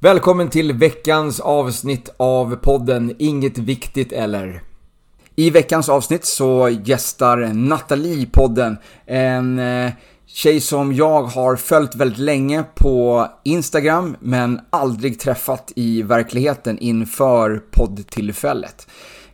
Välkommen 0.00 0.48
till 0.48 0.72
veckans 0.72 1.40
avsnitt 1.40 2.10
av 2.16 2.56
podden 2.56 3.14
Inget 3.18 3.58
Viktigt 3.58 4.12
Eller. 4.12 4.62
I 5.36 5.50
veckans 5.50 5.88
avsnitt 5.88 6.24
så 6.24 6.68
gästar 6.84 7.50
Nathalie 7.54 8.26
podden. 8.26 8.76
En 9.06 9.58
eh, 9.58 9.92
tjej 10.26 10.60
som 10.60 10.92
jag 10.92 11.22
har 11.22 11.56
följt 11.56 11.94
väldigt 11.94 12.18
länge 12.18 12.64
på 12.74 13.28
Instagram 13.44 14.16
men 14.20 14.60
aldrig 14.70 15.20
träffat 15.20 15.72
i 15.76 16.02
verkligheten 16.02 16.78
inför 16.78 17.62
poddtillfället. 17.70 18.86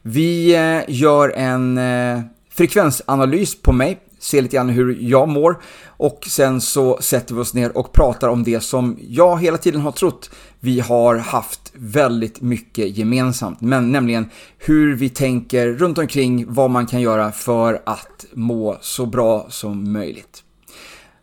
Vi 0.02 0.54
eh, 0.54 0.94
gör 0.94 1.28
en 1.28 1.78
eh, 1.78 2.20
frekvensanalys 2.50 3.62
på 3.62 3.72
mig, 3.72 3.98
ser 4.18 4.42
lite 4.42 4.56
grann 4.56 4.68
hur 4.68 4.98
jag 5.00 5.28
mår 5.28 5.62
och 5.86 6.26
sen 6.28 6.60
så 6.60 6.98
sätter 7.00 7.34
vi 7.34 7.40
oss 7.40 7.54
ner 7.54 7.76
och 7.76 7.92
pratar 7.92 8.28
om 8.28 8.44
det 8.44 8.60
som 8.60 8.98
jag 9.00 9.40
hela 9.40 9.58
tiden 9.58 9.80
har 9.80 9.92
trott 9.92 10.30
vi 10.64 10.80
har 10.80 11.16
haft 11.16 11.72
väldigt 11.74 12.40
mycket 12.40 12.96
gemensamt, 12.96 13.60
men 13.60 13.92
nämligen 13.92 14.30
hur 14.58 14.94
vi 14.94 15.08
tänker 15.08 15.68
runt 15.68 15.98
omkring 15.98 16.44
vad 16.48 16.70
man 16.70 16.86
kan 16.86 17.00
göra 17.00 17.32
för 17.32 17.82
att 17.86 18.24
må 18.32 18.78
så 18.80 19.06
bra 19.06 19.46
som 19.48 19.92
möjligt. 19.92 20.42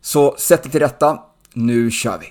Så 0.01 0.35
sätt 0.37 0.63
dig 0.63 0.71
till 0.71 0.79
rätta, 0.79 1.19
nu 1.53 1.91
kör 1.91 2.17
vi! 2.19 2.27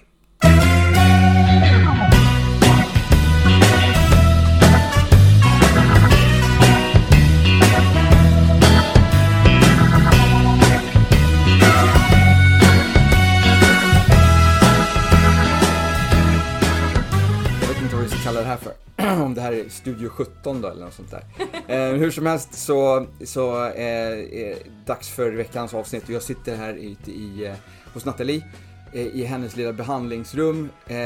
Om 19.31 19.35
det 19.35 19.41
här 19.41 19.53
är 19.53 19.69
Studio 19.69 20.09
17 20.09 20.61
då 20.61 20.69
eller 20.69 20.85
något 20.85 20.95
sånt 20.95 21.11
där. 21.11 21.25
Eh, 21.69 21.95
hur 21.95 22.11
som 22.11 22.27
helst 22.27 22.55
så, 22.55 23.07
så 23.25 23.65
eh, 23.65 23.73
är 23.73 24.55
det 24.55 24.59
dags 24.87 25.09
för 25.09 25.31
veckans 25.31 25.75
avsnitt 25.75 26.05
och 26.05 26.11
jag 26.11 26.23
sitter 26.23 26.57
här 26.57 26.75
ute 26.75 27.11
i, 27.11 27.47
eh, 27.47 27.55
hos 27.95 28.05
Nathalie 28.05 28.45
eh, 28.93 29.07
i 29.07 29.25
hennes 29.25 29.57
lilla 29.57 29.73
behandlingsrum. 29.73 30.71
Eh, 30.87 30.97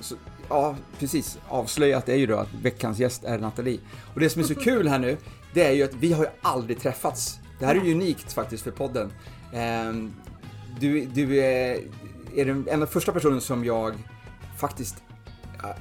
så, 0.00 0.14
ja, 0.48 0.76
precis. 0.98 1.38
Avslöjat 1.48 2.08
är 2.08 2.14
ju 2.14 2.26
då 2.26 2.36
att 2.36 2.54
veckans 2.62 2.98
gäst 2.98 3.24
är 3.24 3.38
Nathalie. 3.38 3.80
Och 4.14 4.20
det 4.20 4.30
som 4.30 4.42
är 4.42 4.46
så 4.46 4.54
kul 4.54 4.88
här 4.88 4.98
nu, 4.98 5.16
det 5.54 5.64
är 5.64 5.72
ju 5.72 5.82
att 5.82 5.94
vi 5.94 6.12
har 6.12 6.24
ju 6.24 6.30
aldrig 6.42 6.80
träffats. 6.80 7.38
Det 7.58 7.66
här 7.66 7.74
är 7.74 7.84
ju 7.84 7.94
unikt 7.94 8.32
faktiskt 8.32 8.64
för 8.64 8.70
podden. 8.70 9.12
Eh, 9.52 9.92
du, 10.80 11.04
du 11.04 11.38
är, 11.38 11.78
är 12.36 12.44
den 12.44 12.68
enda 12.70 12.86
första 12.86 13.12
personen 13.12 13.40
som 13.40 13.64
jag 13.64 13.94
faktiskt 14.56 15.02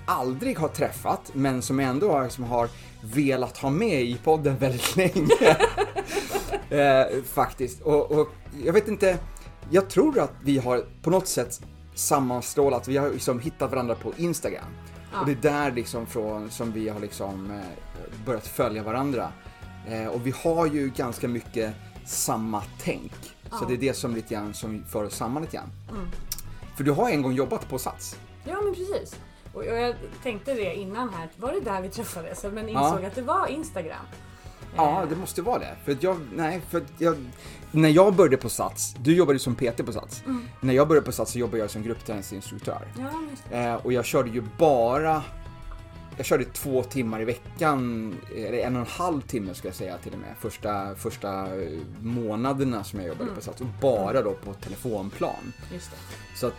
aldrig 0.06 0.60
har 0.60 0.68
träffat, 0.68 1.32
men 1.34 1.62
som 1.62 1.80
jag 1.80 1.90
ändå 1.90 2.22
liksom 2.24 2.44
har 2.44 2.70
velat 3.02 3.58
ha 3.58 3.70
med 3.70 4.02
i 4.02 4.18
podden 4.24 4.58
väldigt 4.58 4.96
länge. 4.96 5.58
eh, 6.70 7.24
faktiskt. 7.24 7.82
Och, 7.82 8.12
och 8.12 8.28
jag 8.66 8.74
vet 8.74 8.88
inte, 8.88 9.18
jag 9.72 9.90
tror 9.90 10.20
att 10.20 10.32
vi 10.44 10.58
har 10.58 10.86
på 11.02 11.10
något 11.10 11.28
sätt 11.28 11.62
sammanstrålat, 11.96 12.88
vi 12.88 12.98
har 12.98 13.10
liksom 13.10 13.40
hittat 13.40 13.72
varandra 13.72 13.96
på 13.96 14.14
Instagram. 14.18 14.66
Ja. 15.14 15.20
Och 15.20 15.26
det 15.26 15.32
är 15.32 15.36
där 15.54 15.72
liksom 15.72 16.06
från 16.06 16.50
som 16.52 16.72
vi 16.72 16.90
har 16.90 17.00
liksom 17.00 17.52
eh, 17.52 18.26
börjat 18.26 18.48
följa 18.48 18.84
varandra. 18.84 19.32
Eh, 19.88 20.08
och 20.08 20.28
vi 20.28 20.34
har 20.44 20.66
ju 20.68 20.90
ganska 20.96 21.28
mycket 21.28 21.74
samma 22.06 22.64
tänk. 22.82 23.14
Så 23.50 23.58
Ja. 23.62 23.66
det 23.68 23.74
är 23.74 23.78
det 23.78 23.94
som 23.94 24.16
lite 24.16 24.34
grann 24.34 24.54
som 24.54 24.84
för 24.84 25.04
oss 25.04 25.16
samman 25.16 25.42
lite 25.44 25.58
grann. 25.58 25.70
Mm. 25.90 26.08
För 26.78 26.84
du 26.84 26.92
har 26.92 27.10
en 27.10 27.22
gång 27.22 27.34
jobbat 27.34 27.70
på 27.70 27.80
Sats. 27.80 28.18
Ja 28.46 28.62
men 28.62 28.74
precis. 28.76 29.16
Och 29.60 29.66
jag 29.78 29.96
tänkte 30.24 30.54
det 30.54 30.76
innan 30.76 31.10
här, 31.14 31.30
var 31.38 31.54
det 31.54 31.60
där 31.60 31.82
vi 31.82 31.90
träffades? 31.90 32.44
Men 32.54 32.70
Ja. 32.70 32.88
insåg 32.90 33.06
att 33.06 33.16
det 33.16 33.22
var 33.22 33.48
Instagram. 33.48 34.06
Ja, 34.76 35.06
det 35.10 35.16
måste 35.16 35.42
vara 35.42 35.60
det. 35.60 35.76
För 35.86 35.98
jag, 36.02 36.20
nej, 36.36 36.62
för 36.70 36.84
jag, 36.98 37.16
när 37.72 37.90
jag 37.90 38.14
började 38.16 38.38
på 38.38 38.50
Sats, 38.50 38.96
du 39.00 39.16
jobbade 39.16 39.36
ju 39.36 39.40
som 39.40 39.56
PT 39.56 39.84
på 39.86 39.94
Sats. 39.94 40.24
Mm. 40.26 40.48
När 40.62 40.74
jag 40.74 40.88
började 40.88 41.06
på 41.06 41.12
Sats 41.12 41.32
så 41.32 41.40
jobbade 41.40 41.58
jag 41.58 41.70
som 41.70 41.84
gruppträningsinstruktör. 41.84 42.88
Ja. 43.52 43.58
Eh, 43.58 43.74
och 43.76 43.94
jag 43.94 44.06
körde 44.06 44.30
ju 44.30 44.44
bara, 44.58 45.24
jag 46.18 46.26
körde 46.26 46.46
två 46.46 46.84
timmar 46.84 47.22
i 47.22 47.26
veckan, 47.26 48.14
eller 48.36 48.58
en 48.58 48.76
och 48.76 48.82
en 48.82 48.88
halv 48.88 49.22
timme 49.22 49.54
ska 49.54 49.68
jag 49.68 49.76
säga 49.76 49.98
till 49.98 50.14
och 50.14 50.20
med, 50.20 50.36
första, 50.40 50.96
första 50.96 51.48
månaderna 52.02 52.84
som 52.84 53.00
jag 53.00 53.08
jobbade 53.08 53.24
Mm. 53.24 53.36
på 53.36 53.42
Sats. 53.42 53.62
Och 53.62 53.68
bara 53.82 54.22
då 54.22 54.34
på 54.34 54.54
telefonplan. 54.54 55.54
Så 56.36 56.48
att 56.48 56.54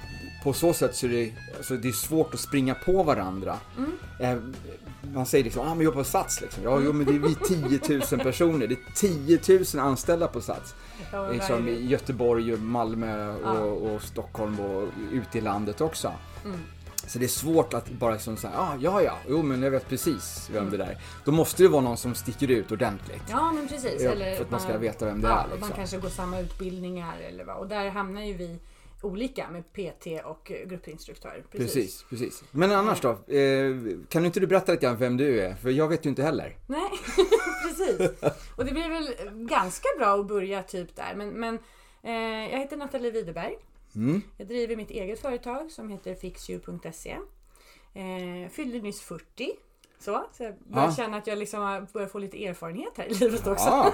på 0.44 0.52
så 0.52 0.72
sätt 0.72 0.96
så 0.96 1.06
är 1.06 1.10
det, 1.10 1.32
alltså 1.56 1.76
det 1.76 1.88
är 1.88 1.92
svårt 1.92 2.34
att 2.34 2.40
springa 2.40 2.74
på 2.74 3.02
varandra. 3.02 3.58
Mm. 3.78 3.92
Eh, 4.20 4.42
man 5.14 5.26
säger 5.26 5.44
liksom, 5.44 5.62
ah 5.62 5.68
men 5.68 5.76
jag 5.76 5.84
jobbar 5.84 5.98
på 6.00 6.04
Sats 6.04 6.40
liksom. 6.40 6.64
Ja, 6.64 6.80
jo 6.84 6.92
men 6.92 7.06
det 7.06 7.14
är 7.14 7.18
vi 7.18 7.34
10 7.78 7.98
000 8.16 8.20
personer. 8.20 8.66
Det 8.66 8.74
är 8.74 8.92
10 8.94 9.64
000 9.74 9.86
anställda 9.86 10.28
på 10.28 10.40
Sats. 10.40 10.74
Ja, 11.12 11.28
Liksom 11.30 11.68
i. 11.68 11.86
Göteborg, 11.86 12.56
Malmö 12.56 13.32
och, 13.34 13.40
Ja. 13.44 13.60
och 13.60 14.02
Stockholm 14.02 14.60
och 14.60 14.88
ute 15.12 15.38
i 15.38 15.40
landet 15.40 15.80
också. 15.80 16.12
Mm. 16.44 16.58
Så 17.06 17.18
det 17.18 17.24
är 17.24 17.28
svårt 17.28 17.74
att 17.74 17.90
bara 17.90 18.12
liksom 18.12 18.36
säga, 18.36 18.52
ah, 18.56 18.76
ja 18.80 19.02
ja, 19.02 19.16
jo 19.28 19.42
men 19.42 19.62
jag 19.62 19.70
vet 19.70 19.88
precis 19.88 20.48
vem 20.52 20.58
Mm. 20.58 20.70
det 20.70 20.76
där 20.76 20.90
är. 20.90 20.98
Då 21.24 21.32
måste 21.32 21.62
det 21.62 21.68
vara 21.68 21.82
någon 21.82 21.96
som 21.96 22.14
sticker 22.14 22.50
ut 22.50 22.72
ordentligt. 22.72 23.22
Ja 23.30 23.52
men 23.52 23.68
precis. 23.68 24.02
Ja, 24.02 24.10
eller 24.10 24.34
för 24.36 24.44
att 24.44 24.50
man 24.50 24.60
ska 24.60 24.78
veta 24.78 25.04
vem 25.06 25.20
det 25.20 25.28
ja, 25.28 25.34
är, 25.34 25.44
och 25.44 25.48
Man 25.50 25.58
liksom. 25.58 25.76
kanske 25.76 25.98
går 25.98 26.08
samma 26.08 26.40
utbildningar 26.40 27.14
eller 27.28 27.44
vad. 27.44 27.56
Och 27.56 27.66
där 27.68 27.90
hamnar 27.90 28.22
ju 28.22 28.34
vi 28.34 28.58
olika 29.02 29.48
med 29.50 29.72
PT 29.72 30.06
och 30.24 30.50
eh, 30.52 30.66
gruppinstruktör. 30.66 31.44
Precis. 31.50 31.74
Precis, 31.74 32.04
precis. 32.10 32.44
Men 32.50 32.72
annars 32.72 33.00
då? 33.00 33.08
Eh, 33.10 33.74
kan 34.08 34.22
du 34.22 34.26
inte 34.26 34.40
du 34.40 34.46
berätta 34.46 34.72
lite 34.72 34.86
grann 34.86 34.96
vem 34.96 35.16
du 35.16 35.40
är? 35.40 35.54
För 35.54 35.70
jag 35.70 35.88
vet 35.88 36.06
ju 36.06 36.10
inte 36.10 36.22
heller. 36.22 36.56
Nej, 36.66 36.90
precis. 37.68 38.10
Och 38.56 38.64
det 38.64 38.72
blir 38.72 38.88
väl 38.88 39.14
ganska 39.46 39.88
bra 39.98 40.20
att 40.20 40.26
börja 40.28 40.62
typ 40.62 40.96
där. 40.96 41.14
Men, 41.14 41.28
men 41.28 41.58
eh, 42.02 42.50
jag 42.52 42.58
heter 42.58 42.76
Nathalie 42.76 43.10
Widerberg. 43.10 43.56
Mm. 43.94 44.22
Jag 44.36 44.46
driver 44.48 44.76
mitt 44.76 44.90
eget 44.90 45.20
företag 45.20 45.70
som 45.70 45.88
heter 45.88 46.14
fixu.se. 46.14 47.16
Eh, 47.94 48.50
fyllde 48.50 48.78
nyss 48.78 49.00
40. 49.00 49.50
Så, 49.98 50.24
så 50.32 50.42
jag 50.42 50.54
börjar 50.58 50.86
Ja. 50.88 50.94
känna 50.94 51.16
att 51.16 51.26
jag 51.26 51.38
liksom 51.38 51.60
har 51.60 51.86
börjat 51.92 52.12
få 52.12 52.18
lite 52.18 52.46
erfarenhet 52.46 52.92
här 52.96 53.04
i 53.06 53.14
livet 53.14 53.46
också. 53.46 53.66
Ja. 53.66 53.92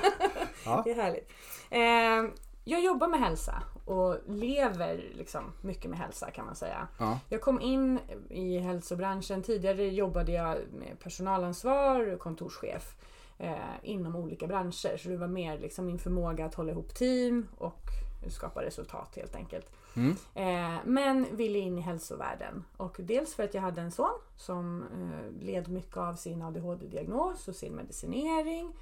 Ja. 0.65 0.83
Det 0.85 0.91
är 0.91 0.95
härligt. 0.95 1.31
Eh, 1.71 2.35
jag 2.65 2.85
jobbar 2.85 3.09
med 3.09 3.21
hälsa 3.21 3.63
och 3.87 4.17
lever 4.27 5.05
liksom 5.15 5.53
mycket 5.61 5.91
med 5.91 5.99
hälsa 5.99 6.31
kan 6.31 6.47
man 6.47 6.57
säga. 6.57 6.89
Ja. 6.99 7.19
Jag 7.29 7.41
kom 7.41 7.61
in 7.61 7.99
i 8.29 8.59
hälsobranschen. 8.59 9.43
Tidigare 9.43 9.89
jobbade 9.89 10.33
jag 10.33 10.59
med 10.73 10.99
personalansvar 11.03 12.13
och 12.13 12.21
kontorschef 12.21 12.95
eh, 13.39 13.55
inom 13.83 14.17
olika 14.17 14.47
branscher. 14.47 14.97
Så 14.97 15.09
det 15.09 15.17
var 15.17 15.27
mer 15.27 15.59
liksom 15.59 15.87
min 15.87 15.99
förmåga 15.99 16.45
att 16.45 16.55
hålla 16.55 16.73
ihop 16.73 16.95
team 16.95 17.49
och 17.59 17.83
skapa 18.29 18.63
resultat 18.63 19.17
helt 19.17 19.35
enkelt. 19.35 19.71
Mm. 19.97 20.17
Eh, 20.35 20.81
men 20.85 21.37
ville 21.37 21.59
in 21.59 21.79
i 21.79 21.81
hälsovärlden. 21.81 22.65
Och 22.77 22.97
dels 22.99 23.35
för 23.35 23.45
att 23.45 23.55
jag 23.55 23.63
hade 23.63 23.81
en 23.81 23.91
son 23.91 24.19
som 24.37 24.83
eh, 24.83 25.45
led 25.45 25.69
mycket 25.69 25.97
av 25.97 26.15
sin 26.15 26.43
ADHD-diagnos 26.43 27.49
och 27.49 27.57
sin 27.57 27.73
medicinering. 27.73 28.73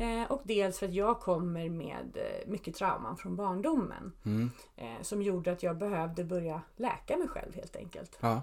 Eh, 0.00 0.30
och 0.32 0.40
dels 0.44 0.78
för 0.78 0.86
att 0.86 0.94
jag 0.94 1.20
kommer 1.20 1.68
med 1.68 2.16
eh, 2.16 2.48
mycket 2.50 2.74
trauman 2.74 3.16
från 3.16 3.36
barndomen. 3.36 4.12
Mm. 4.24 4.50
Eh, 4.76 5.02
som 5.02 5.22
gjorde 5.22 5.52
att 5.52 5.62
jag 5.62 5.76
behövde 5.78 6.24
börja 6.24 6.62
läka 6.76 7.16
mig 7.16 7.28
själv 7.28 7.54
helt 7.54 7.76
enkelt. 7.76 8.18
Ja. 8.20 8.42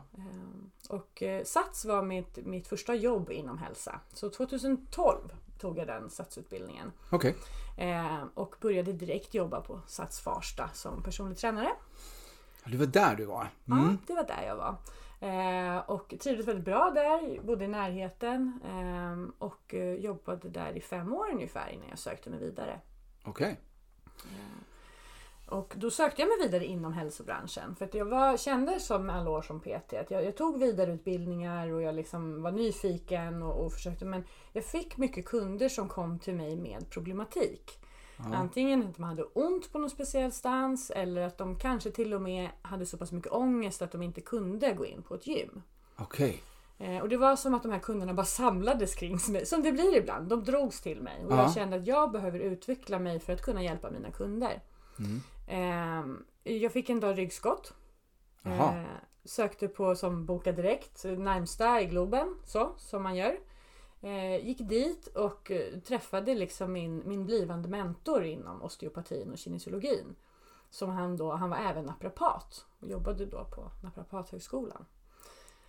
Och 0.89 1.23
Sats 1.45 1.85
var 1.85 2.03
mitt, 2.03 2.45
mitt 2.45 2.67
första 2.67 2.95
jobb 2.95 3.31
inom 3.31 3.57
hälsa. 3.57 3.99
Så 4.13 4.29
2012 4.29 5.17
tog 5.59 5.77
jag 5.77 5.88
den 5.88 6.09
Satsutbildningen. 6.09 6.91
Ehm, 7.77 8.27
Och 8.33 8.55
började 8.61 8.93
direkt 8.93 9.33
jobba 9.33 9.61
på 9.61 9.81
Sats 9.88 10.19
Farsta 10.19 10.69
som 10.73 11.03
personlig 11.03 11.38
tränare. 11.38 11.69
Det 12.65 12.77
var 12.77 12.85
där 12.85 13.15
du 13.15 13.25
var. 13.25 13.49
Ja, 13.65 13.73
Mm. 13.77 13.97
det 14.07 14.13
var 14.13 14.23
där 14.23 14.43
jag 14.47 14.55
var. 14.55 14.75
Eh, 15.22 15.77
och 15.77 16.13
trivdes 16.19 16.48
väldigt 16.48 16.66
bra 16.66 16.92
där, 16.95 17.42
bodde 17.42 17.66
i 17.66 17.68
närheten. 17.68 18.60
ehm, 18.66 19.33
och 19.39 19.74
eh, 19.74 19.94
jobbade 19.94 20.50
där 20.50 20.77
i 20.77 20.81
fem 20.81 21.13
år 21.13 21.30
ungefär 21.31 21.69
innan 21.69 21.89
jag 21.89 22.00
sökte 22.00 22.30
mig 22.30 22.39
vidare. 22.39 22.80
Okej. 23.24 23.60
Och 25.50 25.74
då 25.77 25.92
sökte 25.92 26.21
jag 26.21 26.30
mig 26.30 26.38
vidare 26.48 26.66
inom 26.66 26.94
hälsobranschen. 26.94 27.75
För 27.75 27.86
att 27.86 27.94
jag 27.94 28.06
var, 28.06 28.38
kände 28.38 28.80
som 28.80 29.10
alla 29.10 29.30
år 29.30 29.42
som 29.42 29.60
PT 29.60 29.94
att 29.94 30.12
jag, 30.12 30.24
jag 30.24 30.38
tog 30.38 30.60
vidareutbildningar 30.60 31.72
och 31.72 31.81
jag 31.81 31.95
liksom 31.95 32.42
var 32.42 32.51
nyfiken 32.51 33.44
och, 33.44 33.65
och 33.65 33.74
försökte. 33.74 34.06
Men 34.06 34.24
jag 34.54 34.65
fick 34.65 34.98
mycket 34.98 35.25
kunder 35.25 35.69
som 35.69 35.88
kom 35.89 36.19
till 36.19 36.36
mig 36.36 36.56
med 36.56 36.89
problematik. 36.89 37.80
Antingen 38.33 38.83
att 38.83 38.95
de 38.95 39.04
hade 39.04 39.24
ont 39.24 39.71
på 39.71 39.80
någon 39.80 39.89
speciell 39.89 40.31
stans 40.31 40.89
eller 40.92 41.21
att 41.21 41.38
de 41.38 41.56
kanske 41.56 41.92
till 41.92 42.13
och 42.13 42.21
med 42.21 42.50
hade 42.62 42.86
så 42.86 42.98
pass 42.98 43.12
mycket 43.12 43.31
ångest 43.31 43.81
att 43.81 43.92
de 43.92 44.01
inte 44.01 44.21
kunde 44.21 44.74
gå 44.74 44.86
in 44.86 45.04
på 45.04 45.16
ett 45.16 45.27
gym. 45.27 45.62
Okej. 45.98 46.44
Eh, 46.77 46.98
och 47.01 47.10
det 47.10 47.18
var 47.18 47.36
som 47.36 47.54
att 47.54 47.63
de 47.63 47.71
här 47.71 47.80
kunderna 47.80 48.13
bara 48.13 48.25
samlades 48.25 48.95
kring 48.95 49.18
mig, 49.30 49.45
som 49.45 49.63
det 49.63 49.71
blir 49.71 49.98
ibland. 49.98 50.27
De 50.27 50.44
drogs 50.44 50.81
till 50.81 51.01
mig 51.01 51.25
och 51.25 51.33
Ja. 51.33 51.42
jag 51.42 51.54
kände 51.54 51.77
att 51.77 51.88
jag 51.88 52.12
behöver 52.12 52.39
utveckla 52.39 53.00
mig 53.00 53.19
för 53.19 53.33
att 53.33 53.42
kunna 53.42 53.63
hjälpa 53.63 53.92
mina 53.92 54.12
kunder. 54.12 54.62
Mm. 55.00 55.22
Eh, 55.48 56.54
jag 56.54 56.72
fick 56.72 56.89
en 56.89 57.00
dag 57.00 57.18
ryggskott. 57.18 57.74
Jaha. 58.44 58.80
Eh, 58.80 58.86
sökte 59.25 59.68
på 59.68 59.95
som 59.95 60.25
Boka 60.25 60.51
Direkt, 60.51 61.04
närmsta 61.04 61.81
i 61.81 61.86
Globen, 61.86 62.36
så 62.45 62.69
som 62.77 63.04
man 63.04 63.15
gör. 63.15 63.38
Eh, 64.01 64.46
gick 64.46 64.57
dit 64.60 65.07
och 65.07 65.51
eh, 65.51 65.80
träffade 65.80 66.36
liksom 66.36 66.74
min, 66.74 67.01
min 67.06 67.25
blivande 67.25 67.69
mentor 67.69 68.24
inom 68.24 68.62
osteopatin 68.62 69.31
och 69.31 69.38
kinesiologin. 69.38 70.16
Som 70.69 70.90
han 70.90 71.18
då, 71.18 71.31
han 71.31 71.50
var 71.50 71.57
även 71.57 71.86
naprapat 71.86 72.66
och 72.80 72.88
jobbade 72.88 73.25
då 73.25 73.46
på 73.46 73.72
naprapathögskolan. 73.84 74.86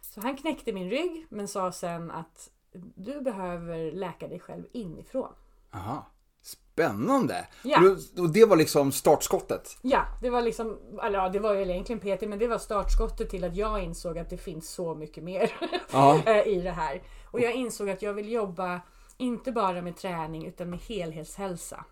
Så 0.01 0.21
han 0.21 0.37
knäckte 0.37 0.73
min 0.73 0.91
rygg 0.91 1.27
men 1.29 1.49
sa 1.49 1.73
sen 1.73 2.11
att 2.11 2.51
du 2.95 3.21
behöver 3.21 3.93
läka 3.93 4.29
dig 4.29 4.41
själv 4.41 4.65
inifrån. 4.73 5.33
Aha. 5.71 6.07
Spännande! 6.43 7.47
Ja. 7.65 7.79
Och- 7.81 8.23
Och 8.23 8.31
det 8.33 8.45
var 8.45 8.57
liksom 8.57 8.93
startskottet? 8.93 9.79
Ja, 9.83 10.05
det 10.23 10.31
var 10.31 10.43
liksom, 10.43 10.79
eller 11.03 11.19
ja, 11.19 11.29
det 11.29 11.39
var 11.39 11.55
ju 11.55 11.63
egentligen 11.71 12.01
PT, 12.19 12.27
men 12.29 12.39
det 12.39 12.47
var 12.49 12.59
startskottet 12.59 13.31
till 13.31 13.45
att 13.45 13.57
jag 13.57 13.83
insåg 13.85 14.19
att 14.19 14.31
det 14.31 14.37
finns 14.37 14.71
så 14.71 14.95
mycket 14.95 15.25
mer 15.25 15.53
eh, 16.27 16.47
i 16.49 16.61
det 16.65 16.71
här. 16.71 17.03
Och 17.31 17.41
jag 17.41 17.53
insåg 17.55 17.91
att 17.91 18.03
jag 18.03 18.13
vill 18.15 18.33
jobba 18.33 18.81
inte 19.17 19.53
bara 19.53 19.83
med 19.83 19.97
träning 19.97 20.47
utan 20.47 20.71
med 20.71 20.79
helhetshälsa. 20.79 21.85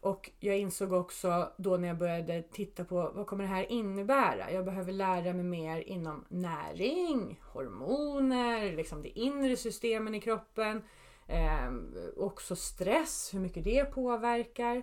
Och 0.00 0.30
jag 0.40 0.58
insåg 0.58 0.92
också 0.92 1.48
då 1.56 1.76
när 1.76 1.88
jag 1.88 1.98
började 1.98 2.42
titta 2.42 2.84
på 2.84 3.12
vad 3.14 3.26
kommer 3.26 3.44
det 3.44 3.50
här 3.50 3.72
innebära? 3.72 4.52
Jag 4.52 4.64
behöver 4.64 4.92
lära 4.92 5.32
mig 5.32 5.44
mer 5.44 5.80
inom 5.80 6.24
näring, 6.28 7.40
hormoner, 7.52 8.76
liksom 8.76 9.02
det 9.02 9.18
inre 9.18 9.56
systemen 9.56 10.14
i 10.14 10.20
kroppen. 10.20 10.82
Eh, 11.28 11.70
också 12.16 12.56
stress, 12.56 13.34
hur 13.34 13.40
mycket 13.40 13.64
det 13.64 13.84
påverkar. 13.84 14.82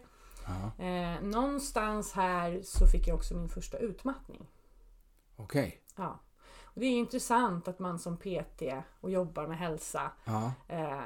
Eh, 0.79 1.21
någonstans 1.21 2.13
här 2.13 2.61
så 2.63 2.87
fick 2.87 3.07
jag 3.07 3.15
också 3.15 3.33
min 3.35 3.49
första 3.49 3.77
utmattning. 3.77 4.47
Okej. 5.35 5.81
Ja. 5.95 6.19
Och 6.63 6.79
det 6.79 6.85
är 6.85 6.91
intressant 6.91 7.67
att 7.67 7.79
man 7.79 7.99
som 7.99 8.17
PT 8.17 8.61
och 9.01 9.11
jobbar 9.11 9.47
med 9.47 9.57
hälsa 9.57 10.11
eh, 10.67 10.99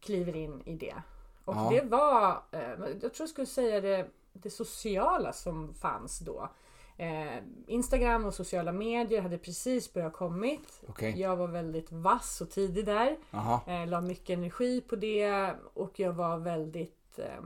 kliver 0.00 0.36
in 0.36 0.62
i 0.64 0.76
det. 0.76 1.02
Och 1.44 1.54
Ja. 1.54 1.68
det 1.70 1.80
var, 1.84 2.42
eh, 2.50 2.70
jag 2.78 3.00
tror 3.00 3.12
jag 3.18 3.28
skulle 3.28 3.46
säga 3.46 3.80
det, 3.80 4.08
det 4.32 4.50
sociala 4.50 5.32
som 5.32 5.74
fanns 5.74 6.18
då. 6.18 6.48
Eh, 7.02 7.42
Instagram 7.66 8.24
och 8.24 8.34
sociala 8.34 8.72
medier 8.72 9.22
hade 9.22 9.38
precis 9.38 9.92
börjat 9.92 10.12
kommit. 10.12 10.82
Okej. 10.88 11.20
Jag 11.20 11.36
var 11.36 11.48
väldigt 11.48 11.92
vass 11.92 12.40
och 12.40 12.50
tidig 12.50 12.86
där. 12.86 13.16
Eh, 13.66 13.86
la 13.86 14.00
mycket 14.00 14.38
energi 14.38 14.80
på 14.80 14.96
det 14.96 15.54
och 15.74 16.00
jag 16.00 16.12
var 16.12 16.38
väldigt, 16.38 17.18
eh, 17.18 17.36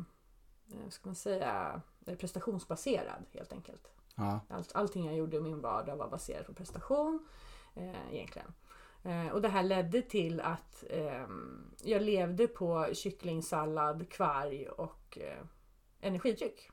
eh, 0.73 0.89
ska 0.89 1.09
man 1.09 1.15
säga, 1.15 1.81
prestationsbaserad 2.19 3.25
helt 3.33 3.53
enkelt. 3.53 3.89
Ja. 4.15 4.41
Allt, 4.49 4.73
allting 4.75 5.07
jag 5.07 5.17
gjorde 5.17 5.37
i 5.37 5.41
min 5.41 5.61
vardag 5.61 5.97
var 5.97 6.09
baserat 6.09 6.47
på 6.47 6.55
prestation 6.55 7.27
eh, 7.75 8.15
egentligen. 8.15 8.53
Eh, 9.03 9.29
och 9.29 9.43
det 9.43 9.49
här 9.49 9.63
ledde 9.63 10.03
till 10.03 10.41
att 10.41 10.85
eh, 10.91 11.27
jag 11.83 12.03
levde 12.03 12.47
på 12.47 12.89
kycklingsallad, 12.93 14.11
kvarg 14.11 14.69
och 14.69 15.19
eh, 15.21 15.47
energidryck. 16.01 16.71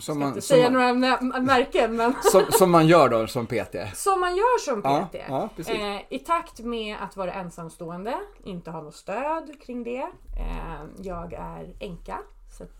Som 0.00 0.18
man, 0.18 0.28
inte 0.28 0.40
säga 0.40 0.70
man, 0.70 1.00
några 1.00 1.40
märken 1.40 1.96
men 1.96 2.14
som, 2.22 2.42
som 2.50 2.70
man 2.70 2.86
gör 2.86 3.08
då 3.08 3.26
som 3.26 3.46
PT? 3.46 3.76
som 3.94 4.20
man 4.20 4.36
gör 4.36 4.58
som 4.58 4.80
Ja, 4.84 5.06
PT. 5.12 5.14
ja, 5.28 5.48
precis. 5.56 5.74
Eh, 5.74 6.00
I 6.10 6.18
takt 6.18 6.58
med 6.60 6.96
att 7.00 7.16
vara 7.16 7.32
ensamstående, 7.32 8.20
inte 8.44 8.70
ha 8.70 8.82
något 8.82 8.94
stöd 8.94 9.60
kring 9.62 9.84
det. 9.84 10.02
Eh, 10.38 10.84
jag 10.98 11.32
är 11.32 11.74
änka. 11.80 12.18
Så 12.58 12.64
att, 12.64 12.70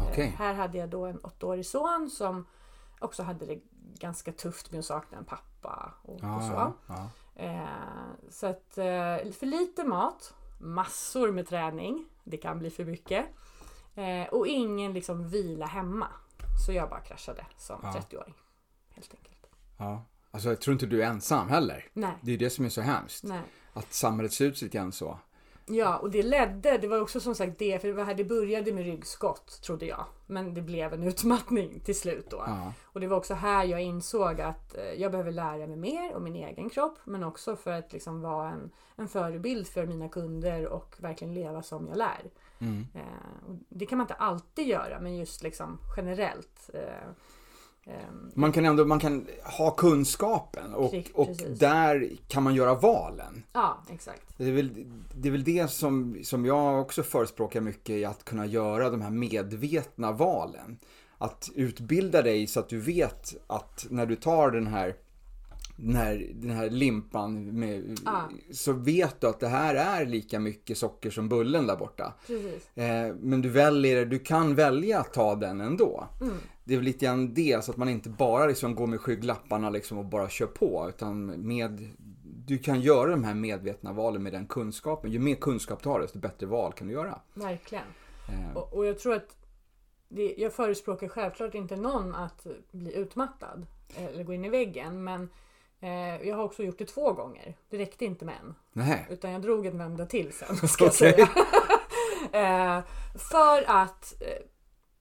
eh, 0.00 0.08
Okej. 0.10 0.34
här 0.38 0.54
hade 0.54 0.78
jag 0.78 0.88
då 0.88 1.06
en 1.06 1.18
åttaårig 1.18 1.66
son 1.66 2.10
som 2.10 2.46
också 3.00 3.22
hade 3.22 3.46
det 3.46 3.60
ganska 3.98 4.32
tufft 4.32 4.70
med 4.70 4.78
att 4.78 4.84
sakna 4.84 5.18
en 5.18 5.24
pappa 5.24 5.94
och, 6.02 6.14
och 6.14 6.42
så. 6.42 6.52
Ja, 6.52 6.72
ja. 6.86 7.08
Eh, 7.36 8.30
så 8.30 8.46
att 8.46 8.78
eh, 8.78 9.32
för 9.32 9.46
lite 9.46 9.84
mat, 9.84 10.34
massor 10.60 11.32
med 11.32 11.48
träning, 11.48 12.04
det 12.24 12.36
kan 12.36 12.58
bli 12.58 12.70
för 12.70 12.84
mycket. 12.84 13.26
Eh, 13.94 14.28
och 14.34 14.46
ingen 14.46 14.92
liksom 14.92 15.28
vila 15.28 15.66
hemma. 15.66 16.06
Så 16.66 16.72
jag 16.72 16.88
bara 16.90 17.00
kraschade 17.00 17.46
som 17.56 17.80
Ja. 17.82 17.92
30-åring. 18.10 18.34
Helt 18.90 19.14
enkelt. 19.14 19.46
ja. 19.78 20.04
Alltså 20.30 20.48
jag 20.48 20.60
tror 20.60 20.72
inte 20.72 20.86
du 20.86 21.02
är 21.02 21.06
ensam 21.06 21.48
heller. 21.48 21.84
Nej, 21.92 22.12
Det 22.22 22.32
är 22.32 22.38
det 22.38 22.50
som 22.50 22.64
är 22.64 22.68
så 22.68 22.80
hemskt. 22.80 23.24
nej. 23.24 23.40
Att 23.72 23.92
samhället 23.92 24.32
ser 24.32 24.44
ut 24.44 24.62
lite 24.62 24.76
grann 24.78 24.92
så. 24.92 25.18
Ja, 25.66 25.98
och 25.98 26.10
det 26.10 26.22
ledde, 26.22 26.78
det 26.78 26.88
var 26.88 27.00
också 27.00 27.20
som 27.20 27.34
sagt 27.34 27.58
det, 27.58 27.78
för 27.78 27.88
det, 27.88 27.94
var 27.94 28.04
här, 28.04 28.14
det 28.14 28.24
började 28.24 28.72
med 28.72 28.84
ryggskott 28.84 29.62
trodde 29.62 29.86
jag. 29.86 30.04
Men 30.26 30.54
det 30.54 30.62
blev 30.62 30.92
en 30.94 31.02
utmattning 31.02 31.80
till 31.80 31.98
slut 31.98 32.30
då. 32.30 32.42
Ja. 32.46 32.72
Och 32.84 33.00
det 33.00 33.06
var 33.06 33.16
också 33.16 33.34
här 33.34 33.64
jag 33.64 33.82
insåg 33.82 34.40
att 34.40 34.76
eh, 34.76 34.84
jag 34.84 35.10
behöver 35.10 35.32
lära 35.32 35.66
mig 35.66 35.76
mer 35.76 36.14
om 36.16 36.24
min 36.24 36.36
egen 36.36 36.70
kropp. 36.70 36.98
Men 37.04 37.24
också 37.24 37.56
för 37.56 37.70
att 37.72 37.92
liksom 37.92 38.20
vara 38.20 38.50
en, 38.50 38.70
en 38.96 39.08
förebild 39.08 39.66
för 39.68 39.86
mina 39.86 40.08
kunder 40.08 40.66
och 40.66 40.94
verkligen 40.98 41.34
leva 41.34 41.62
som 41.62 41.88
jag 41.88 41.96
lär. 41.96 42.30
Mm. 42.58 42.86
Eh, 42.94 43.02
det 43.68 43.86
kan 43.86 43.98
man 43.98 44.04
inte 44.04 44.14
alltid 44.14 44.66
göra, 44.66 45.00
men 45.00 45.16
just 45.16 45.42
liksom 45.42 45.78
generellt. 45.96 46.70
Eh, 46.74 47.92
ehm, 47.94 48.30
Man 48.34 48.52
kan 48.52 48.64
ändå 48.64 48.84
man 48.84 49.00
kan 49.00 49.26
ha 49.58 49.70
kunskapen 49.70 50.74
och, 50.74 50.94
och 51.14 51.36
där 51.48 52.10
kan 52.28 52.42
man 52.42 52.54
göra 52.54 52.74
valen. 52.74 53.44
ja, 53.52 53.82
exakt. 53.90 54.34
Det 54.36 54.44
är 54.44 54.52
väl 54.52 54.86
det, 55.14 55.28
är 55.28 55.32
väl 55.32 55.44
det 55.44 55.70
som, 55.70 56.18
som 56.22 56.44
jag 56.46 56.80
också 56.80 57.02
förespråkar 57.02 57.60
mycket 57.60 57.90
i 57.90 58.04
att 58.04 58.24
kunna 58.24 58.46
göra 58.46 58.90
de 58.90 59.02
här 59.02 59.10
medvetna 59.10 60.12
valen. 60.12 60.78
Att 61.18 61.50
utbilda 61.54 62.22
dig 62.22 62.46
så 62.46 62.60
att 62.60 62.68
du 62.68 62.80
vet 62.80 63.34
att 63.46 63.86
när 63.90 64.06
du 64.06 64.16
tar 64.16 64.50
den 64.50 64.66
här 64.66 64.96
den 65.76 65.94
här, 65.96 66.30
den 66.34 66.50
här 66.50 66.70
limpan 66.70 67.58
med, 67.58 67.98
Ja. 68.04 68.22
så 68.52 68.72
vet 68.72 69.20
du 69.20 69.26
att 69.26 69.40
det 69.40 69.48
här 69.48 69.74
är 69.74 70.06
lika 70.06 70.40
mycket 70.40 70.78
socker 70.78 71.10
som 71.10 71.28
bullen 71.28 71.66
där 71.66 71.76
borta. 71.76 72.14
Eh, 72.74 73.14
men 73.20 73.42
du 73.42 73.48
väljer, 73.48 74.06
du 74.06 74.18
kan 74.18 74.54
välja 74.54 75.00
att 75.00 75.12
ta 75.12 75.34
den 75.34 75.60
ändå. 75.60 76.08
Mm. 76.20 76.34
Det 76.64 76.74
är 76.74 76.78
väl 76.78 76.84
lite 76.84 77.04
grann 77.04 77.34
det, 77.34 77.64
så 77.64 77.70
att 77.70 77.76
man 77.76 77.88
inte 77.88 78.08
bara 78.08 78.46
liksom 78.46 78.74
går 78.74 78.86
med 78.86 79.00
skygglapparna 79.00 79.70
liksom 79.70 79.98
och 79.98 80.04
bara 80.04 80.28
kör 80.28 80.46
på. 80.46 80.86
Utan 80.88 81.26
med, 81.26 81.88
du 82.46 82.58
kan 82.58 82.80
göra 82.80 83.10
de 83.10 83.24
här 83.24 83.34
medvetna 83.34 83.92
valen 83.92 84.22
med 84.22 84.32
den 84.32 84.46
kunskapen. 84.46 85.10
Ju 85.12 85.18
mer 85.18 85.34
kunskap 85.34 85.82
du 85.82 85.88
har, 85.88 86.00
desto 86.00 86.18
bättre 86.18 86.46
val 86.46 86.72
kan 86.72 86.86
du 86.86 86.92
göra. 86.92 87.18
Verkligen. 87.34 87.84
Eh, 88.28 88.56
Och, 88.56 88.72
och 88.76 88.86
jag 88.86 88.98
tror 88.98 89.14
att 89.14 89.36
det, 90.08 90.34
jag 90.38 90.52
förespråkar 90.52 91.08
självklart 91.08 91.54
inte 91.54 91.76
någon 91.76 92.14
att 92.14 92.46
bli 92.72 92.94
utmattad 92.96 93.66
eller 93.96 94.24
gå 94.24 94.32
in 94.34 94.44
i 94.44 94.48
väggen. 94.48 95.04
Men 95.04 95.28
jag 96.22 96.36
har 96.36 96.44
också 96.44 96.62
gjort 96.62 96.78
det 96.78 96.84
två 96.84 97.12
gånger. 97.12 97.56
Det 97.70 97.78
räckte 97.78 98.04
inte 98.04 98.24
med 98.24 98.34
en. 98.40 98.54
nej. 98.72 99.06
Utan 99.10 99.32
jag 99.32 99.42
drog 99.42 99.66
en 99.66 99.78
vända 99.78 100.06
till 100.06 100.32
sen 100.32 100.68
ska 100.68 100.84
jag 100.84 100.94
säga. 100.94 101.28
eh, 102.32 102.84
för 103.14 103.64
att 103.66 104.22
eh, 104.22 104.46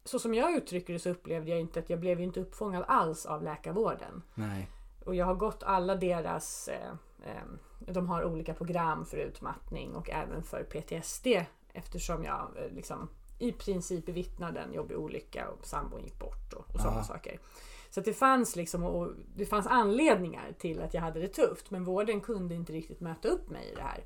så 0.06 0.20
som 0.20 0.34
jag 0.34 0.56
uttrycker 0.56 0.94
det 0.94 1.00
så 1.00 1.10
upplevde 1.10 1.52
jag 1.52 1.60
inte 1.60 1.80
att 1.80 1.90
jag 1.90 2.00
blev 2.00 2.22
inte 2.22 2.40
uppfångad 2.40 2.84
alls 2.88 3.26
av 3.26 3.44
läkarvården. 3.44 4.22
Nej. 4.36 4.70
Och 5.06 5.16
jag 5.16 5.26
har 5.26 5.36
gått 5.36 5.64
alla 5.64 5.96
deras, 5.96 6.68
eh, 6.68 6.92
eh, 7.26 7.44
de 7.80 8.08
har 8.08 8.24
olika 8.24 8.54
program 8.54 9.06
för 9.06 9.18
utmattning 9.18 9.96
och 9.96 10.10
även 10.10 10.44
för 10.44 10.64
PTSD 10.64 11.28
eftersom 11.74 12.24
jag 12.24 12.52
eh, 12.56 12.76
liksom 12.76 13.10
i 13.40 13.52
princip 13.52 14.06
bevittnade 14.06 14.60
en 14.60 14.74
jobbig 14.74 14.98
olycka 14.98 15.50
och 15.50 15.66
sambon 15.66 16.04
gick 16.04 16.20
bort 16.20 16.54
och, 16.54 16.76
och 16.76 16.82
sådana 16.82 17.04
saker. 17.04 17.40
Så 17.94 18.02
det 18.02 18.14
fanns 18.14 18.56
liksom 18.56 18.84
och 18.84 19.12
det 19.36 19.46
fanns 19.46 19.68
anledningar 19.68 20.54
till 20.60 20.82
att 20.82 20.94
jag 20.94 21.02
hade 21.02 21.20
det 21.20 21.28
tufft 21.28 21.72
men 21.72 21.84
vården 21.84 22.22
kunde 22.22 22.56
inte 22.56 22.74
riktigt 22.74 23.00
möta 23.00 23.28
upp 23.28 23.50
mig 23.50 23.70
i 23.72 23.76
det 23.76 23.82
här. 23.82 24.04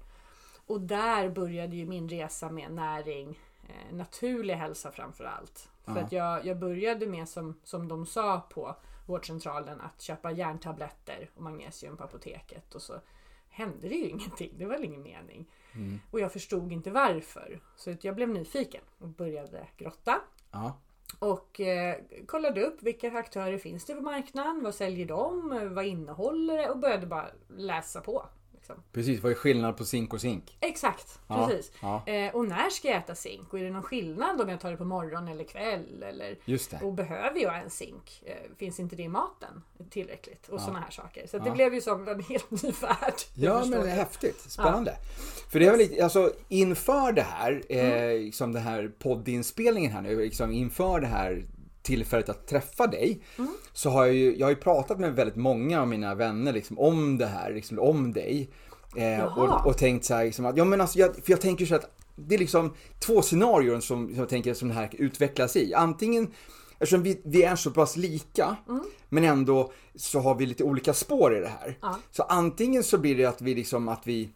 Och 0.65 0.82
där 0.82 1.29
började 1.29 1.75
ju 1.75 1.86
min 1.86 2.10
resa 2.10 2.50
med 2.50 2.72
näring, 2.72 3.39
eh, 3.63 3.96
naturlig 3.96 4.53
hälsa 4.53 4.91
framför 4.91 5.24
allt. 5.24 5.70
För 5.86 5.98
att 5.98 6.12
jag, 6.12 6.46
jag 6.46 6.60
började 6.60 7.08
med 7.08 7.29
som, 7.29 7.60
som 7.63 7.88
de 7.88 8.06
sa 8.06 8.39
på 8.39 8.75
vårdcentralen 9.06 9.82
att 9.82 10.01
köpa 10.01 10.32
järntabletter 10.32 11.29
och 11.36 11.41
magnesium 11.41 11.98
på 11.98 12.03
apoteket 12.03 12.75
och 12.75 12.82
så 12.82 12.94
hände 13.50 13.89
det 13.89 13.96
ju 13.96 14.10
ingenting. 14.10 14.53
Det 14.58 14.65
var 14.65 14.72
väl 14.74 14.84
ingen 14.84 15.03
mening. 15.03 15.51
Mm. 15.74 16.00
Och 16.12 16.20
jag 16.20 16.34
förstod 16.34 16.72
inte 16.72 16.91
varför. 16.91 17.60
Så 17.75 17.96
jag 18.01 18.15
blev 18.15 18.29
nyfiken 18.29 18.82
och 18.98 19.08
började 19.08 19.67
grotta. 19.77 20.22
Ja. 20.51 20.77
Och 21.19 21.61
eh, 21.61 21.95
kollade 22.25 22.61
upp 22.61 22.83
vilka 22.83 23.11
aktörer 23.17 23.57
finns 23.57 23.85
det 23.85 23.95
på 23.95 24.01
marknaden? 24.01 24.63
Vad 24.63 24.75
säljer 24.75 25.05
de? 25.05 25.69
Vad 25.73 25.85
innehåller 25.85 26.57
det? 26.57 26.69
Och 26.69 26.79
började 26.79 27.07
bara 27.07 27.27
läsa 27.57 28.01
på. 28.01 28.25
Liksom. 28.67 28.83
Precis, 28.93 29.24
vad 29.24 29.31
är 29.31 29.36
skillnad 29.36 29.77
på 29.77 29.86
zink 29.86 30.13
och 30.13 30.21
zink? 30.21 30.57
Exakt, 30.59 31.19
Ja, 31.27 31.47
precis. 31.47 31.71
ja. 31.81 32.03
Eh, 32.07 32.36
och 32.36 32.47
när 32.47 32.69
ska 32.69 32.88
jag 32.88 32.97
äta 32.97 33.15
zink? 33.15 33.53
Och 33.53 33.59
är 33.59 33.63
det 33.63 33.69
någon 33.71 33.83
skillnad 33.83 34.41
om 34.41 34.50
jag 34.50 34.59
tar 34.59 34.71
det 34.71 34.77
på 34.77 34.86
morgon 34.86 35.27
eller 35.27 35.43
kväll? 35.43 36.03
Eller, 36.03 36.38
Just 36.45 36.71
det. 36.71 36.79
och 36.83 36.93
behöver 36.93 37.39
jag 37.39 37.57
en 37.62 37.69
zink? 37.69 38.24
Eh, 38.25 38.33
finns 38.57 38.79
inte 38.79 38.95
det 38.95 39.03
i 39.03 39.07
maten 39.07 39.63
tillräckligt? 39.89 40.47
Och 40.47 40.55
Ja. 40.55 40.59
sådana 40.59 40.79
här 40.79 40.91
saker. 40.91 41.27
Så 41.27 41.39
det 41.39 41.51
blev 41.51 41.74
ju 41.74 41.81
som 41.81 42.07
en 42.07 42.21
helt 42.24 42.51
ny 42.51 42.71
värld. 42.81 43.13
Ja, 43.36 43.59
men 43.65 43.71
det 43.81 43.91
är 43.91 43.95
häftigt. 43.95 44.39
Spännande. 44.51 44.95
För 45.51 45.59
det 45.59 45.65
är 45.65 45.71
väl 45.71 45.79
lite, 45.79 46.03
alltså 46.03 46.33
inför 46.47 47.12
det 47.12 47.21
här, 47.21 47.63
eh, 47.69 47.88
Mm. 47.88 48.21
liksom 48.21 48.53
den 48.53 48.63
här 48.63 48.91
poddinspelningen 49.00 49.91
här 49.91 50.01
nu, 50.01 50.15
liksom 50.21 50.51
inför 50.51 51.00
det 51.00 51.07
här 51.07 51.45
tillfället 51.88 52.29
att 52.29 52.48
träffa 52.48 52.88
dig 52.88 53.22
så 53.74 53.89
har 53.89 54.06
jag 54.06 54.15
ju, 54.15 54.38
jag 54.38 54.46
har 54.46 54.51
ju 54.51 54.56
pratat 54.56 55.00
med 55.00 55.15
väldigt 55.15 55.36
många 55.36 55.82
av 55.82 55.88
mina 55.88 56.15
vänner 56.15 56.53
liksom, 56.53 56.79
om 56.79 57.17
det 57.17 57.25
här, 57.25 57.53
liksom, 57.53 57.79
om 57.79 58.13
dig. 58.13 58.50
Eh, 58.98 59.38
och, 59.38 59.65
och 59.65 59.77
tänkt 59.77 60.06
så 60.06 60.13
här, 60.13 60.25
liksom, 60.25 60.46
att, 60.46 60.58
ja 60.58 60.65
men 60.65 60.82
alltså, 60.82 61.00
jag, 61.00 61.15
för 61.15 61.32
jag 61.32 61.41
tänker 61.41 61.65
så 61.65 61.75
att 61.75 61.91
det 62.15 62.36
är 62.36 62.39
liksom 62.39 62.74
två 63.00 63.22
scenarion 63.22 63.82
som, 63.82 64.08
som 64.08 64.15
jag 64.15 64.29
tänker 64.29 64.53
som 64.53 64.67
det 64.67 64.74
här 64.74 64.89
utvecklas 64.91 65.56
i. 65.56 65.74
Antingen 65.74 66.27
Eftersom 66.79 67.03
vi, 67.03 67.22
vi 67.24 67.44
är 67.44 67.56
så 67.56 67.72
pass 67.72 67.98
lika, 67.98 68.56
men 69.10 69.24
ändå 69.24 69.72
så 69.96 70.20
har 70.20 70.36
vi 70.36 70.46
lite 70.46 70.63
olika 70.63 70.94
spår 70.94 71.38
i 71.38 71.39
det 71.39 71.51
här. 71.62 71.77
Ja. 71.82 72.00
Så 72.12 72.24
antingen 72.24 72.84
så 72.84 72.98
blir 72.98 73.17
det 73.17 73.25
att 73.25 73.41
vi 73.41 73.56
liksom 73.56 73.88
att 73.89 74.08
vi 74.08 74.29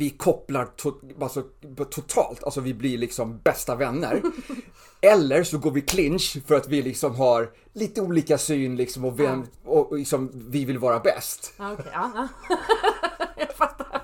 vi 0.00 0.10
kopplar 0.10 0.64
to, 0.64 0.92
alltså, 1.20 1.42
totalt, 1.90 2.44
alltså 2.44 2.60
vi 2.60 2.74
blir 2.74 2.98
liksom 2.98 3.38
bästa 3.38 3.74
vänner. 3.74 4.22
Eller 5.00 5.44
så 5.44 5.58
går 5.58 5.70
vi 5.70 5.80
clinch 5.80 6.38
för 6.46 6.54
att 6.54 6.68
vi 6.68 6.82
liksom 6.82 7.14
har 7.14 7.50
lite 7.72 8.00
olika 8.00 8.38
syn 8.38 8.76
liksom 8.76 9.04
och, 9.04 9.20
vem, 9.20 9.46
och, 9.64 9.98
liksom, 9.98 10.30
vi 10.34 10.64
vill 10.64 10.78
vara 10.78 11.00
bäst. 11.00 11.52
Ja, 11.56 11.76
ja. 11.92 12.28
jag 13.36 13.56
fattar. 13.56 14.02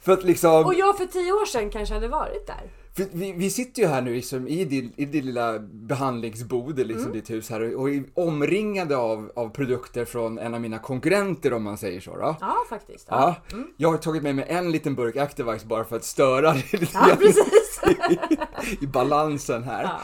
För 0.00 0.12
att 0.12 0.24
liksom, 0.24 0.64
Och 0.66 0.74
jag 0.74 0.98
för 0.98 1.06
tio 1.06 1.32
år 1.32 1.46
sedan 1.46 1.70
kanske 1.70 1.94
hade 1.94 2.08
varit 2.08 2.46
där. 2.46 2.81
För 2.96 3.06
vi, 3.12 3.32
vi 3.32 3.50
sitter 3.50 3.82
ju 3.82 3.88
här 3.88 4.02
nu 4.02 4.14
liksom 4.14 4.48
i 4.48 4.64
din, 4.64 4.92
i 4.96 5.04
din 5.04 5.26
lilla 5.26 5.58
behandlingsbod, 5.58 6.78
liksom 6.78 7.00
Mm. 7.02 7.12
ditt 7.12 7.30
hus 7.30 7.50
här 7.50 7.74
och, 7.74 7.80
och 7.80 7.90
är 7.90 8.04
omringade 8.14 8.96
av, 8.96 9.32
av 9.36 9.48
produkter 9.48 10.04
från 10.04 10.38
en 10.38 10.54
av 10.54 10.60
mina 10.60 10.78
konkurrenter 10.78 11.52
om 11.52 11.62
man 11.62 11.78
säger 11.78 12.00
så 12.00 12.16
då. 12.16 12.36
Ja, 12.40 12.56
faktiskt. 12.68 13.06
Ja, 13.10 13.36
Ja, 13.50 13.56
jag 13.76 13.90
har 13.90 13.98
tagit 13.98 14.22
med 14.22 14.34
mig 14.34 14.44
en 14.48 14.72
liten 14.72 14.94
burk 14.94 15.16
Activize 15.16 15.66
bara 15.66 15.84
för 15.84 15.96
att 15.96 16.04
störa 16.04 16.52
det 16.52 16.72
lite 16.80 16.98
ja 17.08 17.16
precis. 17.18 17.80
i, 18.10 18.28
i 18.84 18.86
balansen 18.86 19.62
här. 19.62 19.82
Ja. 19.82 20.00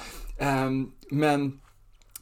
Ehm, 0.46 0.90
men, 1.10 1.60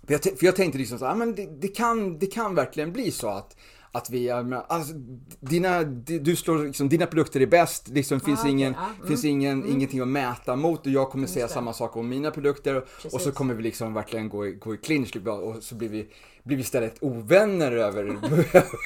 för 0.07 0.13
jag, 0.13 0.23
för 0.23 0.45
jag 0.47 0.57
tänkte 0.57 0.79
liksom 0.79 0.99
så, 0.99 1.05
ja, 1.05 1.15
men 1.15 1.35
det, 1.35 1.61
det, 1.61 1.69
kan, 1.69 2.19
det 2.19 2.27
kan 2.27 2.55
verkligen 2.55 2.93
bli 2.93 3.11
så 3.11 3.29
att 3.29 3.57
att 3.97 4.11
vi, 4.11 4.31
alltså, 4.31 4.95
dina, 5.41 5.83
di- 5.85 6.19
du 6.19 6.37
slår 6.37 6.65
liksom, 6.65 6.89
dina 6.89 7.07
produkter 7.07 7.41
är 7.41 7.47
bäst, 7.47 7.89
liksom 7.89 8.21
finns, 8.21 8.41
okej, 8.41 8.53
ingen, 8.53 8.73
ja, 8.73 8.91
mm, 8.97 9.09
finns 9.09 9.25
ingen, 9.25 9.69
ingenting 9.69 10.01
att 10.01 10.09
mäta 10.09 10.57
mot 10.57 10.87
och 10.87 10.93
jag 10.93 11.11
kommer 11.11 11.27
säga 11.27 11.47
det. 11.47 11.53
samma 11.53 11.73
sak 11.73 11.97
om 11.97 12.09
mina 12.09 12.31
produkter 12.31 12.77
och 12.77 12.85
så 12.99 13.09
Precis. 13.09 13.35
kommer 13.35 13.55
vi 13.55 13.63
liksom 13.63 13.95
verkligen 13.95 14.29
gå 14.29 14.47
i, 14.47 14.53
gå 14.53 14.75
i 14.75 14.77
clinch 14.77 15.15
liksom, 15.15 15.41
och 15.41 15.63
så 15.63 15.75
blir 15.75 15.89
vi, 15.89 16.09
blir 16.45 16.57
vi 16.57 16.63
istället 16.63 16.97
ovänner 17.01 17.73
över, 17.73 18.05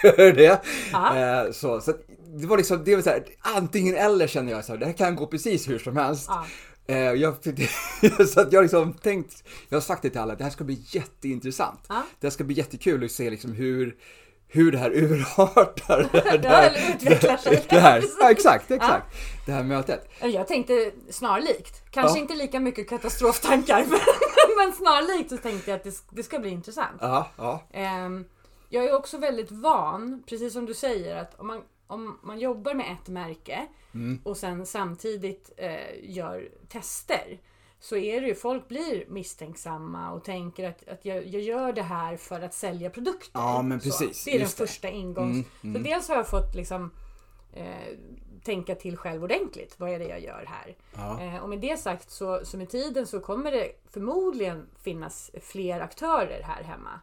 över 0.04 0.32
det. 0.32 0.60
Ja. 0.92 1.16
Eh, 1.44 1.52
så, 1.52 1.80
så 1.80 1.92
det 2.34 2.46
var 2.46 2.56
liksom, 2.56 2.84
det 2.84 2.94
var 2.96 3.02
så 3.02 3.10
här, 3.10 3.24
antingen 3.40 3.94
eller 3.96 4.26
känner 4.26 4.52
jag 4.52 4.64
så 4.64 4.72
här, 4.72 4.78
det 4.78 4.86
här 4.86 4.92
kan 4.92 5.16
gå 5.16 5.26
precis 5.26 5.68
hur 5.68 5.78
som 5.78 5.96
helst. 5.96 6.26
Ja. 6.28 6.46
Eh, 6.86 6.96
jag, 6.96 7.34
så 8.28 8.40
att 8.40 8.52
jag 8.52 8.62
liksom 8.62 8.92
tänkt, 8.92 9.44
jag 9.68 9.76
har 9.76 9.82
sagt 9.82 10.02
det 10.02 10.10
till 10.10 10.20
alla, 10.20 10.34
det 10.34 10.44
här 10.44 10.50
ska 10.50 10.64
bli 10.64 10.78
jätteintressant. 10.86 11.80
Ja. 11.88 12.02
Det 12.20 12.26
här 12.26 12.30
ska 12.32 12.44
bli 12.44 12.56
jättekul 12.56 13.04
att 13.04 13.10
se 13.10 13.30
liksom 13.30 13.52
hur, 13.52 13.96
hur 14.52 14.72
det 14.72 14.78
här 14.78 14.90
urartar. 14.90 16.08
Det 16.12 16.20
här, 16.20 16.38
det 16.38 17.22
Ja, 17.22 17.30
här, 17.30 17.36
sig. 17.36 17.64
det 17.68 17.80
här. 17.80 18.04
Ja, 18.20 18.30
exakt, 18.30 18.70
exakt. 18.70 19.06
Det 19.46 19.52
här 19.52 19.62
mötet. 19.62 20.10
Jag 20.20 20.48
tänkte 20.48 20.90
snarlikt. 21.10 21.90
Kanske 21.90 22.18
Ja. 22.18 22.22
inte 22.22 22.34
lika 22.34 22.60
mycket 22.60 22.88
katastroftankar, 22.88 23.84
men, 23.88 23.98
men 24.58 24.72
snarlikt 24.72 25.30
så 25.30 25.36
tänkte 25.36 25.70
jag 25.70 25.76
att 25.76 25.84
det, 25.84 25.94
det 26.10 26.22
ska 26.22 26.38
bli 26.38 26.50
intressant. 26.50 26.98
Ja, 27.00 27.28
ja. 27.36 27.62
Ehm, 27.72 28.24
jag 28.68 28.84
är 28.84 28.94
också 28.94 29.18
väldigt 29.18 29.50
van, 29.50 30.22
precis 30.26 30.52
som 30.52 30.66
du 30.66 30.74
säger, 30.74 31.16
att 31.16 31.40
om 31.40 31.46
man, 31.46 31.62
om 31.86 32.18
man 32.22 32.38
jobbar 32.38 32.74
med 32.74 32.86
ett 33.02 33.08
märke 33.08 33.66
och 34.24 34.36
sen 34.36 34.66
samtidigt 34.66 35.50
eh, 35.56 35.70
gör 36.02 36.48
tester 36.68 37.38
så 37.80 37.96
är 37.96 38.20
det 38.20 38.26
ju, 38.26 38.34
folk 38.34 38.68
blir 38.68 39.04
misstänksamma 39.08 40.12
och 40.12 40.24
tänker 40.24 40.68
att, 40.68 40.88
att 40.88 41.04
jag, 41.04 41.26
jag 41.26 41.42
gör 41.42 41.72
det 41.72 41.82
här 41.82 42.16
för 42.16 42.40
att 42.40 42.54
sälja 42.54 42.90
produkter. 42.90 43.30
Ja, 43.34 43.62
men 43.62 43.80
Så, 43.80 43.84
precis. 43.84 44.24
det 44.24 44.30
är 44.30 44.38
den 44.38 44.48
det. 44.48 44.54
första 44.54 44.88
ingångs... 44.88 45.46
Så 45.62 45.66
dels 45.78 46.08
har 46.08 46.16
jag 46.16 46.28
fått 46.28 46.54
liksom 46.54 46.90
eh, 47.52 47.66
tänka 48.44 48.74
till 48.74 48.96
själv 48.96 49.24
ordentligt. 49.24 49.74
Vad 49.80 49.90
är 49.90 49.98
det 49.98 50.04
jag 50.04 50.20
gör 50.20 50.44
här? 50.48 50.76
Ja. 50.96 51.20
Eh, 51.22 51.42
och 51.42 51.48
med 51.48 51.60
det 51.60 51.80
sagt 51.80 52.10
så, 52.10 52.40
så 52.44 52.56
med 52.56 52.70
tiden 52.70 53.06
så 53.06 53.20
kommer 53.20 53.52
det 53.52 53.72
förmodligen 53.90 54.66
finnas 54.82 55.30
fler 55.42 55.80
aktörer 55.80 56.42
här 56.42 56.62
hemma. 56.62 57.00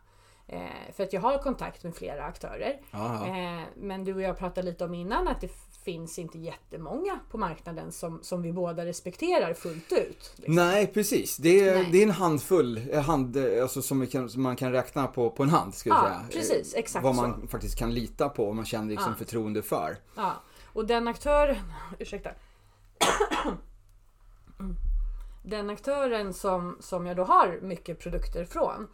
Eh, 0.49 0.59
för 0.95 1.03
att 1.03 1.13
jag 1.13 1.21
har 1.21 1.37
kontakt 1.37 1.83
med 1.83 1.95
flera 1.95 2.23
aktörer. 2.23 2.79
Eh, 2.93 3.63
men 3.75 4.03
du 4.03 4.13
och 4.13 4.21
jag 4.21 4.37
pratade 4.37 4.67
lite 4.69 4.85
om 4.85 4.93
innan 4.93 5.27
att 5.27 5.41
det 5.41 5.49
finns 5.83 6.19
inte 6.19 6.39
jättemånga 6.39 7.19
på 7.31 7.37
marknaden 7.37 7.91
som, 7.91 8.19
som 8.23 8.41
vi 8.41 8.53
båda 8.53 8.85
respekterar 8.85 9.53
fullt 9.53 9.91
ut. 9.91 10.31
liksom. 10.35 10.55
Nej, 10.55 10.87
precis. 10.87 11.37
Det 11.37 11.67
är, 11.69 11.75
Nej. 11.75 11.89
det 11.91 11.97
är 11.97 12.03
en 12.03 12.11
handfull, 12.11 12.81
eh, 12.91 13.01
hand, 13.01 13.37
eh, 13.37 13.61
alltså 13.61 13.81
som, 13.81 14.07
kan, 14.07 14.29
som 14.29 14.41
man 14.41 14.55
kan 14.55 14.71
räkna 14.71 15.07
på, 15.07 15.29
på 15.29 15.43
en 15.43 15.49
hand. 15.49 15.75
Ska 15.75 15.89
Ja, 15.89 16.01
säga. 16.01 16.21
precis. 16.41 16.73
Eh, 16.73 16.79
Exakt 16.79 17.03
Vad 17.03 17.15
så. 17.15 17.21
man 17.21 17.47
faktiskt 17.47 17.77
kan 17.79 17.93
lita 17.93 18.29
på 18.29 18.47
och 18.47 18.55
man 18.55 18.65
känner 18.65 18.89
liksom 18.89 19.11
Ja. 19.11 19.17
förtroende 19.17 19.61
för. 19.61 19.97
Ja, 20.15 20.33
och 20.73 20.85
den 20.87 21.07
aktören, 21.07 21.55
ursäkta. 21.99 22.29
Den 25.43 25.69
aktören 25.69 26.33
som, 26.33 26.77
som 26.79 27.05
jag 27.05 27.17
då 27.17 27.23
har 27.23 27.59
mycket 27.61 27.99
produkter 27.99 28.45
från 28.45 28.87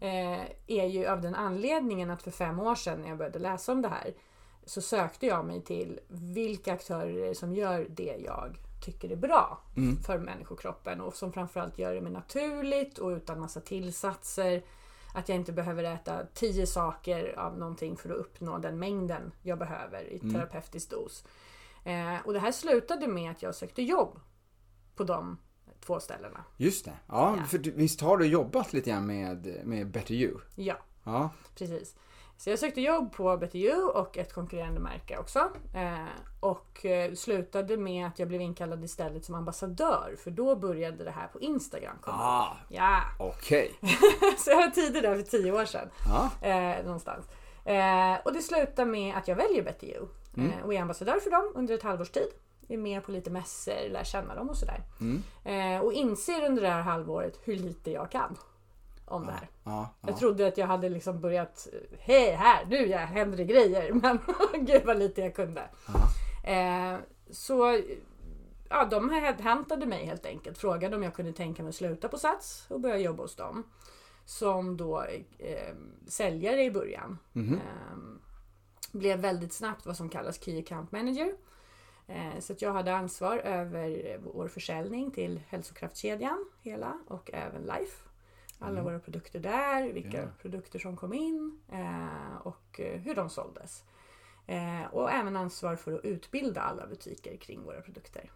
eh, 0.00 0.46
är 0.66 0.86
ju 0.86 1.06
av 1.06 1.20
den 1.20 1.34
anledningen 1.34 2.10
att 2.10 2.22
för 2.22 2.30
fem 2.30 2.60
år 2.60 2.74
sedan 2.74 3.00
när 3.00 3.08
jag 3.08 3.18
började 3.18 3.38
läsa 3.38 3.72
om 3.72 3.82
det 3.82 3.88
här 3.88 4.14
så 4.64 4.80
sökte 4.80 5.26
jag 5.26 5.44
mig 5.44 5.62
till 5.62 6.00
vilka 6.08 6.72
aktörer 6.72 7.34
som 7.34 7.54
gör 7.54 7.86
det 7.90 8.16
jag 8.24 8.58
tycker 8.84 9.12
är 9.12 9.16
bra 9.16 9.60
för 10.06 10.18
människokroppen 10.18 11.00
och 11.00 11.14
som 11.14 11.32
framförallt 11.32 11.78
gör 11.78 11.94
det 11.94 12.00
mer 12.00 12.10
naturligt 12.10 12.98
och 12.98 13.08
utan 13.08 13.40
massa 13.40 13.60
tillsatser. 13.60 14.62
Att 15.14 15.28
jag 15.28 15.36
inte 15.36 15.52
behöver 15.52 15.84
äta 15.84 16.26
tio 16.34 16.66
saker 16.66 17.38
av 17.38 17.58
någonting 17.58 17.96
för 17.96 18.10
att 18.10 18.16
uppnå 18.16 18.58
den 18.58 18.78
mängden 18.78 19.32
jag 19.42 19.58
behöver 19.58 20.12
i 20.12 20.18
terapeutisk 20.18 20.90
dos. 20.90 21.24
Eh, 21.84 22.16
och 22.24 22.32
det 22.32 22.38
här 22.38 22.52
slutade 22.52 23.06
med 23.06 23.30
att 23.30 23.42
jag 23.42 23.54
sökte 23.54 23.82
jobb 23.82 24.20
på 24.96 25.04
de 25.04 25.38
två 25.88 26.00
ställena. 26.00 26.44
Just 26.56 26.84
det. 26.84 26.92
Ja, 27.06 27.34
Ja. 27.38 27.44
för 27.44 27.58
du, 27.58 27.70
visst 27.70 28.00
har 28.00 28.16
du 28.16 28.26
jobbat 28.26 28.72
lite 28.72 28.90
grann 28.90 29.06
med, 29.06 29.60
med 29.64 29.86
Better 29.90 30.14
You? 30.14 30.34
Ja, 30.54 30.74
Ja. 31.04 31.30
precis. 31.58 31.94
Så 32.36 32.50
jag 32.50 32.58
sökte 32.58 32.80
jobb 32.80 33.12
på 33.12 33.36
BTU 33.36 33.72
och 33.82 34.18
ett 34.18 34.32
konkurrerande 34.32 34.80
märke 34.80 35.18
också. 35.18 35.38
Eh, 35.74 36.04
och 36.40 36.84
eh, 36.86 37.12
slutade 37.14 37.76
med 37.76 38.06
att 38.06 38.18
jag 38.18 38.28
blev 38.28 38.40
inkallad 38.40 38.84
istället 38.84 39.24
som 39.24 39.34
ambassadör. 39.34 40.16
För 40.24 40.30
då 40.30 40.56
började 40.56 41.04
det 41.04 41.10
här 41.10 41.26
på 41.28 41.40
Instagram 41.40 41.96
komma. 42.00 42.16
Ah, 42.18 42.56
Ja, 42.68 43.00
okej. 43.18 43.72
så 44.38 44.50
jag 44.50 44.56
var 44.56 44.70
tidig 44.70 45.02
där 45.02 45.14
för 45.14 45.22
tio 45.22 45.52
år 45.52 45.64
sedan. 45.64 45.88
Ja. 46.08 46.48
Eh, 46.48 46.84
någonstans. 46.84 47.26
Eh, 47.64 48.16
och 48.24 48.32
det 48.32 48.42
slutar 48.42 48.84
med 48.84 49.16
att 49.16 49.28
jag 49.28 49.36
väljer 49.36 49.62
BTU. 49.62 50.06
Eh, 50.36 50.64
och 50.64 50.74
är 50.74 50.80
ambassadör 50.80 51.20
för 51.20 51.30
dem 51.30 51.52
under 51.54 51.74
ett 51.74 51.82
halvårs 51.82 52.10
tid. 52.10 52.28
Är 52.68 52.76
med 52.78 53.04
på 53.04 53.12
lite 53.12 53.30
mässor, 53.30 53.88
lär 53.90 54.04
känna 54.04 54.34
dem 54.34 54.48
och 54.48 54.56
sådär. 54.56 54.82
Eh, 55.44 55.80
och 55.80 55.92
inser 55.92 56.46
under 56.46 56.62
det 56.62 56.68
här 56.68 56.82
halvåret 56.82 57.38
hur 57.44 57.56
lite 57.56 57.90
jag 57.90 58.10
kan 58.10 58.36
om 59.10 59.26
det 59.26 59.32
här. 59.32 59.48
Ja, 59.64 59.94
ja. 60.00 60.08
Jag 60.08 60.18
trodde 60.18 60.46
att 60.46 60.58
jag 60.58 60.66
hade 60.66 60.88
liksom 60.88 61.20
börjat, 61.20 61.68
hej 61.98 62.32
här, 62.32 62.64
nu 62.64 62.86
ja, 62.86 62.98
händer 62.98 63.36
det 63.36 63.44
grejer. 63.44 63.92
Men 64.02 64.18
gud 64.66 64.82
vad 64.84 64.98
lite 64.98 65.20
jag 65.20 65.34
kunde. 65.34 65.68
Eh, 66.44 66.96
så 67.30 67.80
ja, 68.68 68.84
de 68.84 69.10
hämtade 69.38 69.86
mig 69.86 70.06
helt 70.06 70.26
enkelt. 70.26 70.58
Frågade 70.58 70.96
om 70.96 71.02
jag 71.02 71.14
kunde 71.14 71.32
tänka 71.32 71.62
mig 71.62 71.70
att 71.70 71.76
sluta 71.76 72.08
på 72.08 72.18
Sats 72.18 72.66
och 72.68 72.80
börja 72.80 72.98
jobba 72.98 73.22
hos 73.22 73.36
dem. 73.36 73.64
Som 74.24 74.76
då 74.76 75.02
eh, 75.38 75.74
säljare 76.06 76.64
i 76.64 76.70
början. 76.70 77.18
Eh, 77.52 77.98
blev 78.92 79.18
väldigt 79.18 79.52
snabbt 79.52 79.86
vad 79.86 79.96
som 79.96 80.08
kallas 80.08 80.40
Key 80.44 80.58
Account 80.58 80.92
Manager. 80.92 81.32
Eh, 82.08 82.38
Så 82.40 82.52
att 82.52 82.62
jag 82.62 82.72
hade 82.72 82.94
ansvar 82.96 83.38
över 83.38 84.18
vår 84.22 84.48
försäljning 84.48 85.10
till 85.10 85.40
hälsokraftkedjan 85.48 86.50
hela 86.62 86.98
och 87.06 87.30
även 87.32 87.62
Life. 87.62 88.08
Alla 88.58 88.82
våra 88.82 88.98
produkter 88.98 89.40
där, 89.40 89.92
vilka 89.92 90.22
Ja. 90.22 90.28
produkter 90.42 90.78
som 90.78 90.96
kom 90.96 91.12
in 91.12 91.60
eh, 91.72 92.36
och 92.46 92.80
eh, 92.80 93.00
hur 93.00 93.14
de 93.14 93.30
såldes. 93.30 93.84
Och 94.90 95.10
även 95.12 95.36
ansvar 95.36 95.76
för 95.76 95.92
att 95.92 96.04
utbilda 96.04 96.60
alla 96.60 96.86
butiker 96.86 97.36
kring 97.36 97.62
våra 97.64 97.80
produkter. 97.80 98.30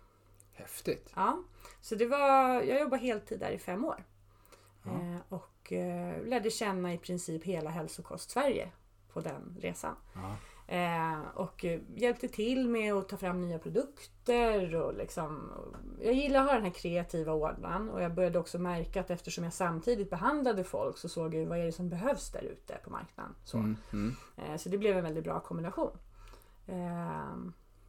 Häftigt. 0.53 1.13
Ja, 1.17 1.43
så 1.81 1.95
det 1.95 2.07
var, 2.07 2.63
jag 2.63 2.81
jobbade 2.81 3.03
heltid 3.03 3.41
där 3.41 3.51
i 3.51 3.59
fem 3.59 3.85
år. 3.85 4.05
Eh, 4.87 5.17
och 5.29 5.73
lärde 6.25 6.51
känna 6.51 6.95
i 6.95 6.99
princip 6.99 7.45
hela 7.45 7.71
hälsokost-Sverige 7.71 8.69
på 9.13 9.21
den 9.21 9.57
resan. 9.61 9.97
Ja. 10.15 10.37
Eh, 10.67 11.21
och 11.35 11.65
eh, 11.65 11.81
hjälpte 11.95 12.29
till 12.29 12.69
med 12.69 12.95
att 12.95 13.09
ta 13.09 13.17
fram 13.17 13.41
nya 13.41 13.59
produkter 13.59 14.75
och 14.75 14.95
liksom 14.95 15.53
Jag 16.03 16.15
gillar 16.15 16.41
att 16.41 16.47
ha 16.47 16.55
den 16.55 16.65
här 16.65 16.71
kreativa 16.71 17.33
ådran 17.33 17.91
och 17.91 18.03
jag 18.03 18.15
började 18.15 18.39
också 18.39 18.59
märka 18.59 19.01
att 19.01 19.11
eftersom 19.11 19.45
jag 19.45 19.53
samtidigt 19.53 20.11
behandlade 20.11 20.65
folk 20.65 20.99
så 20.99 21.09
såg 21.09 21.35
jag 21.35 21.47
vad 21.47 21.59
är 21.59 21.65
det 21.65 21.73
som 21.73 21.89
behövs 21.89 22.31
där 22.31 22.43
ute 22.43 22.79
på 22.85 22.91
marknaden. 22.91 23.35
Så, 23.45 23.57
Mm, 23.59 23.77
mm. 23.93 24.17
eh, 24.37 24.57
så 24.57 24.69
det 24.69 24.79
blev 24.79 24.97
en 24.97 25.05
väldigt 25.05 25.25
bra 25.25 25.41
kombination. 25.41 25.99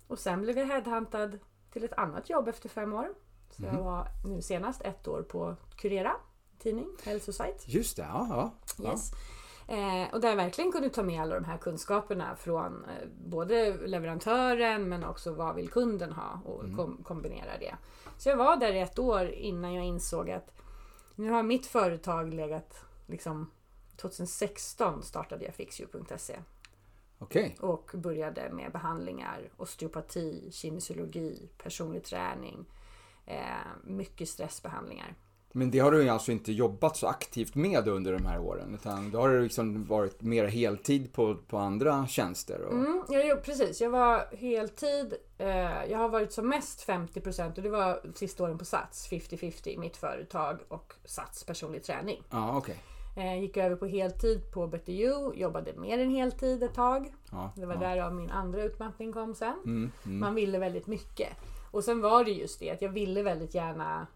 Och 0.07 0.19
sen 0.19 0.41
blev 0.41 0.57
jag 0.57 0.65
headhuntad 0.65 1.39
till 1.71 1.83
ett 1.83 1.93
annat 1.93 2.29
jobb 2.29 2.47
efter 2.47 2.69
fem 2.69 2.93
år. 2.93 3.13
Så 3.49 3.63
jag 3.63 3.83
var 3.83 4.07
nu 4.25 4.41
senast 4.41 4.81
ett 4.81 5.07
år 5.07 5.21
på 5.21 5.55
Curera, 5.75 6.11
tidning, 6.59 6.87
hälsosajt. 7.03 7.63
Just 7.67 7.97
det, 7.97 8.03
ja. 8.03 8.51
ja. 8.77 8.91
Yes. 8.91 9.11
Eh, 9.73 10.13
och 10.13 10.21
där 10.21 10.29
jag 10.29 10.35
verkligen 10.35 10.71
kunde 10.71 10.89
ta 10.89 11.03
med 11.03 11.21
alla 11.21 11.35
de 11.35 11.43
här 11.45 11.57
kunskaperna 11.57 12.35
från 12.35 12.85
eh, 12.85 13.07
både 13.25 13.87
leverantören 13.87 14.89
men 14.89 15.03
också 15.03 15.33
vad 15.33 15.55
vill 15.55 15.69
kunden 15.69 16.11
ha 16.11 16.41
och 16.45 16.63
Mm. 16.63 16.77
kom, 16.77 17.03
kombinera 17.03 17.57
det. 17.59 17.75
Så 18.17 18.29
jag 18.29 18.37
var 18.37 18.55
där 18.57 18.73
i 18.73 18.79
ett 18.79 18.99
år 18.99 19.25
innan 19.29 19.73
jag 19.73 19.85
insåg 19.85 20.31
att 20.31 20.51
nu 21.15 21.29
har 21.29 21.43
mitt 21.43 21.65
företag 21.65 22.33
legat 22.33 22.85
liksom 23.07 23.51
2016 23.95 25.03
startade 25.03 25.45
jag 25.45 25.55
fixyou.se 25.55 26.39
Okej. 27.19 27.57
och 27.59 27.91
började 27.93 28.49
med 28.49 28.71
behandlingar, 28.71 29.49
osteopati, 29.57 30.51
kinesiologi, 30.51 31.49
personlig 31.63 32.03
träning, 32.03 32.65
eh, 33.25 33.67
mycket 33.83 34.29
stressbehandlingar. 34.29 35.15
Men 35.55 35.71
det 35.71 35.79
har 35.79 35.91
du 35.91 36.03
ju 36.03 36.09
alltså 36.09 36.31
inte 36.31 36.51
jobbat 36.51 36.97
så 36.97 37.07
aktivt 37.07 37.55
med 37.55 37.87
under 37.87 38.13
de 38.13 38.25
här 38.25 38.39
åren. 38.39 38.73
Utan 38.73 39.11
då 39.11 39.19
har 39.19 39.29
det 39.29 39.41
liksom 39.41 39.85
varit 39.85 40.21
mer 40.21 40.45
heltid 40.45 41.13
på, 41.13 41.35
på 41.35 41.57
andra 41.57 42.07
tjänster. 42.07 42.61
Och... 42.61 42.73
Mm, 42.73 43.03
jag, 43.09 43.43
precis, 43.43 43.81
jag 43.81 43.89
var 43.89 44.35
heltid. 44.35 45.13
Eh, 45.37 45.85
jag 45.89 45.97
har 45.97 46.09
varit 46.09 46.31
som 46.33 46.49
mest 46.49 46.87
50% 46.87 47.55
och 47.57 47.63
det 47.63 47.69
var 47.69 48.01
sista 48.15 48.43
åren 48.43 48.57
på 48.57 48.65
Sats, 48.65 49.09
50-50, 49.11 49.79
mitt 49.79 49.97
företag 49.97 50.59
och 50.67 50.93
Sats 51.05 51.43
personlig 51.43 51.83
träning. 51.83 52.23
Ja, 52.29 52.57
okej. 52.57 52.77
Eh, 53.17 53.41
gick 53.41 53.57
över 53.57 53.75
på 53.75 53.85
heltid 53.85 54.51
på 54.53 54.67
BTU, 54.67 55.33
jobbade 55.35 55.73
mer 55.73 55.99
än 55.99 56.09
heltid 56.09 56.63
ett 56.63 56.73
tag. 56.73 57.13
Ja, 57.31 57.51
Det 57.55 57.65
var 57.65 57.73
ja. 57.73 57.79
därav 57.79 58.13
min 58.13 58.29
andra 58.31 58.63
utmattning 58.63 59.13
kom 59.13 59.35
sen. 59.35 59.55
Mm, 59.65 59.91
mm. 60.05 60.19
Man 60.19 60.35
ville 60.35 60.59
väldigt 60.59 60.87
mycket. 60.87 61.29
Och 61.71 61.83
sen 61.83 62.01
var 62.01 62.23
det 62.23 62.31
just 62.31 62.59
det 62.59 62.69
att 62.71 62.81
jag 62.81 62.89
ville 62.89 63.23
väldigt 63.23 63.55
gärna 63.55 64.07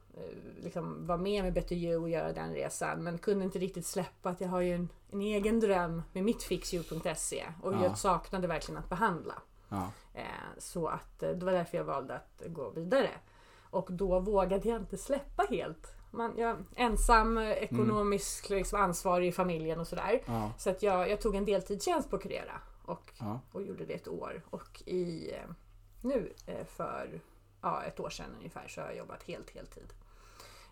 liksom 0.63 1.05
vara 1.07 1.17
med 1.17 1.43
med 1.43 1.53
BTU 1.53 1.95
och 1.95 2.09
göra 2.09 2.33
den 2.33 2.53
resan. 2.53 3.03
Men 3.03 3.17
kunde 3.17 3.45
inte 3.45 3.59
riktigt 3.59 3.85
släppa 3.85 4.29
att 4.29 4.41
jag 4.41 4.47
har 4.49 4.61
ju 4.61 4.73
en, 4.75 4.89
en 5.11 5.21
egen 5.21 5.59
dröm 5.59 6.03
med 6.13 6.23
mitt 6.23 6.43
fixyou.se. 6.43 7.45
Och 7.63 7.73
Ja. 7.73 7.83
jag 7.83 7.97
saknade 7.97 8.47
verkligen 8.47 8.79
att 8.79 8.89
behandla. 8.89 9.41
Ja. 9.69 9.91
Eh, 10.13 10.23
Så 10.57 10.87
att 10.87 11.23
eh, 11.23 11.29
det 11.29 11.45
var 11.45 11.51
därför 11.51 11.77
jag 11.77 11.83
valde 11.85 12.15
att 12.15 12.41
gå 12.47 12.69
vidare. 12.69 13.09
Och 13.69 13.87
då 13.91 14.19
vågade 14.19 14.69
jag 14.69 14.81
inte 14.81 14.97
släppa 14.97 15.43
helt. 15.49 15.93
Man, 16.11 16.33
jag 16.37 16.57
ensam, 16.75 17.37
eh, 17.37 17.49
ekonomisk 17.51 18.49
liksom, 18.49 18.81
ansvarig 18.81 19.27
i 19.27 19.31
familjen 19.31 19.79
och 19.79 19.87
sådär. 19.87 20.21
Ja. 20.25 20.51
Så 20.57 20.69
att 20.69 20.83
jag, 20.83 21.09
jag 21.09 21.21
tog 21.21 21.35
en 21.35 21.45
deltidstjänst 21.45 22.09
på 22.09 22.17
Curera 22.17 22.61
och, 22.85 23.11
Ja. 23.19 23.39
och 23.51 23.63
gjorde 23.63 23.85
det 23.85 23.93
ett 23.93 24.07
år. 24.07 24.41
Och 24.49 24.81
i, 24.85 25.31
eh, 25.31 25.49
nu 26.01 26.33
eh, 26.45 26.65
för 26.65 27.21
ja, 27.61 27.83
ett 27.83 27.99
år 27.99 28.09
sedan 28.09 28.35
ungefär 28.37 28.67
så 28.67 28.81
har 28.81 28.87
jag 28.87 28.97
jobbat 28.97 29.23
helt 29.23 29.49
heltid. 29.49 29.93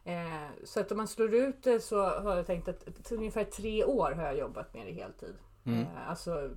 Eh, 0.05 0.47
så 0.63 0.79
att 0.79 0.91
om 0.91 0.97
man 0.97 1.07
slår 1.07 1.33
ut 1.33 1.63
det 1.63 1.79
så 1.79 2.05
har 2.05 2.35
jag 2.35 2.45
tänkt 2.45 2.67
att 2.67 3.11
ungefär 3.11 3.43
tre 3.43 3.83
år 3.83 4.11
har 4.11 4.23
jag 4.23 4.37
jobbat 4.37 4.73
med 4.73 4.85
det 4.87 4.93
heltid. 4.93 5.35
Mm. 5.65 5.79
Eh, 5.79 6.09
alltså 6.09 6.49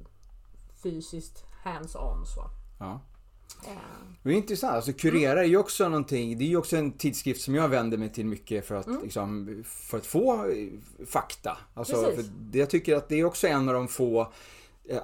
fysiskt 0.82 1.44
hands-on 1.64 2.24
så. 2.26 2.50
ja. 2.78 3.00
Eh, 3.66 3.72
Det 4.22 4.30
är 4.30 4.34
intressant. 4.34 4.74
Alltså 4.74 4.92
Curera 4.92 5.40
är 5.40 5.44
ju 5.48 5.56
också 5.56 5.88
någonting, 5.88 6.38
det 6.38 6.44
är 6.44 6.48
ju 6.48 6.56
också 6.56 6.76
en 6.76 6.92
tidskrift 6.92 7.40
som 7.40 7.54
jag 7.54 7.68
vänder 7.68 7.98
mig 7.98 8.12
till 8.12 8.26
mycket 8.26 8.66
för 8.66 8.74
att, 8.74 8.86
liksom, 9.02 9.62
för 9.66 9.98
att 9.98 10.06
få 10.06 10.34
eh, 10.50 10.68
fakta. 11.06 11.58
Alltså, 11.74 12.12
det, 12.38 12.58
jag 12.58 12.70
tycker 12.70 12.96
att 12.96 13.08
det 13.08 13.20
är 13.20 13.24
också 13.24 13.46
en 13.46 13.68
av 13.68 13.74
de 13.74 13.88
få 13.88 14.32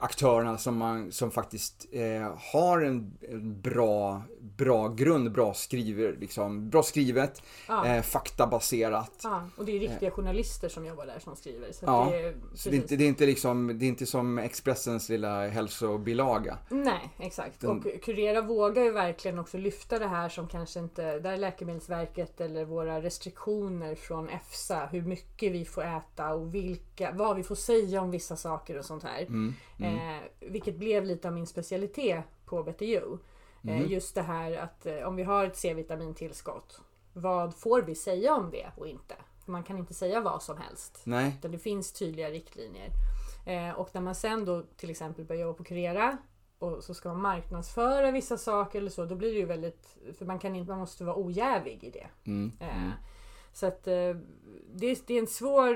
aktörerna 0.00 0.58
som, 0.58 0.76
man, 0.76 1.12
som 1.12 1.30
faktiskt 1.30 1.86
eh, 1.92 2.32
har 2.52 2.80
en, 2.80 3.16
en 3.28 3.60
bra, 3.60 4.22
bra 4.40 4.88
grund, 4.88 5.32
bra, 5.32 5.54
skriver, 5.54 6.16
liksom, 6.20 6.70
bra 6.70 6.82
skrivet, 6.82 7.42
Ja. 7.68 7.86
eh, 7.86 8.02
faktabaserat. 8.02 9.20
ja, 9.22 9.48
och 9.56 9.64
det 9.64 9.76
är 9.76 9.80
riktiga 9.80 10.10
journalister 10.10 10.68
som 10.68 10.86
jobbar 10.86 11.06
där 11.06 11.18
som 11.18 11.36
skriver. 11.36 11.72
Så 11.72 11.84
Ja, 11.86 12.08
det 12.10 12.16
är, 12.18 12.34
Så 12.54 12.68
det 12.70 12.76
är, 12.76 12.80
inte, 12.80 12.96
det, 12.96 13.04
är 13.04 13.08
inte 13.08 13.26
liksom, 13.26 13.78
det 13.78 13.84
är 13.84 13.88
inte 13.88 14.06
som 14.06 14.38
Expressens 14.38 15.08
lilla 15.08 15.48
hälsobilaga. 15.48 16.58
Nej, 16.68 17.10
exakt. 17.18 17.60
Den- 17.60 17.70
Och 17.70 17.86
Curera 18.02 18.40
vågar 18.42 18.82
ju 18.82 18.90
verkligen 18.90 19.38
också 19.38 19.58
lyfta 19.58 19.98
det 19.98 20.06
här 20.08 20.28
som 20.28 20.48
kanske 20.48 20.80
inte, 20.80 21.18
där 21.18 21.36
Läkemedelsverket 21.36 22.40
eller 22.40 22.64
våra 22.64 23.02
restriktioner 23.02 23.94
från 23.94 24.28
EFSA, 24.28 24.86
hur 24.86 25.02
mycket 25.02 25.52
vi 25.52 25.64
får 25.64 25.82
äta 25.84 26.34
och 26.34 26.54
vilka, 26.54 27.12
vad 27.12 27.36
vi 27.36 27.42
får 27.42 27.54
säga 27.54 28.00
om 28.00 28.10
vissa 28.10 28.36
saker 28.36 28.78
och 28.78 28.84
sånt 28.84 29.02
här. 29.02 29.22
Mm, 29.22 29.54
Eh, 29.78 30.22
vilket 30.40 30.76
blev 30.76 31.04
lite 31.04 31.28
av 31.28 31.34
min 31.34 31.46
specialitet 31.46 32.24
på 32.44 32.62
BTU. 32.62 33.18
Mm. 33.64 33.82
Eh, 33.82 33.92
just 33.92 34.14
det 34.14 34.22
här 34.22 34.56
att 34.56 34.86
eh, 34.86 35.08
om 35.08 35.16
vi 35.16 35.22
har 35.22 35.46
ett 35.46 35.56
C-vitamintillskott, 35.56 36.80
vad 37.12 37.54
får 37.54 37.82
vi 37.82 37.94
säga 37.94 38.34
om 38.34 38.50
det 38.50 38.70
och 38.76 38.86
inte? 38.86 39.14
Man 39.46 39.62
kan 39.62 39.78
inte 39.78 39.94
säga 39.94 40.20
vad 40.20 40.42
som 40.42 40.56
helst. 40.56 41.00
Nej. 41.04 41.34
Utan 41.38 41.50
det 41.50 41.58
finns 41.58 41.92
tydliga 41.92 42.30
riktlinjer. 42.30 42.90
Eh, 43.46 43.70
och 43.70 43.88
när 43.92 44.00
man 44.00 44.14
sen 44.14 44.44
då 44.44 44.62
till 44.76 44.90
exempel 44.90 45.24
börjar 45.24 45.42
jobba 45.42 45.56
på 45.56 45.64
Curera 45.64 46.18
och 46.58 46.84
så 46.84 46.94
ska 46.94 47.08
man 47.08 47.22
marknadsföra 47.22 48.10
vissa 48.10 48.36
saker 48.38 48.78
eller 48.78 48.90
så, 48.90 49.04
då 49.04 49.14
blir 49.14 49.32
det 49.32 49.38
ju 49.38 49.46
väldigt... 49.46 49.96
För 50.18 50.24
man, 50.26 50.38
kan 50.38 50.56
inte, 50.56 50.70
man 50.70 50.78
måste 50.78 51.04
vara 51.04 51.24
ojävig 51.24 51.84
i 51.84 51.90
det. 51.90 52.06
Mm. 52.24 52.52
Eh, 52.60 52.90
Så 53.52 53.66
att 53.66 53.86
eh, 53.86 54.16
det, 54.72 54.86
är, 54.86 55.06
det, 55.06 55.14
är 55.14 55.18
en 55.18 55.26
svår, 55.26 55.74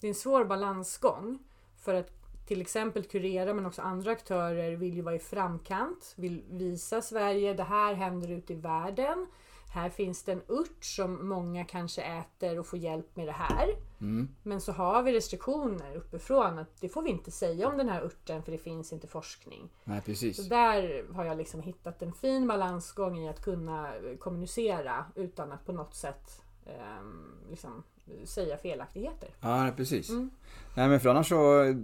det 0.00 0.06
är 0.06 0.08
en 0.08 0.14
svår 0.14 0.44
balansgång. 0.44 1.38
För 1.78 1.94
att 1.94 2.10
till 2.46 2.60
exempel 2.60 3.04
Curera 3.04 3.54
men 3.54 3.66
också 3.66 3.82
andra 3.82 4.10
aktörer 4.10 4.76
vill 4.76 4.94
ju 4.94 5.02
vara 5.02 5.14
i 5.14 5.18
framkant, 5.18 6.14
vill 6.16 6.42
visa 6.50 7.02
Sverige, 7.02 7.54
det 7.54 7.62
här 7.62 7.94
händer 7.94 8.30
ute 8.30 8.52
i 8.52 8.56
världen. 8.56 9.26
Här 9.74 9.88
finns 9.90 10.22
det 10.22 10.32
en 10.32 10.42
urt 10.48 10.84
som 10.84 11.28
många 11.28 11.64
kanske 11.64 12.02
äter 12.02 12.58
och 12.58 12.66
får 12.66 12.78
hjälp 12.78 13.16
med 13.16 13.28
det 13.28 13.32
här. 13.32 13.68
Mm. 14.00 14.28
Men 14.42 14.60
så 14.60 14.72
har 14.72 15.02
vi 15.02 15.12
restriktioner 15.12 15.96
uppifrån 15.96 16.58
att 16.58 16.80
det 16.80 16.88
får 16.88 17.02
vi 17.02 17.10
inte 17.10 17.30
säga 17.30 17.68
om 17.68 17.78
den 17.78 17.88
här 17.88 18.04
urten 18.04 18.42
för 18.42 18.52
det 18.52 18.58
finns 18.58 18.92
inte 18.92 19.06
forskning. 19.06 19.68
Nej, 19.84 20.00
Så 20.00 20.04
precis. 20.04 20.48
där 20.48 21.12
har 21.12 21.24
jag 21.24 21.36
liksom 21.38 21.62
hittat 21.62 22.02
en 22.02 22.12
fin 22.12 22.46
balansgång 22.46 23.18
i 23.18 23.28
att 23.28 23.42
kunna 23.42 23.92
kommunicera 24.18 25.04
utan 25.14 25.52
att 25.52 25.66
på 25.66 25.72
något 25.72 25.94
sätt 25.94 26.42
ehm, 26.66 27.34
liksom, 27.50 27.82
säga 28.24 28.56
felaktigheter. 28.56 29.28
Ja, 29.40 29.70
precis. 29.76 30.10
Mm. 30.10 30.30
Nej, 30.74 30.88
men 30.88 31.00
för 31.00 31.08
annars 31.08 31.28
så, 31.28 31.74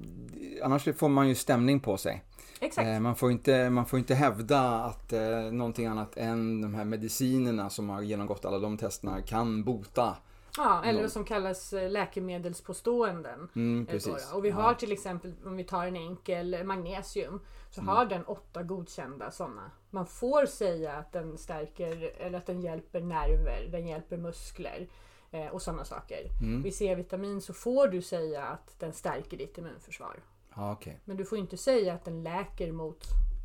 annars 0.63 0.89
får 0.97 1.09
man 1.09 1.29
ju 1.29 1.35
stämning 1.35 1.81
på 1.81 1.97
sig. 1.97 2.25
Exakt. 2.61 2.87
Eh, 2.89 3.01
man, 3.01 3.17
får 3.17 3.31
inte, 3.31 3.71
man 3.71 3.87
får 3.87 3.99
inte 3.99 4.15
hävda 4.15 4.61
att 4.61 5.13
eh, 5.13 5.41
någonting 5.53 5.87
annat 5.87 6.17
än 6.17 6.61
de 6.61 6.75
här 6.75 6.85
medicinerna 6.85 7.71
som 7.71 7.89
har 7.89 8.03
genomgått 8.03 8.45
alla 8.45 8.59
de 8.59 8.79
testerna 8.79 9.23
kan 9.23 9.65
bota. 9.65 10.17
Ja, 10.57 10.83
eller 10.85 11.03
vad 11.03 11.13
som 11.13 11.25
kallas 11.25 11.73
eh, 11.73 11.91
läkemedelspåståenden. 11.91 13.49
Mm, 13.57 13.87
eh. 13.91 14.35
Och 14.37 14.45
vi 14.45 14.49
Ja. 14.49 14.55
har 14.57 14.75
till 14.75 14.93
exempel, 14.93 15.35
om 15.45 15.57
vi 15.57 15.65
tar 15.65 15.87
en 15.87 15.97
enkel 15.97 16.65
magnesium, 16.65 17.41
så 17.71 17.81
Mm. 17.81 17.89
har 17.95 18.07
den 18.07 18.25
åtta 18.25 18.63
godkända 18.63 19.31
sådana. 19.31 19.71
Man 19.91 20.07
får 20.07 20.47
säga 20.47 20.93
att 20.93 21.13
den 21.13 21.39
stärker, 21.39 22.11
eller 22.21 22.39
att 22.39 22.47
den 22.47 22.61
hjälper 22.61 23.01
nerver, 23.01 23.69
den 23.73 23.87
hjälper 23.87 24.17
muskler 24.17 24.89
eh, 25.33 25.47
och 25.47 25.63
sådana 25.63 25.85
saker. 25.85 26.29
Mm. 26.43 26.63
Vid 26.63 26.75
C-vitamin 26.75 27.41
så 27.41 27.53
får 27.55 27.89
du 27.89 28.03
säga 28.03 28.45
att 28.45 28.75
den 28.79 28.93
stärker 28.93 29.37
ditt 29.37 29.59
immunförsvar. 29.59 30.23
Ja, 30.57 30.73
okej. 30.73 31.01
Men 31.05 31.17
du 31.17 31.25
får 31.25 31.39
inte 31.39 31.57
säga 31.57 31.95
att 31.95 32.05
den 32.05 32.23
läker 32.23 32.73
mot 32.73 33.05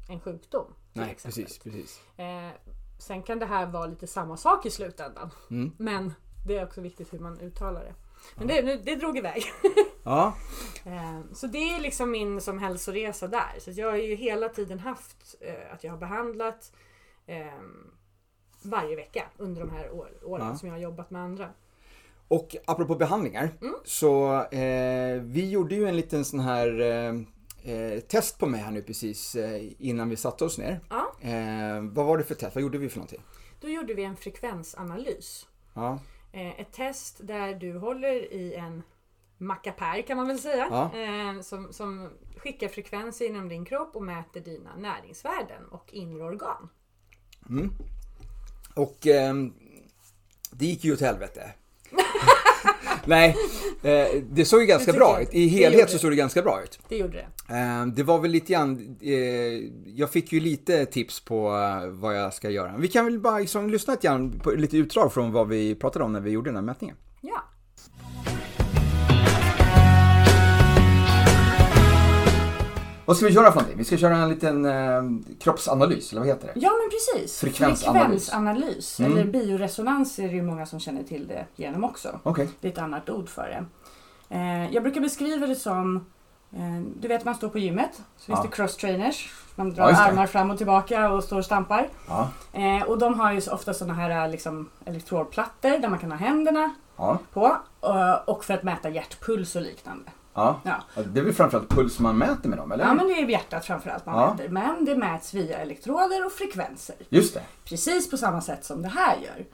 en 0.10 0.20
sjukdom. 0.20 0.74
Nej, 0.94 1.12
exempel. 1.12 1.44
precis, 1.44 1.60
precis. 1.60 2.02
Eh, 2.18 2.50
sen 3.00 3.24
kan 3.24 3.40
det 3.40 3.46
här 3.46 3.66
vara 3.66 3.86
lite 3.86 4.08
samma 4.08 4.38
sak 4.38 4.66
i 4.66 4.70
slutändan. 4.72 5.30
Mm. 5.50 5.72
Men 5.78 6.14
det 6.48 6.58
är 6.58 6.66
också 6.66 6.82
viktigt 6.82 7.14
hur 7.14 7.20
man 7.20 7.40
uttalar 7.40 7.84
det. 7.84 7.94
Men 8.36 8.48
det, 8.48 8.62
det 8.62 8.96
drog 8.96 9.18
iväg. 9.18 9.44
Ja, 10.04 10.36
Eh, 10.86 11.20
Så 11.34 11.48
det 11.48 11.58
är 11.58 11.80
liksom 11.80 12.12
min 12.12 12.42
som 12.42 12.60
hälsoresa 12.60 13.28
där. 13.28 13.60
Så 13.60 13.72
jag 13.72 13.90
har 13.92 13.98
ju 13.98 14.16
hela 14.16 14.50
tiden 14.50 14.80
haft 14.80 15.36
eh, 15.42 15.74
att 15.74 15.84
jag 15.84 15.92
har 15.92 15.98
behandlat 15.98 16.72
eh, 17.26 17.48
varje 18.64 18.96
vecka 18.96 19.24
under 19.38 19.62
de 19.62 19.70
här 19.72 19.92
år, 19.92 20.10
åren 20.24 20.48
Ja. 20.48 20.56
som 20.56 20.68
jag 20.68 20.76
har 20.76 20.80
jobbat 20.82 21.12
med 21.12 21.22
andra. 21.22 21.50
Och 22.28 22.56
apropå 22.66 22.96
behandlingar. 22.96 23.50
Mm. 23.62 23.76
Så 23.86 24.44
eh, 24.44 25.22
vi 25.22 25.50
gjorde 25.50 25.76
ju 25.76 25.88
en 25.88 25.96
liten 25.96 26.26
sån 26.26 26.40
här 26.40 26.80
eh, 26.82 27.74
eh, 27.74 28.00
test 28.00 28.40
på 28.40 28.46
mig 28.46 28.62
här 28.62 28.72
nu 28.72 28.82
precis 28.82 29.36
eh, 29.36 29.62
innan 29.80 30.10
vi 30.10 30.16
satte 30.16 30.46
oss 30.46 30.58
ner. 30.58 30.80
Ja. 30.90 31.14
Eh, 31.22 31.82
vad 31.82 32.06
var 32.06 32.18
det 32.18 32.24
för 32.24 32.36
test? 32.36 32.56
Vad 32.56 32.62
gjorde 32.62 32.78
vi 32.78 32.90
för 32.90 32.98
någonting? 32.98 33.22
Då 33.62 33.70
gjorde 33.70 33.94
vi 33.94 34.04
en 34.04 34.16
frekvensanalys. 34.16 35.48
Ja, 35.74 36.00
Eh, 36.32 36.60
ett 36.60 36.72
test 36.72 37.20
där 37.24 37.54
du 37.54 37.78
håller 37.78 38.34
i 38.34 38.54
en 38.54 38.84
mackapär 39.38 40.02
kan 40.02 40.18
man 40.18 40.28
väl 40.28 40.40
säga. 40.40 40.68
Ja. 40.72 40.92
Som, 41.44 41.74
som 41.74 42.10
skickar 42.38 42.68
frekvenser 42.68 43.26
inom 43.26 43.50
din 43.50 43.66
kropp 43.66 43.96
och 43.96 44.04
mäter 44.04 44.42
dina 44.42 44.76
näringsvärden 44.76 45.66
och 45.72 45.94
inre 45.94 46.24
organ. 46.24 46.70
och 48.76 49.08
ehm, 49.08 49.54
det 50.52 50.66
gick 50.66 50.84
ju 50.84 50.94
åt 50.94 51.02
helvete. 51.02 51.52
Nej, 53.06 53.36
eh, 53.84 54.08
det 54.30 54.46
såg 54.46 54.62
ju 54.62 54.66
ganska 54.66 54.94
bra 54.94 55.22
ut. 55.22 55.30
I 55.32 55.48
helhet 55.48 55.90
så 55.90 55.98
såg 55.98 56.12
det 56.12 56.16
ganska 56.16 56.42
bra 56.42 56.62
ut. 56.64 56.80
Det 56.90 56.98
gjorde 56.98 57.14
det. 57.48 57.56
Eh, 57.56 57.86
Det 57.86 58.04
var 58.04 58.20
väl 58.20 58.32
lite 58.32 58.54
grann, 58.54 58.98
eh, 59.02 59.14
jag 59.96 60.10
fick 60.12 60.34
ju 60.34 60.40
lite 60.40 60.86
tips 60.86 61.20
på 61.20 61.50
vad 61.92 62.18
jag 62.18 62.34
ska 62.34 62.50
göra. 62.50 62.74
Vi 62.78 62.88
kan 62.88 63.06
väl 63.06 63.20
bara 63.20 63.40
liksom 63.40 63.70
lyssna 63.70 63.94
lite 63.94 64.08
grann 64.08 64.40
på 64.44 64.52
lite 64.52 64.78
utdrag 64.78 65.14
från 65.14 65.32
vad 65.32 65.48
vi 65.48 65.76
pratade 65.76 66.06
om 66.06 66.14
när 66.14 66.20
vi 66.22 66.32
gjorde 66.32 66.50
den 66.50 66.56
här 66.56 66.64
mätningen. 66.64 66.96
Ja. 67.22 67.44
Vad 73.08 73.18
ska 73.18 73.26
vi 73.26 73.34
köra 73.34 73.46
för 73.52 73.60
någonting? 73.60 73.78
Vi 73.78 73.84
ska 73.86 73.98
köra 73.98 74.16
en 74.18 74.30
liten 74.30 74.66
eh, 74.66 75.02
kroppsanalys, 75.40 76.12
eller 76.12 76.22
vad 76.22 76.28
heter 76.28 76.48
det? 76.48 76.54
Ja 76.60 76.72
men 76.82 76.90
precis. 76.90 77.40
Frekvensanalys. 77.40 78.04
Frekvensanalys. 78.08 79.00
Mm. 79.00 79.12
Eller 79.12 79.26
bioresonans 79.26 80.20
är 80.20 80.28
det 80.28 80.34
ju 80.36 80.42
många 80.42 80.66
som 80.66 80.80
känner 80.80 81.04
till 81.04 81.28
det 81.28 81.46
genom 81.56 81.84
också. 81.84 82.20
Okej. 82.24 82.50
Det 82.62 82.68
är 82.68 82.72
ett 82.72 82.78
annat 82.78 83.10
ord 83.10 83.30
för 83.30 83.48
det. 83.48 83.66
Eh, 84.36 84.74
jag 84.74 84.84
brukar 84.84 85.02
beskriva 85.02 85.48
det 85.48 85.56
som, 85.56 85.96
eh, 86.54 86.82
du 87.00 87.08
vet 87.08 87.26
man 87.26 87.36
står 87.36 87.50
på 87.50 87.60
gymmet, 87.60 88.02
så 88.18 88.26
finns 88.26 88.40
Ja. 88.40 88.44
det 88.50 88.56
cross-trainers. 88.64 89.30
Man 89.56 89.70
Ja, 89.70 89.74
drar 89.76 89.92
det. 89.92 89.98
armar 89.98 90.28
fram 90.28 90.52
och 90.52 90.58
tillbaka 90.58 91.10
och 91.12 91.24
står 91.24 91.38
och 91.38 91.46
stampar. 91.46 91.88
Ja. 92.08 92.30
Eh, 92.54 92.84
och 92.84 92.98
de 92.98 93.20
har 93.20 93.32
ju 93.34 93.42
ofta 93.52 93.74
sådana 93.74 93.94
här 93.94 94.28
liksom, 94.30 94.70
elektrodplattor 94.86 95.80
där 95.80 95.90
man 95.90 96.00
kan 96.00 96.12
ha 96.12 96.18
händerna 96.18 96.72
Ja. 96.98 97.20
på. 97.34 97.58
Och, 97.80 98.30
och 98.30 98.46
för 98.46 98.54
att 98.54 98.64
mäta 98.64 98.90
hjärtpuls 98.90 99.56
och 99.56 99.62
liknande. 99.62 100.04
Ja. 100.38 100.60
Ja. 100.64 101.04
Det 101.14 101.20
är 101.20 101.24
väl 101.24 101.34
framförallt 101.34 101.70
puls 101.70 102.00
man 102.00 102.18
mäter 102.18 102.50
med 102.50 102.58
dem, 102.58 102.72
eller? 102.72 102.86
Ja 102.86 102.94
men 102.94 103.08
det 103.08 103.14
är 103.14 103.30
hjärtat 103.30 103.66
framförallt 103.66 104.06
man 104.06 104.16
Ja. 104.20 104.34
mäter. 104.34 104.50
Men 104.50 104.86
det 104.86 104.96
mäts 104.96 105.34
via 105.34 105.58
elektroder 105.58 106.26
och 106.26 106.32
frekvenser. 106.32 106.96
Just 107.10 107.34
det. 107.34 107.42
Precis 107.66 108.10
på 108.12 108.18
samma 108.18 108.42
sätt 108.42 108.66
som 108.66 108.82
det 108.82 108.88
här 108.90 109.16
gör. 109.18 109.46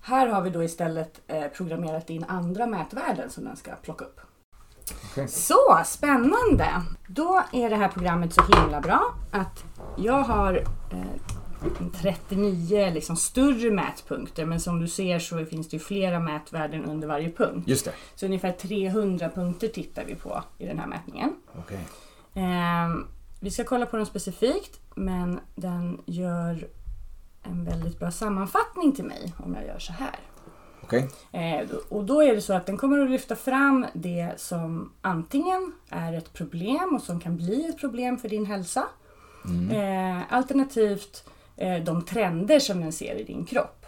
Här 0.00 0.26
har 0.26 0.42
vi 0.42 0.50
då 0.50 0.62
istället 0.64 1.20
eh, 1.26 1.48
programmerat 1.48 2.10
in 2.10 2.24
andra 2.28 2.66
mätvärden 2.66 3.30
som 3.30 3.44
den 3.44 3.56
ska 3.56 3.70
plocka 3.82 4.04
upp. 4.04 4.20
Okej. 5.12 5.28
Så 5.28 5.80
spännande! 5.84 6.68
Då 7.08 7.42
är 7.52 7.70
det 7.70 7.76
här 7.76 7.88
programmet 7.88 8.34
så 8.34 8.42
himla 8.42 8.80
bra 8.80 9.14
att 9.32 9.64
jag 9.96 10.22
har 10.22 10.54
eh, 10.92 10.98
39 12.00 12.90
liksom 12.94 13.16
större 13.16 13.70
mätpunkter 13.70 14.44
men 14.44 14.60
som 14.60 14.80
du 14.80 14.88
ser 14.88 15.18
så 15.18 15.44
finns 15.44 15.68
det 15.68 15.76
ju 15.76 15.80
flera 15.80 16.20
mätvärden 16.20 16.84
under 16.84 17.08
varje 17.08 17.30
punkt. 17.30 17.68
Just 17.68 17.84
det. 17.84 17.92
Så 18.14 18.26
ungefär 18.26 18.52
300 18.52 19.30
punkter 19.34 19.68
tittar 19.68 20.04
vi 20.04 20.14
på 20.14 20.42
i 20.58 20.66
den 20.66 20.78
här 20.78 20.86
mätningen. 20.86 21.34
Okej. 21.58 21.80
Ehm, 22.34 23.06
vi 23.40 23.50
ska 23.50 23.64
kolla 23.64 23.86
på 23.86 23.96
dem 23.96 24.06
specifikt 24.06 24.80
men 24.94 25.40
den 25.54 26.00
gör 26.06 26.68
en 27.42 27.64
väldigt 27.64 27.98
bra 27.98 28.10
sammanfattning 28.10 28.92
till 28.92 29.04
mig 29.04 29.34
om 29.44 29.54
jag 29.54 29.66
gör 29.66 29.78
så 29.78 29.92
här. 29.92 30.18
Okej. 30.82 31.08
Eh, 31.32 31.68
och 31.88 32.04
då 32.04 32.22
är 32.22 32.34
det 32.34 32.40
så 32.40 32.52
att 32.52 32.66
den 32.66 32.76
kommer 32.76 32.98
att 32.98 33.10
lyfta 33.10 33.36
fram 33.36 33.86
det 33.94 34.32
som 34.36 34.92
antingen 35.00 35.72
är 35.88 36.12
ett 36.12 36.32
problem 36.32 36.94
och 36.94 37.02
som 37.02 37.20
kan 37.20 37.36
bli 37.36 37.68
ett 37.68 37.80
problem 37.80 38.18
för 38.18 38.28
din 38.28 38.46
hälsa. 38.46 38.84
Eh, 39.70 40.34
alternativt 40.34 41.24
eh, 41.26 41.32
de 41.84 42.04
trender 42.04 42.58
som 42.58 42.80
den 42.80 42.92
ser 42.92 43.14
i 43.14 43.24
din 43.24 43.44
kropp. 43.44 43.86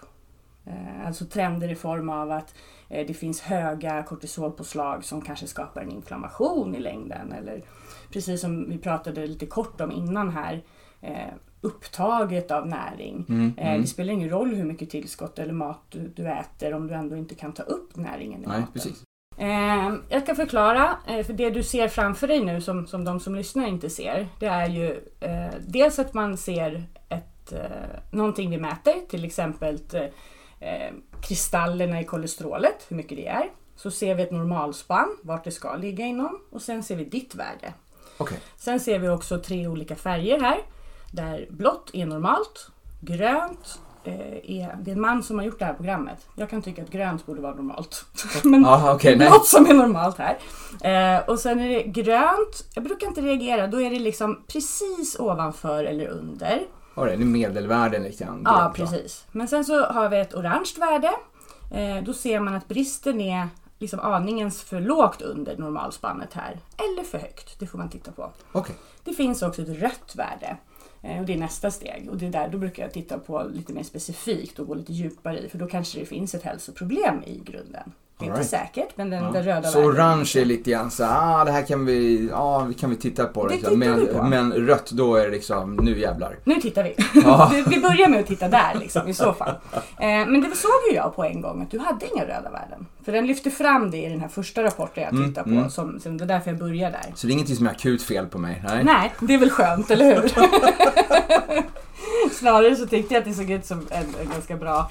Eh, 0.67 1.07
alltså 1.07 1.25
trender 1.25 1.69
i 1.73 1.75
form 1.75 2.09
av 2.11 2.31
att 2.31 2.55
eh, 2.89 3.07
det 3.07 3.15
finns 3.15 3.41
höga 3.41 4.03
kortisolpåslag 4.03 5.05
som 5.05 5.23
kanske 5.23 5.47
skapar 5.47 5.81
en 5.81 5.91
inflammation 5.91 6.75
i 6.75 6.81
längden. 6.81 7.33
Eller 7.33 7.63
precis 8.13 8.41
som 8.41 8.71
vi 8.71 8.79
pratade 8.79 9.27
lite 9.27 9.47
kort 9.47 9.81
om 9.81 9.93
innan 9.93 10.31
här, 10.31 10.63
eh, 11.01 11.35
upptaget 11.61 12.51
av 12.51 12.67
näring. 12.67 13.27
Mm, 13.29 13.55
Eh, 13.57 13.69
mm. 13.69 13.81
Det 13.81 13.87
spelar 13.87 14.13
ingen 14.13 14.31
roll 14.31 14.55
hur 14.55 14.65
mycket 14.65 14.91
tillskott 14.91 15.39
eller 15.39 15.53
mat 15.53 15.81
du, 15.89 16.09
du 16.17 16.29
äter 16.29 16.75
om 16.75 16.87
du 16.87 16.95
ändå 16.95 17.17
inte 17.17 17.35
kan 17.35 17.53
ta 17.53 17.63
upp 17.63 17.97
näringen 17.97 18.43
i 18.45 18.47
Nej, 18.47 18.61
maten. 18.61 18.73
precis. 18.73 19.03
Eh, 19.39 19.95
jag 20.09 20.23
ska 20.23 20.35
förklara, 20.35 20.97
eh, 21.09 21.25
för 21.27 21.33
det 21.33 21.51
du 21.51 21.63
ser 21.63 21.89
framför 21.89 22.27
dig 22.29 22.45
nu 22.45 22.61
som, 22.61 22.87
som 22.87 23.05
de 23.05 23.21
som 23.21 23.35
lyssnar 23.35 23.67
inte 23.67 23.91
ser, 23.91 24.29
det 24.41 24.47
är 24.47 24.69
ju 24.69 24.91
eh, 25.21 25.55
dels 25.69 25.99
att 25.99 26.15
man 26.15 26.37
ser 26.37 26.85
ett, 27.09 27.30
eh, 27.53 27.61
någonting 28.11 28.51
vi 28.51 28.59
mäter, 28.59 28.95
till 29.09 29.25
exempel 29.25 29.79
eh, 30.61 30.95
kristallerna 31.23 32.01
i 32.01 32.05
kolesterolet, 32.05 32.87
hur 32.89 32.97
mycket 32.97 33.19
det 33.19 33.27
är. 33.27 33.51
Så 33.77 33.91
ser 33.91 34.15
vi 34.15 34.23
ett 34.23 34.31
normalspann, 34.31 35.17
vart 35.23 35.45
det 35.45 35.51
ska 35.51 35.77
ligga 35.77 36.05
inom 36.05 36.41
och 36.51 36.63
sen 36.63 36.83
ser 36.83 36.97
vi 36.97 37.05
ditt 37.05 37.35
värde. 37.35 37.73
Okej. 38.17 38.39
Sen 38.57 38.81
ser 38.81 38.99
vi 38.99 39.09
också 39.09 39.39
tre 39.39 39.67
olika 39.67 39.97
färger 39.97 40.41
här. 40.41 40.59
Där 41.13 41.47
blått 41.51 41.91
är 41.93 42.07
normalt, 42.07 42.71
grönt 43.01 43.81
eh, 44.05 44.51
är... 44.51 44.77
Det 44.83 44.91
är 44.91 44.95
en 44.95 45.01
man 45.01 45.23
som 45.23 45.39
har 45.39 45.45
gjort 45.45 45.59
det 45.59 45.65
här 45.65 45.75
programmet. 45.75 46.27
Jag 46.37 46.51
kan 46.51 46.63
tycka 46.63 46.83
att 46.83 46.91
grönt 46.91 47.27
borde 47.27 47.41
vara 47.41 47.55
normalt. 47.55 48.05
Men 48.45 48.65
är 49.13 49.17
nej. 49.17 49.29
blått 49.29 49.47
som 49.47 49.67
är 49.67 49.75
normalt 49.75 50.17
här. 50.19 50.39
Eh, 50.83 51.29
och 51.29 51.39
sen 51.39 51.61
är 51.61 51.69
det 51.69 51.83
grönt. 51.83 52.65
Jag 52.75 52.85
brukar 52.85 53.07
inte 53.07 53.21
reagera. 53.21 53.67
Då 53.67 53.83
är 53.83 53.91
det 53.91 53.99
liksom 53.99 54.43
precis 54.47 55.17
ovanför 55.19 55.85
eller 55.85 56.07
under. 56.07 56.63
Ja, 56.95 57.05
det 57.05 57.13
är 57.13 57.17
medelvärden 57.17 58.03
lite 58.03 58.25
grann. 58.25 58.43
Ja, 58.45 58.73
precis. 58.77 59.27
Men 59.33 59.49
sen 59.49 59.65
så 59.65 59.85
har 59.85 60.09
vi 60.09 60.19
ett 60.21 60.35
orange 60.35 60.71
värde. 60.79 61.11
Eh, 61.73 62.05
då 62.05 62.13
ser 62.13 62.41
man 62.41 62.55
att 62.55 62.69
bristen 62.69 63.21
är 63.21 63.49
liksom 63.79 64.01
aningens 64.01 64.63
för 64.63 64.81
lågt 64.81 65.23
under 65.23 65.57
normalspannet 65.57 66.33
här. 66.35 66.59
Eller 66.77 67.03
för 67.03 67.19
högt. 67.19 67.59
Det 67.61 67.67
får 67.67 67.79
man 67.79 67.89
titta 67.91 68.13
på. 68.13 68.33
Okej. 68.53 68.75
Det 69.05 69.13
finns 69.13 69.43
också 69.43 69.63
ett 69.63 69.69
rött 69.83 70.15
värde. 70.17 70.57
Eh, 71.03 71.21
Och 71.21 71.27
det 71.27 71.33
är 71.35 71.39
nästa 71.39 71.71
steg. 71.71 72.09
Och 72.11 72.17
det 72.17 72.27
är 72.27 72.31
där, 72.31 72.49
då 72.49 72.59
brukar 72.59 72.83
jag 72.83 72.93
titta 72.93 73.19
på 73.19 73.43
lite 73.53 73.73
mer 73.73 73.83
specifikt 73.83 74.59
och 74.59 74.67
gå 74.67 74.75
lite 74.75 74.93
djupare 74.93 75.39
i. 75.39 75.49
För 75.49 75.59
då 75.59 75.67
kanske 75.67 76.01
det 76.01 76.07
finns 76.07 76.35
ett 76.35 76.43
hälsoproblem 76.43 77.23
i 77.25 77.39
grunden. 77.45 77.93
Det 78.21 78.27
är 78.27 78.31
All 78.33 78.39
inte 78.41 78.57
right. 78.57 78.71
säkert, 78.75 78.89
men 78.97 79.11
den, 79.11 79.23
Ja. 79.25 79.31
den 79.31 79.43
röda 79.43 79.69
Så 79.69 79.81
orange 79.81 80.33
är 80.37 80.45
lite 80.45 80.71
grann 80.71 80.91
så 80.91 81.05
ah, 81.05 81.45
det 81.45 81.51
här 81.53 81.63
kan 81.67 81.87
vi, 81.87 82.29
ja, 82.33 82.59
vi 82.69 82.75
kan 82.75 82.91
vi 82.91 82.97
titta 82.97 83.25
på. 83.27 83.47
Det 83.47 83.55
Liksom. 83.55 83.79
Men, 83.79 83.99
vi 84.01 84.07
på. 84.07 84.23
men 84.23 84.53
rött, 84.53 84.91
då 84.91 85.15
är 85.17 85.25
det 85.25 85.31
liksom, 85.31 85.77
nu 85.77 85.99
jävlar. 86.01 86.37
Nu 86.45 86.55
tittar 86.55 86.85
vi. 86.85 86.95
Ja. 87.25 87.53
vi. 87.67 87.81
Börjar 87.81 88.09
med 88.09 88.21
att 88.21 88.27
titta 88.27 88.49
där 88.49 88.75
liksom, 88.81 89.09
i 89.09 89.15
så 89.15 89.33
fall. 89.33 89.55
Eh, 89.75 90.07
men 90.07 90.41
det 90.41 90.57
såg 90.57 90.71
ju 90.91 90.97
jag 90.97 91.17
på 91.17 91.25
en 91.25 91.41
gång 91.41 91.63
att 91.63 91.71
du 91.71 91.79
hade 91.79 92.07
inga 92.15 92.23
röda 92.25 92.51
värden. 92.51 92.87
För 93.05 93.13
den 93.13 93.27
lyfte 93.27 93.51
fram 93.51 93.91
det 93.91 93.97
i 93.97 94.09
den 94.09 94.21
här 94.21 94.29
första 94.29 94.63
rapporten 94.63 95.03
jag 95.05 95.13
Mm, 95.13 95.29
tittade 95.29 95.45
på. 95.45 95.51
mm. 95.57 95.71
Som, 95.71 96.01
som, 96.01 96.19
det 96.19 96.25
är 96.25 96.27
därför 96.29 96.51
jag 96.51 96.59
börjar 96.59 96.91
där. 96.91 97.07
Så 97.15 97.27
det 97.27 97.31
är 97.31 97.35
ingenting 97.35 97.57
som 97.57 97.67
är 97.67 97.71
akut 97.71 98.03
fel 98.03 98.27
på 98.27 98.39
mig? 98.39 98.63
Nej. 98.69 98.85
Nej, 98.85 99.13
det 99.21 99.35
är 99.35 99.39
väl 99.39 99.51
skönt, 99.51 99.91
eller 99.91 100.05
hur? 100.23 100.29
Snarare 102.35 102.77
så 102.77 102.87
tyckte 102.87 103.15
jag 103.15 103.21
att 103.21 103.27
det 103.29 103.35
såg 103.35 103.51
ut 103.51 103.67
som 103.67 103.79
en, 103.91 104.07
en 104.23 104.29
ganska 104.33 104.57
bra 104.57 104.91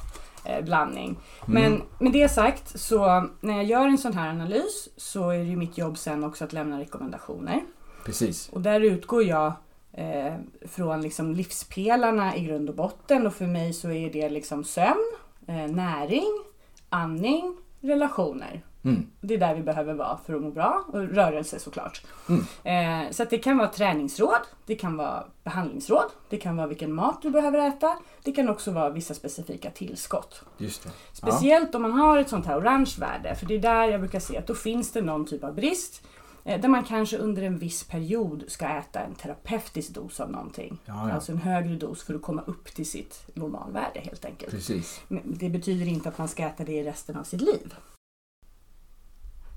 eh, 0.57 0.63
blandning. 0.65 1.19
Men 1.45 1.65
Mm. 1.73 1.81
med 1.99 2.11
det 2.11 2.29
sagt, 2.29 2.79
så 2.79 3.27
när 3.41 3.53
jag 3.55 3.63
gör 3.65 3.87
en 3.87 3.97
sån 3.97 4.13
här 4.13 4.29
analys 4.29 4.89
så 4.97 5.29
är 5.29 5.37
det 5.37 5.43
ju 5.43 5.55
mitt 5.55 5.77
jobb 5.77 5.97
sen 5.97 6.23
också 6.23 6.43
att 6.43 6.53
lämna 6.53 6.79
rekommendationer. 6.79 7.61
Precis. 8.05 8.49
Och 8.49 8.61
där 8.61 8.81
utgår 8.81 9.23
jag 9.23 9.53
eh, 9.93 10.33
från 10.67 11.01
liksom 11.01 11.33
livspelarna 11.35 12.35
i 12.35 12.45
grund 12.45 12.69
och 12.69 12.75
botten 12.75 13.27
och 13.27 13.33
för 13.33 13.45
mig 13.47 13.73
så 13.73 13.91
är 13.91 14.09
det 14.13 14.29
liksom 14.29 14.63
sömn, 14.63 15.11
eh, 15.47 15.55
näring, 15.67 16.43
andning, 16.89 17.57
relationer. 17.81 18.61
Mm. 18.83 19.07
Det 19.21 19.33
är 19.33 19.37
där 19.37 19.55
vi 19.55 19.61
behöver 19.61 19.93
vara 19.93 20.19
för 20.25 20.33
att 20.35 20.41
må 20.41 20.51
bra 20.51 20.85
och 20.87 20.99
rörelse 20.99 21.59
såklart. 21.59 22.01
Mm. 22.29 23.05
Eh, 23.05 23.11
så 23.11 23.25
det 23.29 23.37
kan 23.37 23.57
vara 23.57 23.67
träningsråd, 23.67 24.39
det 24.65 24.75
kan 24.75 24.97
vara 24.97 25.23
behandlingsråd, 25.43 26.05
det 26.29 26.37
kan 26.37 26.57
vara 26.57 26.67
vilken 26.67 26.93
mat 26.93 27.21
du 27.21 27.29
behöver 27.29 27.67
äta. 27.67 27.97
Det 28.23 28.31
kan 28.31 28.49
också 28.49 28.71
vara 28.71 28.89
vissa 28.89 29.13
specifika 29.13 29.69
tillskott. 29.71 30.41
Just 30.57 30.83
det. 30.83 30.89
Speciellt 31.13 31.75
om 31.75 31.81
man 31.81 31.91
har 31.91 32.17
ett 32.17 32.29
sånt 32.29 32.45
här 32.45 32.59
orange 32.59 32.95
värde, 32.99 33.35
för 33.35 33.45
det 33.45 33.55
är 33.55 33.59
där 33.59 33.83
jag 33.85 33.99
brukar 33.99 34.19
se 34.19 34.37
att 34.37 34.47
då 34.47 34.55
finns 34.55 34.91
det 34.91 35.01
någon 35.01 35.25
typ 35.25 35.43
av 35.43 35.55
brist. 35.55 36.01
eh, 36.43 36.61
Där 36.61 36.69
man 36.69 36.83
kanske 36.83 37.17
under 37.17 37.41
en 37.43 37.57
viss 37.57 37.83
period 37.83 38.43
ska 38.47 38.67
äta 38.67 38.99
en 38.99 39.15
terapeutisk 39.15 39.89
dos 39.93 40.19
av 40.19 40.31
någonting. 40.31 40.77
Ja, 40.85 41.07
ja. 41.09 41.13
Alltså 41.13 41.31
en 41.31 41.37
högre 41.37 41.75
dos 41.75 42.03
för 42.03 42.13
att 42.15 42.21
komma 42.21 42.41
upp 42.47 42.65
till 42.75 42.89
sitt 42.89 43.23
normalvärde 43.33 43.99
helt 43.99 44.25
enkelt. 44.25 44.51
Precis. 44.51 45.01
Men 45.07 45.21
det 45.25 45.49
betyder 45.49 45.87
inte 45.87 46.09
att 46.09 46.17
man 46.17 46.27
ska 46.27 46.43
äta 46.43 46.63
det 46.63 46.71
i 46.73 46.83
resten 46.83 47.15
av 47.17 47.23
sitt 47.23 47.41
liv. 47.41 47.73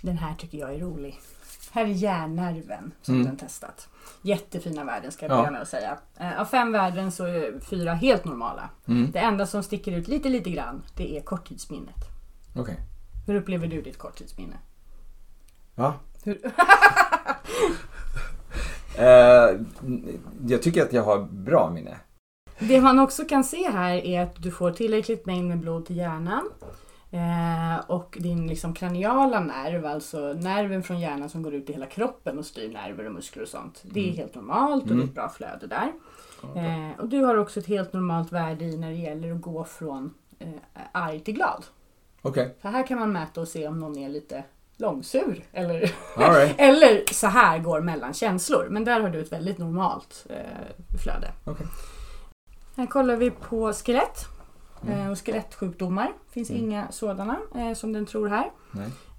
Den 0.03 0.19
här 0.19 0.35
tycker 0.35 0.59
jag 0.59 0.75
är 0.75 0.79
rolig. 0.79 1.21
Här 1.71 1.83
är 1.85 1.88
hjärnnerven 1.88 2.93
som 3.03 3.15
Mm. 3.15 3.27
den 3.27 3.37
testat. 3.37 3.88
Jättefina 4.23 4.85
värden 4.85 5.12
ska 5.12 5.25
jag 5.27 5.33
Ja. 5.33 5.37
börja 5.37 5.51
med 5.51 5.62
att 5.62 5.69
säga. 5.69 5.99
Eh, 6.17 6.41
Av 6.41 6.45
fem 6.45 6.73
värden 6.73 7.12
så 7.12 7.25
är 7.25 7.61
fyra 7.61 7.93
helt 7.95 8.25
normala. 8.25 8.71
Mm. 8.88 9.11
Det 9.11 9.19
enda 9.19 9.47
som 9.47 9.62
sticker 9.62 9.93
ut 9.93 10.09
lite, 10.09 10.29
lite 10.29 10.51
grann, 10.51 10.83
det 10.97 11.17
är 11.17 11.21
korttidsminnet. 11.21 12.05
Okej. 12.57 12.77
Hur 13.27 13.35
upplever 13.35 13.67
du 13.67 13.83
ditt 13.83 13.99
korttidsminne? 13.99 14.57
Ja. 15.75 15.95
Hur? 16.25 16.41
Eh, 18.99 19.61
jag 20.47 20.62
tycker 20.62 20.83
att 20.83 20.93
jag 20.93 21.03
har 21.03 21.19
bra 21.23 21.71
minne. 21.71 21.97
Det 22.59 22.81
man 22.81 22.99
också 22.99 23.25
kan 23.25 23.45
se 23.45 23.71
här 23.71 23.95
är 23.95 24.21
att 24.23 24.43
du 24.43 24.51
får 24.51 24.71
tillräckligt 24.73 25.27
mängd 25.27 25.49
med 25.49 25.59
blod 25.61 25.87
till 25.87 25.97
hjärnan. 25.97 26.51
Eh, 27.14 27.85
och 27.87 28.18
din 28.20 28.46
liksom 28.46 28.75
kraniala 28.75 29.40
nerv, 29.40 29.87
alltså 29.87 30.18
nerven 30.33 30.83
från 30.83 31.01
hjärnan 31.01 31.29
som 31.29 31.42
går 31.42 31.55
ut 31.55 31.70
i 31.70 31.72
hela 31.72 31.87
kroppen 31.87 32.38
och 32.38 32.46
styr 32.46 32.72
nerver 32.72 33.07
och 33.07 33.12
muskler 33.12 33.42
och 33.42 33.48
sånt. 33.48 33.83
Det 33.83 34.01
är 34.01 34.05
Mm. 34.05 34.16
helt 34.16 34.35
normalt 34.35 34.83
och 34.83 34.88
det 34.88 34.92
är 34.94 34.96
Mm. 34.96 35.09
ett 35.09 35.14
bra 35.14 35.29
flöde 35.29 35.66
där. 35.66 35.92
Eh, 36.57 37.01
och 37.01 37.09
du 37.09 37.20
har 37.25 37.37
också 37.37 37.61
ett 37.61 37.66
helt 37.66 37.92
normalt 37.92 38.33
värde 38.33 38.64
i 38.64 38.77
när 38.77 38.88
det 38.90 38.96
gäller 38.96 39.33
att 39.33 39.40
gå 39.40 39.64
från 39.64 40.14
eh, 40.38 40.48
arg 40.92 41.20
till 41.20 41.35
glad. 41.35 41.64
Okej. 42.22 42.57
För 42.62 42.68
här 42.68 42.87
kan 42.87 42.98
man 42.98 43.12
mäta 43.12 43.40
och 43.40 43.48
se 43.48 43.68
om 43.68 43.81
någon 43.81 43.98
är 43.98 44.09
lite 44.09 44.44
långsur 44.77 45.44
eller, 45.53 45.81
right. 46.18 46.55
eller 46.59 47.12
så 47.14 47.27
här 47.27 47.59
går 47.59 47.81
mellan 47.81 48.12
känslor. 48.14 48.66
Men 48.70 48.85
där 48.85 49.01
har 49.01 49.09
du 49.11 49.20
ett 49.20 49.33
väldigt 49.33 49.59
normalt 49.59 50.27
eh, 50.31 50.96
flöde. 51.03 51.33
Okej. 51.44 51.66
Här 52.77 52.87
kollar 52.87 53.16
vi 53.16 53.31
på 53.31 53.72
skelett 53.72 54.27
Mm. 54.87 55.01
eh, 55.01 55.11
och 55.11 55.18
skelettsjukdomar. 55.27 56.12
finns 56.31 56.51
Mm. 56.51 56.62
inga 56.64 56.92
sådana 56.92 57.37
eh, 57.55 57.73
som 57.75 57.92
den 57.92 58.07
tror 58.07 58.29
här. 58.29 58.51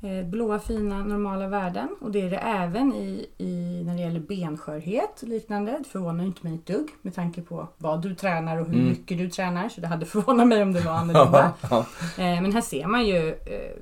Eh, 0.02 0.26
blåa 0.30 0.60
fina 0.60 1.04
normala 1.04 1.48
värden 1.48 1.88
och 2.02 2.12
det 2.12 2.22
är 2.22 2.30
det 2.30 2.38
även 2.38 2.94
i, 2.94 3.30
i 3.38 3.84
när 3.86 3.96
det 3.96 4.02
gäller 4.02 4.20
benskörhet 4.20 5.22
och 5.22 5.28
liknande. 5.28 5.72
Det 5.78 5.84
förvånar 5.90 6.24
inte 6.24 6.44
mig 6.48 6.56
ett 6.56 6.66
dugg 6.66 6.90
med 7.02 7.16
tanke 7.16 7.42
på 7.42 7.68
vad 7.78 8.02
du 8.02 8.16
tränar 8.16 8.58
och 8.58 8.66
hur 8.68 8.74
Mm. 8.74 8.88
mycket 8.88 9.18
du 9.18 9.30
tränar. 9.30 9.70
Så 9.70 9.82
det 9.82 9.88
hade 9.88 10.06
förvånat 10.16 10.48
mig 10.48 10.62
om 10.64 10.74
det 10.74 10.80
var 10.82 10.92
annorlunda. 10.98 11.54
Eh, 12.18 12.42
Men 12.42 12.54
här 12.54 12.62
ser 12.62 12.88
man 12.88 13.06
ju, 13.06 13.30
eh, 13.30 13.78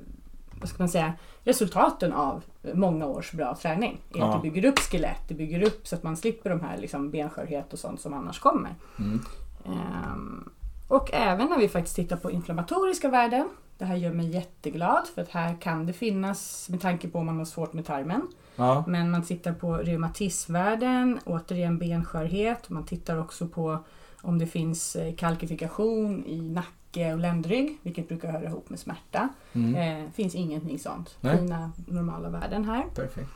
vad 0.60 0.68
ska 0.68 0.82
man 0.82 0.88
säga, 0.88 1.12
resultaten 1.44 2.12
av 2.12 2.42
många 2.74 3.06
års 3.06 3.32
bra 3.32 3.54
träning. 3.62 4.00
Är 4.14 4.18
Ja. 4.18 4.24
att 4.34 4.42
det 4.42 4.50
bygger 4.50 4.68
upp 4.68 4.78
skelett, 4.78 5.28
det 5.28 5.34
bygger 5.34 5.62
upp 5.62 5.86
så 5.88 5.96
att 5.96 6.02
man 6.02 6.16
slipper 6.16 6.50
de 6.50 6.60
här 6.60 6.78
liksom 6.78 7.10
benskörhet 7.10 7.72
och 7.72 7.78
sånt 7.78 8.00
som 8.00 8.14
annars 8.14 8.40
kommer. 8.40 8.74
Mm. 8.98 9.20
Ehm, 9.66 10.50
och 10.88 11.10
även 11.12 11.48
när 11.48 11.58
vi 11.58 11.68
faktiskt 11.68 11.96
tittar 11.96 12.16
på 12.16 12.30
inflammatoriska 12.30 13.08
värden. 13.08 13.48
Det 13.78 13.84
här 13.84 13.96
gör 13.96 14.12
mig 14.12 14.28
jätteglad 14.28 15.06
för 15.14 15.22
att 15.22 15.28
här 15.28 15.56
kan 15.60 15.86
det 15.86 15.92
finnas, 15.92 16.68
med 16.68 16.80
tanke 16.80 17.08
på 17.08 17.18
om 17.18 17.26
man 17.26 17.38
har 17.38 17.44
svårt 17.44 17.72
med 17.72 17.86
tarmen. 17.86 18.28
ja. 18.56 18.84
Men 18.86 19.10
man 19.10 19.22
tittar 19.22 19.52
på 19.52 19.76
reumatismvärden, 19.76 21.20
återigen 21.24 21.78
benskörhet. 21.78 22.68
Man 22.68 22.86
tittar 22.86 23.18
också 23.20 23.48
på 23.48 23.78
om 24.22 24.38
det 24.38 24.46
finns 24.46 24.96
eh, 24.96 25.14
kalkifikation 25.14 26.24
i 26.26 26.40
nacke 26.40 27.12
och 27.12 27.18
ländrygg, 27.18 27.78
vilket 27.82 28.08
brukar 28.08 28.32
höra 28.32 28.44
ihop 28.44 28.70
med 28.70 28.78
smärta. 28.78 29.28
Mm. 29.52 30.04
Eh, 30.04 30.10
finns 30.10 30.34
ingenting 30.34 30.78
sånt. 30.78 31.16
Nej. 31.20 31.38
Fina 31.38 31.72
normala 31.86 32.28
värden 32.28 32.64
här. 32.64 32.84
Perfekt. 32.94 33.30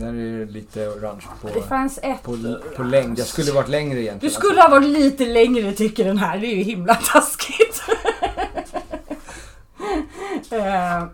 Där 0.00 0.14
är 0.14 0.38
det 0.46 0.52
lite 0.52 0.88
orange 0.88 1.22
Det 1.42 1.52
på, 1.52 1.60
fanns 1.60 1.98
ett... 2.02 2.22
på, 2.22 2.36
på 2.76 2.82
längd. 2.82 3.18
Jag 3.18 3.26
skulle 3.26 3.52
varit 3.52 3.68
längre 3.68 4.00
egentligen. 4.02 4.18
Du 4.18 4.30
skulle 4.30 4.60
ha 4.62 4.68
varit 4.68 4.88
lite 4.88 5.26
längre 5.26 5.72
tycker 5.72 6.04
den 6.04 6.18
här. 6.18 6.38
Det 6.38 6.46
är 6.46 6.56
ju 6.56 6.62
himla 6.62 6.94
taskigt. 6.94 7.82
Eh, 10.52 11.04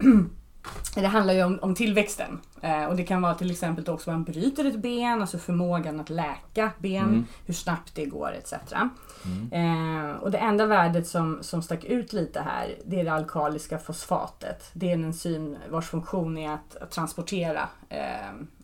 det 0.95 1.07
handlar 1.07 1.35
ju 1.35 1.45
om, 1.45 1.59
om 1.63 1.75
tillväxten. 1.75 2.41
Eh, 2.61 2.85
och 2.85 2.97
det 2.97 3.05
kan 3.05 3.23
vara 3.23 3.35
till 3.35 3.51
exempel 3.51 3.89
också 3.91 4.11
man 4.11 4.25
bryter 4.25 4.65
ett 4.65 4.77
ben, 4.79 5.21
alltså 5.21 5.39
förmågan 5.39 6.01
att 6.01 6.11
läka 6.11 6.71
ben, 6.79 7.05
Mm. 7.05 7.27
hur 7.47 7.55
snabbt 7.55 7.95
det 7.95 8.05
går 8.05 8.33
etc. 8.33 8.53
Mm. 9.25 10.11
Eh, 10.11 10.17
och 10.17 10.31
det 10.31 10.39
enda 10.39 10.67
värdet 10.67 11.07
som, 11.07 11.39
som 11.41 11.63
stack 11.63 11.85
ut 11.85 12.13
lite 12.13 12.41
här, 12.41 12.75
det 12.85 13.01
är 13.01 13.05
det 13.05 13.13
alkaliska 13.13 13.79
fosfatet. 13.79 14.71
Det 14.73 14.89
är 14.89 14.93
en 14.95 15.05
enzym 15.05 15.57
vars 15.71 15.87
funktion 15.89 16.39
är 16.39 16.51
att, 16.51 16.77
att 16.77 16.91
transportera 16.91 17.69
eh, 17.89 18.01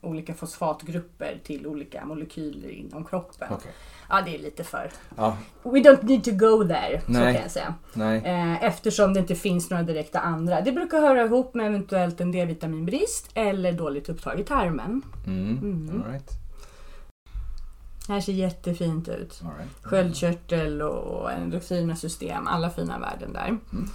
olika 0.00 0.34
fosfatgrupper 0.34 1.40
till 1.44 1.66
olika 1.66 2.04
molekyler 2.04 2.68
inom 2.68 3.04
kroppen. 3.04 3.48
Okej. 3.50 3.72
Ja, 4.08 4.22
det 4.24 4.34
är 4.34 4.38
lite 4.38 4.64
för... 4.64 4.90
Ja, 5.16 5.36
We 5.62 5.78
don't 5.78 6.04
need 6.04 6.24
to 6.24 6.30
go 6.30 6.64
there, 6.68 7.00
så 7.06 7.12
Nej. 7.12 7.34
kan 7.34 7.42
jag 7.42 7.50
säga. 7.50 7.74
Eh, 8.24 8.64
eftersom 8.64 9.14
det 9.14 9.20
inte 9.20 9.34
finns 9.34 9.70
några 9.70 9.82
direkta 9.82 10.20
andra. 10.20 10.60
Det 10.60 10.72
brukar 10.72 11.00
höra 11.00 11.24
ihop 11.24 11.54
med 11.54 11.66
eventuellt 11.66 12.20
en 12.20 12.32
D-vitaminbrist 12.32 13.30
eller 13.34 13.72
dåligt 13.72 14.08
upptag 14.08 14.40
i 14.40 14.44
tarmen. 14.44 15.02
Mm. 15.26 15.58
Mm. 15.58 16.02
All 16.04 16.12
right. 16.12 16.41
Det 18.06 18.12
här 18.12 18.20
ser 18.20 18.32
jättefint 18.32 19.08
ut. 19.08 19.42
All 19.44 19.50
right. 19.58 19.70
Sköldkörtel 19.82 20.82
och 20.82 21.32
endoktrina 21.32 21.96
system, 21.96 22.46
alla 22.46 22.70
fina 22.70 22.98
värden 22.98 23.32
där. 23.32 23.46
Mm. 23.46 23.88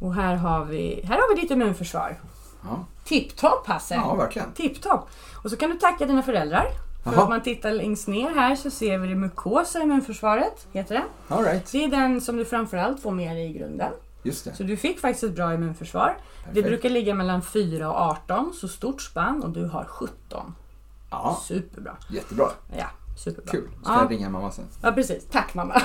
Och 0.00 0.14
här 0.14 0.34
har 0.34 0.64
vi, 0.64 1.00
här 1.04 1.14
har 1.16 1.34
vi 1.34 1.40
ditt 1.40 1.50
immunförsvar. 1.50 2.16
Ja. 2.64 2.84
Tipptopp 3.04 3.66
Hasse! 3.66 3.94
ja, 3.94 4.14
verkligen. 4.14 4.52
Tipptopp! 4.52 5.08
Och 5.44 5.50
så 5.50 5.56
kan 5.56 5.70
du 5.70 5.76
tacka 5.76 6.06
dina 6.06 6.22
föräldrar. 6.22 6.66
För 7.04 7.22
att 7.22 7.28
man 7.28 7.42
tittar 7.42 7.72
längst 7.72 8.08
ner 8.08 8.34
här 8.34 8.56
så 8.56 8.70
ser 8.70 8.98
vi 8.98 9.08
det 9.08 9.14
mukosa 9.14 9.82
immunförsvaret, 9.82 10.66
heter 10.72 10.94
det. 10.94 11.34
All 11.34 11.44
right. 11.44 11.72
Det 11.72 11.84
är 11.84 11.88
den 11.88 12.20
som 12.20 12.36
du 12.36 12.44
framförallt 12.44 13.00
får 13.00 13.10
med 13.10 13.36
dig 13.36 13.50
i 13.50 13.52
grunden. 13.52 13.92
Just 14.22 14.44
det. 14.44 14.54
Så 14.54 14.62
du 14.62 14.76
fick 14.76 15.00
faktiskt 15.00 15.24
ett 15.24 15.34
bra 15.34 15.54
immunförsvar. 15.54 16.16
Det 16.38 16.44
Perfekt. 16.44 16.66
brukar 16.66 16.90
ligga 16.90 17.14
mellan 17.14 17.42
4 17.42 17.90
och 17.90 17.96
18, 17.96 18.52
så 18.54 18.68
stort 18.68 19.02
spann 19.02 19.42
och 19.42 19.50
du 19.50 19.64
har 19.66 19.84
17. 19.84 20.54
Ja, 21.10 21.40
Superbra. 21.42 21.96
jättebra. 22.10 22.50
Ja, 22.78 22.86
superbra. 23.16 23.50
Kul. 23.52 23.68
Ska 23.82 23.92
Ja. 23.92 24.02
jag 24.02 24.10
ringa 24.10 24.30
mamma 24.30 24.50
sen? 24.50 24.64
Ja, 24.82 24.92
precis. 24.92 25.26
Tack 25.30 25.54
mamma. 25.54 25.74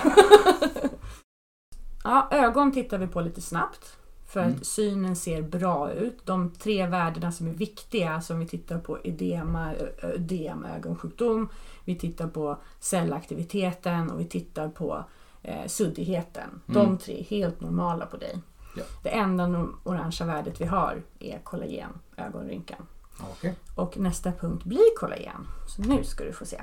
ja, 2.04 2.28
ögon 2.32 2.72
tittar 2.72 2.98
vi 2.98 3.08
på 3.08 3.22
lite 3.22 3.42
snabbt. 3.42 3.96
För 4.28 4.40
Mm. 4.44 4.56
att 4.56 4.66
synen 4.66 5.16
ser 5.16 5.42
bra 5.42 5.92
ut. 5.92 6.26
De 6.26 6.52
tre 6.52 6.88
värdena 6.88 7.32
som 7.32 7.48
är 7.48 7.52
viktiga 7.54 8.22
som 8.22 8.40
vi 8.40 8.48
tittar 8.48 8.80
på 8.80 8.98
edema, 9.04 9.74
ödem, 10.02 10.66
ögonsjukdom. 10.66 11.50
Vi 11.86 11.96
tittar 11.96 12.28
på 12.28 12.58
cellaktiviteten 12.80 14.12
och 14.12 14.20
vi 14.20 14.26
tittar 14.26 14.70
på 14.70 15.04
eh, 15.44 15.68
suddigheten. 15.68 16.62
De 16.66 16.86
Mm. 16.86 16.98
tre 16.98 17.20
är 17.20 17.24
helt 17.24 17.62
normala 17.62 18.06
på 18.06 18.18
dig. 18.18 18.42
Ja. 18.78 18.84
Det 19.04 19.10
enda 19.10 19.68
orangea 19.84 20.28
värdet 20.28 20.62
vi 20.62 20.66
har 20.66 21.02
är 21.20 21.40
kollagen, 21.44 21.90
ögonrynkan. 22.18 22.86
Okej. 23.32 23.56
Och 23.76 23.98
nästa 23.98 24.32
punkt 24.32 24.64
blir 24.64 24.98
kollagen. 25.00 25.48
Så 25.68 25.82
nu 25.82 26.04
ska 26.04 26.24
du 26.24 26.34
få 26.34 26.46
se. 26.46 26.62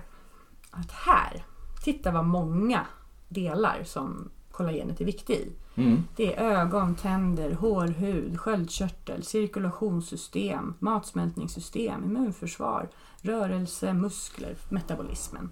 Att 0.80 0.92
här, 0.92 1.44
titta 1.82 2.10
vad 2.10 2.24
många 2.24 2.86
delar 3.28 3.82
som 3.84 4.30
kollagenet 4.50 5.00
är 5.00 5.04
viktig 5.04 5.34
i. 5.34 5.52
Mm. 5.76 6.04
Det 6.16 6.36
är 6.36 6.42
ögon, 6.42 6.94
tänder, 6.94 7.52
hår, 7.52 7.86
hud, 7.86 8.40
sköldkörtel, 8.40 9.22
cirkulationssystem, 9.22 10.74
matsmältningssystem, 10.78 12.04
immunförsvar, 12.04 12.88
rörelse, 13.20 13.92
muskler, 13.92 14.56
metabolismen. 14.68 15.50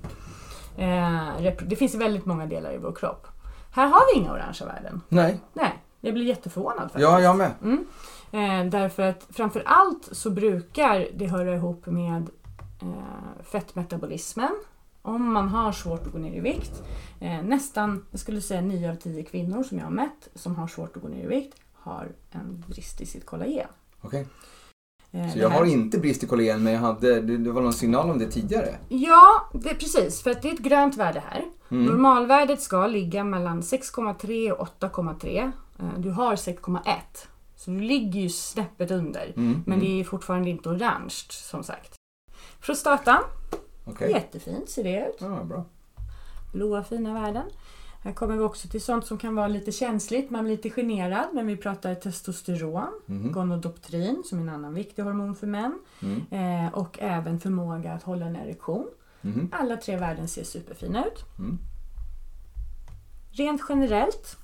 Eh, 0.76 1.54
det 1.68 1.76
finns 1.76 1.94
väldigt 1.94 2.26
många 2.26 2.46
delar 2.46 2.72
i 2.72 2.78
vår 2.78 2.92
kropp. 2.92 3.26
Här 3.70 3.86
har 3.86 4.14
vi 4.14 4.20
inga 4.20 4.32
orangea 4.32 4.66
värden. 4.66 5.00
Nej, 5.08 5.40
Nej, 5.52 5.82
jag 6.00 6.14
blir 6.14 6.24
jätteförvånad 6.24 6.82
faktiskt. 6.82 7.02
ja, 7.02 7.20
jag 7.20 7.36
med. 7.36 7.52
Mm. 7.62 7.86
Eh, 8.30 8.70
därför 8.70 9.02
att 9.02 9.26
framför 9.30 9.62
allt 9.66 10.08
så 10.12 10.30
brukar 10.30 11.08
det 11.14 11.26
höra 11.26 11.54
ihop 11.54 11.86
med 11.86 12.30
eh, 12.82 13.44
fettmetabolismen. 13.44 14.56
Om 15.06 15.32
man 15.32 15.48
har 15.48 15.72
svårt 15.72 16.06
att 16.06 16.12
gå 16.12 16.18
ner 16.18 16.36
i 16.36 16.40
vikt. 16.40 16.82
Eh, 17.20 17.42
nästan, 17.42 18.06
jag 18.10 18.20
skulle 18.20 18.40
säga 18.40 18.60
9 18.60 18.90
av 18.90 18.94
10 18.94 19.22
kvinnor 19.24 19.62
som 19.62 19.78
jag 19.78 19.84
har 19.84 19.90
mätt 19.92 20.28
som 20.34 20.56
har 20.56 20.66
svårt 20.68 20.96
att 20.96 21.02
gå 21.02 21.08
ner 21.08 21.24
i 21.24 21.26
vikt 21.26 21.54
har 21.74 22.08
en 22.30 22.64
brist 22.68 23.00
i 23.00 23.06
sitt 23.06 23.26
kollagen. 23.26 23.68
Okej. 24.00 24.26
Eh, 25.12 25.32
Så 25.32 25.38
jag 25.38 25.48
här- 25.48 25.58
har 25.58 25.66
inte 25.66 25.98
brist 25.98 26.22
i 26.22 26.26
kollagen, 26.26 26.62
men 26.62 26.72
jag 26.72 26.80
hade, 26.80 27.20
det, 27.20 27.36
det 27.36 27.50
var 27.52 27.62
någon 27.62 27.72
signal 27.72 28.10
om 28.10 28.18
det 28.18 28.30
tidigare. 28.30 28.74
Ja, 28.88 29.50
det 29.52 29.74
precis. 29.74 30.22
För 30.22 30.30
att 30.30 30.42
det 30.42 30.48
är 30.48 30.52
ett 30.52 30.58
grönt 30.58 30.96
värde 30.96 31.22
här. 31.30 31.44
Mm. 31.70 31.84
Normalvärdet 31.86 32.62
ska 32.62 32.86
ligga 32.86 33.24
mellan 33.24 33.60
6,3 33.62 34.50
och 34.50 34.68
8,3. 34.80 35.52
Eh, 35.78 35.84
Du 35.98 36.10
har 36.10 36.36
6,1. 36.36 36.80
Så 37.56 37.70
du 37.70 37.80
ligger 37.80 38.20
ju 38.20 38.28
snäppet 38.28 38.90
under. 38.90 39.32
Mm. 39.36 39.62
Men 39.66 39.80
det 39.80 40.00
är 40.00 40.04
fortfarande 40.04 40.50
inte 40.50 40.68
orange 40.68 41.14
som 41.30 41.62
sagt. 41.64 41.94
Prostatan, 42.60 43.22
Okej. 43.84 44.10
jättefint 44.12 44.68
ser 44.68 44.84
det 44.84 45.08
ut. 45.08 45.16
Ja, 45.20 45.44
bra. 45.44 45.64
Blåa 46.52 46.84
fina 46.84 47.14
värden. 47.14 47.44
Här 48.02 48.12
kommer 48.12 48.34
vi 48.36 48.40
också 48.42 48.68
till 48.68 48.82
sånt 48.82 49.06
som 49.06 49.18
kan 49.18 49.34
vara 49.34 49.48
lite 49.48 49.72
känsligt, 49.72 50.30
man 50.30 50.44
blir 50.44 50.56
lite 50.56 50.70
generad. 50.70 51.28
Men 51.32 51.46
vi 51.46 51.56
pratar 51.56 51.94
testosteron, 51.94 53.00
Mhm. 53.06 53.32
gonadoptrin 53.32 54.22
som 54.26 54.38
är 54.38 54.42
en 54.42 54.48
annan 54.48 54.74
viktig 54.74 55.02
hormon 55.02 55.34
för 55.36 55.46
män. 55.46 55.78
Mm. 56.02 56.22
Eh, 56.66 56.74
och 56.74 56.98
även 57.00 57.40
förmåga 57.40 57.92
att 57.92 58.02
hålla 58.02 58.26
en 58.26 58.36
erektion. 58.36 58.88
Mhm. 59.20 59.48
Alla 59.52 59.76
tre 59.76 59.96
värden 59.96 60.28
ser 60.28 60.44
superfina 60.44 61.04
ut. 61.06 61.24
Mm. 61.38 61.58
Rent 63.32 63.60
generellt 63.68 64.36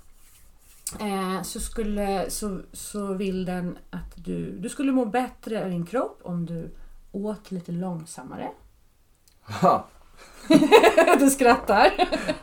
eh, 1.00 1.42
så, 1.42 1.60
skulle, 1.60 2.30
så, 2.30 2.60
så 2.72 3.12
vill 3.14 3.44
den 3.44 3.78
att 3.90 4.12
du, 4.24 4.58
du 4.58 4.68
skulle 4.68 4.92
må 4.92 5.04
bättre 5.04 5.66
i 5.66 5.70
din 5.70 5.86
kropp 5.86 6.20
om 6.22 6.46
du 6.46 6.70
åt 7.12 7.50
lite 7.50 7.72
långsammare. 7.72 8.50
Ha. 9.60 9.86
du 11.18 11.30
skrattar. 11.30 11.92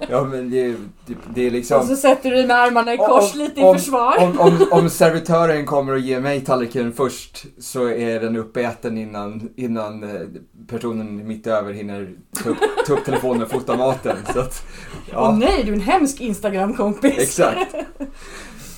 Ja, 0.10 0.24
men 0.24 0.50
det, 0.50 0.68
det, 1.06 1.16
det 1.36 1.48
är 1.48 1.52
liksom... 1.52 1.80
Och 1.80 1.86
så 1.86 1.96
sätter 1.96 2.30
du 2.30 2.36
dig 2.36 2.48
med 2.48 2.56
armarna 2.58 2.94
i 2.94 2.98
kors 2.98 3.34
Om- 3.34 3.40
lite 3.40 3.60
i 3.62 3.64
om- 3.64 3.76
försvar. 3.78 4.18
Om, 4.20 4.40
om, 4.40 4.68
om 4.72 4.90
servitören 4.90 5.66
kommer 5.66 5.94
och 5.94 6.00
ger 6.00 6.20
mig 6.20 6.42
tallriken 6.46 6.94
först 6.94 7.46
så 7.60 7.90
är 7.90 8.20
den 8.20 8.36
uppäten 8.36 8.98
innan, 8.98 9.50
innan 9.56 10.04
eh, 10.04 10.22
personen 10.68 11.28
mitt 11.28 11.48
över 11.48 11.74
hinner 11.74 12.10
ta 12.44 12.50
upp, 12.50 12.58
ta 12.88 12.94
upp 12.94 13.06
telefonen 13.06 13.44
och 13.44 13.50
fota 13.52 13.78
maten. 13.78 14.18
Så 14.34 14.40
att, 14.40 14.64
Åh 14.96 15.04
ja, 15.12 15.36
nej, 15.40 15.64
du 15.64 15.72
är 15.72 15.76
en 15.76 15.82
hemsk 15.82 16.22
Instagram-kompis. 16.22 17.18
exakt. 17.18 17.76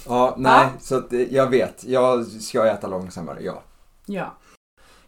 Ja, 0.08 0.36
nej, 0.38 0.52
Ja. 0.64 0.70
så 0.80 0.96
att 0.98 1.14
eh, 1.14 1.22
jag 1.34 1.48
vet. 1.50 1.84
Jag 1.84 2.26
ska 2.26 2.66
äta 2.68 2.88
långsammare, 2.88 3.38
ja. 3.42 3.64
Ja. 4.06 4.38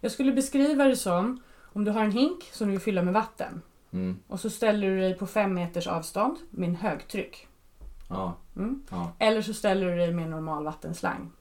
Jag 0.02 0.12
skulle 0.12 0.32
beskriva 0.32 0.84
det 0.84 0.96
som 0.96 1.42
om 1.74 1.84
du 1.86 1.92
har 1.92 2.04
en 2.04 2.12
hink 2.12 2.50
som 2.54 2.68
du 2.68 2.72
vill 2.72 2.82
fylla 2.82 3.02
med 3.04 3.14
vatten. 3.14 3.62
Mm, 3.94 4.20
Och 4.28 4.40
så 4.40 4.50
ställer 4.50 4.88
du 4.90 5.00
dig 5.00 5.18
på 5.18 5.28
fem 5.28 5.54
meters 5.54 5.88
avstånd 5.88 6.38
med 6.50 6.70
en 6.70 6.76
högtryck. 6.76 7.48
ja, 8.10 8.34
Mm. 8.56 8.82
ja. 8.90 9.12
Eller 9.20 9.42
så 9.42 9.54
ställer 9.54 9.92
du 9.92 9.96
dig 9.98 10.14
med 10.14 10.26
en 10.26 10.32
normal 10.32 10.64
vattenslang. 10.64 11.32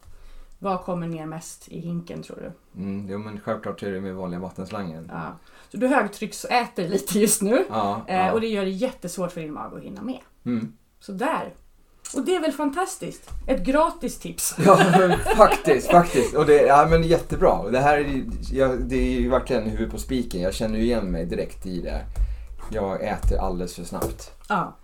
Vad 0.59 0.81
kommer 0.81 1.07
ner 1.07 1.27
mest 1.27 1.69
i 1.69 1.81
hinken 1.81 2.23
tror 2.23 2.37
du? 2.37 2.81
Mm, 2.83 3.09
jo, 3.11 3.19
men 3.19 3.41
självklart 3.41 3.83
är 3.83 3.93
det 3.93 4.01
med 4.01 4.15
vanliga 4.15 4.41
vattenslangen. 4.41 5.11
Ja. 5.13 5.33
Så 5.69 5.77
du 5.77 5.87
högtrycksäter 5.89 6.89
lite 6.89 7.19
just 7.19 7.43
nu. 7.43 7.65
Ja, 7.69 8.03
Eh, 8.07 8.33
och 8.33 8.41
det 8.41 8.47
gör 8.49 8.65
det 8.65 8.71
jättesvårt 8.71 9.33
för 9.33 9.41
din 9.41 9.53
mage 9.53 9.77
att 9.77 9.83
hinna 9.83 10.03
med. 10.03 10.21
Mm, 10.45 10.73
Så 11.01 11.13
där. 11.13 11.53
Och 12.17 12.25
det 12.25 12.37
är 12.37 12.41
väl 12.41 12.53
fantastiskt? 12.53 13.31
Ett 13.47 13.65
gratis 13.65 14.19
tips. 14.19 14.57
Ja, 14.67 14.77
faktiskt, 15.37 15.91
faktiskt. 15.91 16.35
Och 16.37 16.47
det, 16.47 16.63
ja, 16.63 16.87
men 16.91 17.03
jättebra. 17.03 17.71
Det 17.71 17.81
här 17.81 17.99
är, 17.99 18.23
jag, 18.53 18.81
det 18.81 18.97
är 18.97 19.21
ju 19.21 19.29
verkligen 19.31 19.63
huvud 19.71 19.91
på 19.91 19.99
spiken. 19.99 20.41
Jag 20.41 20.55
känner 20.55 20.79
ju 20.79 20.85
igen 20.85 21.11
mig 21.11 21.27
direkt 21.27 21.67
i 21.67 21.81
det. 21.81 22.01
Jag 22.73 23.03
äter 23.05 23.39
alldeles 23.39 23.75
för 23.75 23.85
snabbt. 23.85 24.31
Ja. 24.49 24.77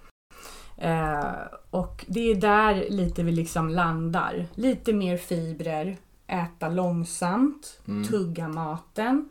Eh, 0.79 1.25
och 1.71 2.05
det 2.09 2.31
är 2.31 2.35
där 2.35 2.87
lite 2.91 3.23
vi 3.23 3.33
liksom 3.33 3.69
landar. 3.69 4.47
Lite 4.55 4.93
mer 4.93 5.17
fibrer, 5.17 5.97
äta 6.27 6.69
långsamt, 6.69 7.81
Mm. 7.89 8.09
tugga 8.09 8.49
maten. 8.49 9.29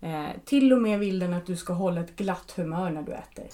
Eh, 0.00 0.26
till 0.44 0.72
och 0.72 0.82
med 0.82 0.98
vill 0.98 1.18
den 1.18 1.34
att 1.34 1.46
du 1.46 1.56
ska 1.56 1.72
hålla 1.72 2.00
ett 2.00 2.16
glatt 2.16 2.52
humör 2.56 2.90
när 2.90 3.02
du 3.02 3.12
äter. 3.12 3.46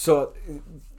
Så 0.00 0.32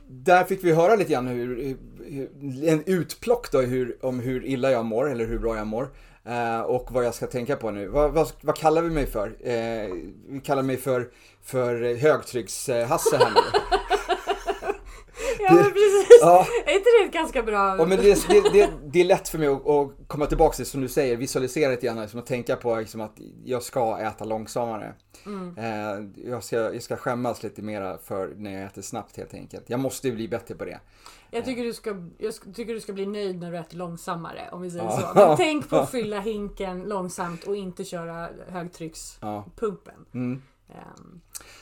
där 0.08 0.44
fick 0.44 0.64
vi 0.64 0.74
höra 0.74 0.96
lite 0.96 1.12
grann 1.12 1.28
hur, 1.28 1.78
hur, 2.06 2.68
en 2.68 2.84
utplock 2.86 3.52
då 3.52 3.62
hur, 3.62 4.06
om 4.06 4.20
hur 4.20 4.46
illa 4.46 4.72
jag 4.72 4.86
mår 4.86 5.12
eller 5.12 5.26
hur 5.26 5.40
bra 5.40 5.58
jag 5.58 5.68
mår. 5.68 5.88
Eh, 6.26 6.62
och 6.62 6.92
vad 6.92 7.06
jag 7.06 7.16
ska 7.16 7.28
tänka 7.28 7.56
på 7.56 7.72
nu. 7.72 7.88
Vad, 7.88 8.12
vad, 8.12 8.32
vad 8.42 8.56
kallar 8.56 8.82
vi 8.82 8.90
mig 8.90 9.06
för? 9.06 9.28
Eh, 9.28 9.94
vi 10.28 10.42
kallar 10.44 10.64
mig 10.64 10.78
för, 10.78 11.10
för 11.44 11.84
eh, 11.84 11.98
högtrycks-Hasse 11.98 13.18
här 13.18 13.32
nu. 13.36 13.78
Ja 15.48 15.54
men 15.54 15.64
precis! 15.64 16.20
Ja. 16.22 16.48
Är 16.66 16.76
inte 16.76 16.90
det 17.00 17.06
ett 17.08 17.14
ganska 17.14 17.44
bra... 17.44 17.78
Ja, 17.78 17.86
men 17.86 17.98
det, 17.98 18.28
det, 18.28 18.50
det, 18.54 18.70
det 18.86 19.02
är 19.02 19.06
lätt 19.06 19.30
för 19.30 19.38
mig 19.38 19.48
att, 19.48 19.68
att 19.68 19.92
komma 20.08 20.26
tillbaka 20.26 20.56
till, 20.56 20.66
som 20.66 20.82
du 20.82 20.88
säger, 20.88 21.18
visualisera 21.18 21.72
lite 21.72 21.86
grann, 21.86 22.02
liksom, 22.02 22.20
att 22.20 22.26
tänka 22.26 22.56
på 22.56 22.76
liksom, 22.76 23.02
att 23.02 23.18
jag 23.46 23.64
ska 23.64 24.00
äta 24.00 24.26
långsammare. 24.26 24.94
Eh, 25.58 26.26
jag, 26.30 26.44
ska, 26.44 26.56
jag 26.56 26.84
ska 26.84 26.96
skämmas 26.96 27.44
lite 27.44 27.62
mera 27.62 27.98
för 27.98 28.34
när 28.38 28.54
jag 28.54 28.64
äter 28.64 28.82
snabbt 28.82 29.18
helt 29.18 29.34
enkelt. 29.34 29.70
Jag 29.70 29.80
måste 29.80 30.12
bli 30.12 30.28
bättre 30.28 30.56
på 30.56 30.66
det. 30.66 30.80
Jag 31.32 31.46
tycker, 31.46 31.64
du 31.64 31.74
ska, 31.74 31.96
jag 32.18 32.34
tycker 32.56 32.74
du 32.74 32.82
ska 32.82 32.94
bli 32.94 33.06
nöjd 33.06 33.40
när 33.40 33.52
du 33.52 33.58
äter 33.58 33.78
långsammare, 33.78 34.50
om 34.52 34.62
vi 34.62 34.72
säger 34.72 34.84
Ja. 34.86 35.12
så. 35.14 35.20
Men 35.28 35.38
tänk 35.38 35.70
på 35.70 35.76
att 35.76 35.92
fylla 35.92 36.20
hinken 36.20 36.84
långsamt 36.84 37.44
och 37.44 37.56
inte 37.56 37.84
köra 37.84 38.30
högtryckspumpen. 38.48 40.06
Ja. 40.12 40.20
Mm. 40.20 40.42
Ehm, 40.70 41.22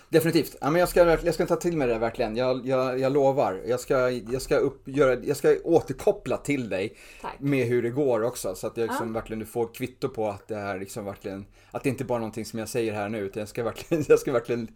Definitivt. 0.10 0.56
Ja, 0.62 0.70
men 0.70 0.80
jag, 0.80 0.90
ska, 0.90 1.18
jag 1.26 1.34
ska 1.34 1.46
ta 1.46 1.56
till 1.56 1.78
mig 1.78 1.88
det 1.88 1.98
verkligen. 1.98 2.36
Jag, 2.36 2.68
jag, 2.68 3.00
jag 3.00 3.12
lovar. 3.12 3.62
Jag 3.66 3.80
ska, 3.80 4.10
jag, 4.10 4.42
ska 4.42 4.58
upp, 4.58 4.88
göra, 4.88 5.20
jag 5.24 5.38
ska 5.38 5.56
återkoppla 5.64 6.38
till 6.38 6.70
dig 6.70 6.98
tack. 7.22 7.36
med 7.40 7.68
hur 7.68 7.82
det 7.82 7.90
går 7.90 8.24
också. 8.24 8.56
Så 8.56 8.68
att 8.68 8.78
jag 8.78 8.88
liksom 8.88 9.08
Ja. 9.08 9.14
verkligen 9.14 9.46
får 9.46 9.74
kvitto 9.74 10.10
på 10.10 10.28
att 10.30 10.48
det 10.48 10.56
är 10.56 10.80
liksom 10.80 11.06
verkligen, 11.06 11.46
att 11.72 11.84
det 11.84 11.90
inte 11.90 12.04
bara 12.06 12.16
är 12.16 12.20
någonting 12.20 12.46
som 12.46 12.60
jag 12.60 12.70
säger 12.70 12.94
här 12.94 13.10
nu. 13.10 13.20
Utan 13.20 13.40
jag 13.40 13.50
ska 13.50 13.64
verkligen, 13.64 14.04
jag 14.08 14.20
ska 14.20 14.32
verkligen 14.32 14.68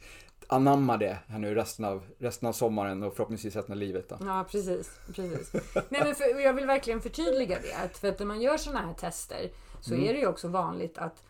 anamma 0.48 0.98
det 0.98 1.18
här 1.28 1.40
nu 1.40 1.56
resten 1.56 1.86
av, 1.86 2.04
resten 2.20 2.48
av 2.50 2.54
sommaren 2.54 3.04
och 3.04 3.16
förhoppningsvis 3.16 3.56
resten 3.56 3.74
av 3.74 3.78
livet. 3.80 4.10
Då. 4.10 4.18
Ja, 4.22 4.46
precis. 4.52 4.92
precis. 5.16 5.54
Nej, 5.90 6.02
men 6.04 6.16
för, 6.16 6.40
jag 6.40 6.54
vill 6.54 6.66
verkligen 6.66 7.02
förtydliga 7.02 7.58
det. 7.62 7.98
För 8.00 8.08
att 8.10 8.20
när 8.20 8.26
man 8.26 8.42
gör 8.42 8.58
sådana 8.58 8.86
här 8.88 8.94
tester 8.94 9.50
så 9.82 9.94
Mm. 9.94 10.06
är 10.10 10.14
det 10.14 10.20
ju 10.20 10.28
också 10.28 10.48
vanligt 10.48 10.98
att, 10.98 11.24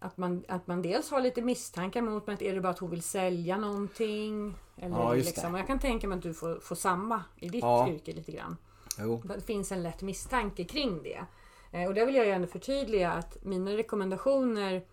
att, 0.00 0.16
man, 0.16 0.44
att 0.48 0.66
man 0.66 0.82
dels 0.82 1.10
har 1.10 1.20
lite 1.20 1.42
misstankar 1.42 2.02
mot 2.02 2.26
men 2.26 2.34
att 2.34 2.42
är 2.42 2.54
det 2.54 2.60
bara 2.60 2.68
att 2.72 2.78
hon 2.78 2.90
vill 2.90 3.02
sälja 3.02 3.56
någonting? 3.58 4.54
Eller 4.76 4.96
Ja, 4.96 5.12
liksom. 5.14 5.54
jag 5.54 5.66
kan 5.66 5.78
tänka 5.78 6.08
mig 6.08 6.16
att 6.16 6.22
du 6.22 6.34
får, 6.34 6.60
får 6.60 6.76
samma 6.76 7.22
i 7.36 7.48
ditt 7.48 7.62
Ja. 7.62 7.88
yrke 7.88 8.12
lite 8.12 8.32
grann. 8.32 8.56
Jo. 8.98 9.22
Det 9.24 9.40
finns 9.40 9.72
en 9.72 9.82
lätt 9.82 10.02
misstanke 10.02 10.64
kring 10.64 11.02
det. 11.02 11.24
Eh, 11.72 11.88
Och 11.88 11.94
där 11.94 12.06
vill 12.06 12.14
jag 12.14 12.28
ändå 12.28 12.46
förtydliga 12.48 13.12
att 13.12 13.44
mina 13.44 13.70
rekommendationer 13.76 14.84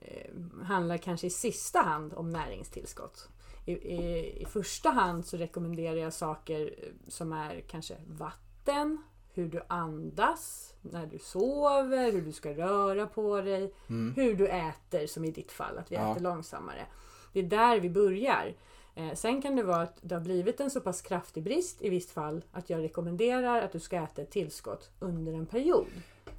eh, 0.00 0.30
handlar 0.64 0.96
kanske 0.98 1.26
i 1.26 1.30
sista 1.30 1.78
hand 1.80 2.14
om 2.14 2.30
näringstillskott. 2.30 3.28
I, 3.66 3.72
i, 3.72 4.42
I 4.42 4.44
första 4.44 4.90
hand 4.90 5.26
så 5.26 5.36
rekommenderar 5.36 5.96
jag 5.96 6.12
saker 6.12 6.60
eh, 6.78 6.88
som 7.08 7.32
är 7.32 7.60
kanske 7.60 7.94
vatten, 8.06 9.02
hur 9.34 9.48
du 9.48 9.62
andas, 9.68 10.74
när 10.82 11.06
du 11.06 11.18
sover, 11.18 12.12
hur 12.12 12.20
du 12.22 12.32
ska 12.32 12.50
röra 12.52 13.06
på 13.06 13.40
dig, 13.40 13.74
hur 14.16 14.34
du 14.34 14.46
äter 14.48 15.06
som 15.06 15.24
i 15.24 15.30
ditt 15.30 15.52
fall, 15.52 15.78
att 15.78 15.92
vi 15.92 15.96
Ja. 15.96 16.12
äter 16.12 16.20
långsammare. 16.22 16.86
Det 17.32 17.38
är 17.40 17.44
där 17.44 17.80
vi 17.80 17.90
börjar. 17.90 18.54
Eh, 18.94 19.14
sen 19.14 19.42
kan 19.42 19.56
det 19.56 19.62
vara 19.62 19.82
att 19.82 19.96
det 20.00 20.14
har 20.14 20.22
blivit 20.22 20.60
en 20.60 20.70
så 20.70 20.80
pass 20.80 21.02
kraftig 21.02 21.42
brist 21.42 21.82
i 21.82 21.88
visst 21.88 22.10
fall 22.10 22.44
att 22.52 22.70
jag 22.70 22.82
rekommenderar 22.82 23.62
att 23.62 23.72
du 23.72 23.80
ska 23.80 23.96
äta 23.96 24.22
ett 24.22 24.30
tillskott 24.30 24.90
under 25.00 25.32
en 25.32 25.46
period. 25.46 25.86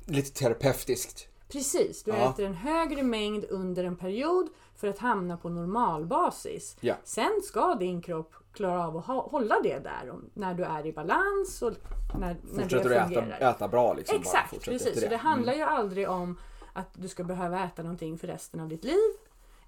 Lite 0.07 0.31
terapeutiskt. 0.39 1.27
Precis, 1.49 2.03
du 2.03 2.11
Ja. 2.11 2.29
äter 2.31 2.45
en 2.45 2.53
högre 2.53 3.03
mängd 3.03 3.45
under 3.49 3.83
en 3.83 3.95
period 3.95 4.49
för 4.75 4.87
att 4.87 4.97
hamna 4.99 5.37
på 5.37 5.49
normalbasis. 5.49 6.77
Ja. 6.79 6.95
Sen 7.03 7.41
ska 7.43 7.75
din 7.75 8.01
kropp 8.01 8.33
klara 8.53 8.87
av 8.87 8.97
att 8.97 9.05
hålla 9.05 9.59
det 9.63 9.79
där 9.79 10.09
om, 10.09 10.29
när 10.33 10.53
du 10.53 10.63
är 10.63 10.85
i 10.85 10.93
balans 10.93 11.61
och 11.61 11.73
när, 12.19 12.35
när 12.43 12.61
Fortsätter 12.61 12.89
det 12.89 12.89
du 12.89 12.95
äta, 12.95 13.07
fungerar. 13.21 13.51
äta 13.51 13.67
bra 13.67 13.93
liksom. 13.93 14.17
Exakt, 14.19 14.51
precis. 14.65 14.87
efter 14.87 14.93
Så 14.93 14.99
det 14.99 15.05
Mm. 15.15 15.19
handlar 15.19 15.53
ju 15.53 15.61
aldrig 15.61 16.09
om 16.09 16.37
att 16.73 16.89
du 16.93 17.07
ska 17.07 17.23
behöva 17.23 17.63
äta 17.65 17.81
någonting 17.83 18.17
för 18.17 18.27
resten 18.27 18.59
av 18.59 18.67
ditt 18.67 18.83
liv. 18.83 19.11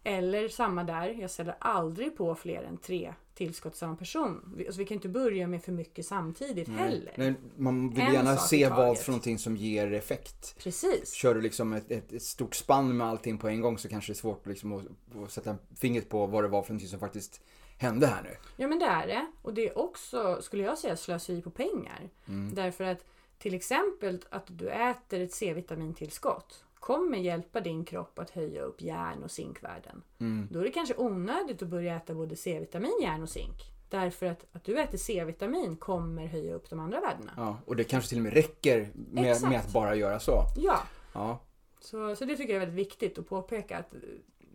Eller 0.04 0.48
samma 0.48 0.84
där, 0.84 1.10
jag 1.22 1.32
ställer 1.32 1.56
aldrig 1.60 2.18
på 2.18 2.36
fler 2.36 2.64
än 2.64 2.78
tre 2.78 3.14
tillskott 3.36 3.72
till 3.74 3.80
samma 3.80 3.96
person. 3.96 4.54
Vi, 4.58 4.66
alltså 4.66 4.80
vi 4.80 4.86
kan 4.86 4.96
inte 4.96 5.10
börja 5.10 5.48
med 5.48 5.64
för 5.64 5.72
mycket 5.72 6.06
samtidigt 6.06 6.68
heller. 6.68 7.14
Nej, 7.18 7.34
man 7.56 7.90
vill 7.90 8.04
En 8.04 8.14
gärna 8.14 8.38
se 8.38 8.70
vad 8.70 8.98
för 8.98 9.12
någonting 9.12 9.40
som 9.40 9.58
ger 9.58 9.94
effekt. 9.94 10.56
Precis. 10.64 11.14
Kör 11.14 11.36
du 11.36 11.42
liksom 11.42 11.74
ett, 11.74 11.92
ett, 11.92 12.14
ett 12.14 12.24
stort 12.24 12.56
spann 12.56 12.98
med 12.98 13.08
allting 13.08 13.38
på 13.38 13.48
en 13.48 13.62
gång 13.62 13.78
så 13.78 13.90
kanske 13.90 14.12
det 14.12 14.14
är 14.14 14.18
svårt 14.18 14.48
liksom 14.48 14.74
att, 14.74 14.84
att 15.24 15.32
sätta 15.32 15.56
fingret 15.76 16.10
på 16.10 16.26
vad 16.26 16.44
det 16.44 16.48
var 16.48 16.62
för 16.62 16.70
någonting 16.74 16.90
som 16.90 17.00
faktiskt 17.00 17.42
hände 17.78 18.08
här 18.08 18.24
nu. 18.24 18.38
Ja 18.56 18.68
men 18.68 18.80
det 18.80 18.86
är 18.86 19.08
det. 19.08 19.26
Och 19.42 19.54
det 19.54 19.68
är 19.68 19.78
också, 19.78 20.42
skulle 20.42 20.64
jag 20.64 20.78
säga, 20.78 20.98
slöseri 20.98 21.42
på 21.42 21.50
pengar. 21.50 22.10
Mm. 22.28 22.56
Därför 22.56 22.84
att 22.84 23.06
till 23.38 23.54
exempel 23.54 24.20
att 24.30 24.46
du 24.48 24.70
äter 24.70 25.22
ett 25.22 25.34
C-vitamintillskott 25.34 26.64
kommer 26.80 27.18
hjälpa 27.18 27.62
din 27.62 27.86
kropp 27.86 28.20
att 28.20 28.30
höja 28.30 28.62
upp 28.62 28.82
järn 28.82 29.24
och 29.24 29.32
zinkvärden. 29.32 30.02
Mm. 30.20 30.48
Då 30.52 30.60
är 30.60 30.64
det 30.64 30.72
kanske 30.72 30.96
onödigt 30.98 31.62
att 31.62 31.68
börja 31.68 31.96
äta 31.96 32.14
både 32.14 32.36
C-vitamin, 32.36 33.00
järn 33.02 33.24
och 33.24 33.30
zink. 33.30 33.56
Därför 33.90 34.26
att, 34.26 34.46
att 34.52 34.64
du 34.64 34.80
äter 34.80 34.98
C-vitamin 34.98 35.78
kommer 35.78 36.26
höja 36.26 36.54
upp 36.54 36.70
de 36.70 36.80
andra 36.80 37.00
värdena. 37.00 37.32
Ja, 37.38 37.58
och 37.66 37.76
det 37.76 37.84
kanske 37.84 38.10
till 38.10 38.18
och 38.18 38.24
med 38.24 38.34
räcker 38.34 38.90
med, 38.94 39.42
med 39.42 39.60
att 39.60 39.74
bara 39.74 39.96
göra 39.96 40.20
så. 40.20 40.44
Ja, 40.58 40.84
Ja, 41.16 41.40
så, 41.80 42.16
så 42.16 42.26
det 42.26 42.36
tycker 42.36 42.54
jag 42.54 42.62
är 42.64 42.68
väldigt 42.68 42.88
viktigt 42.88 43.18
att 43.18 43.30
påpeka. 43.30 43.78
att 43.78 43.94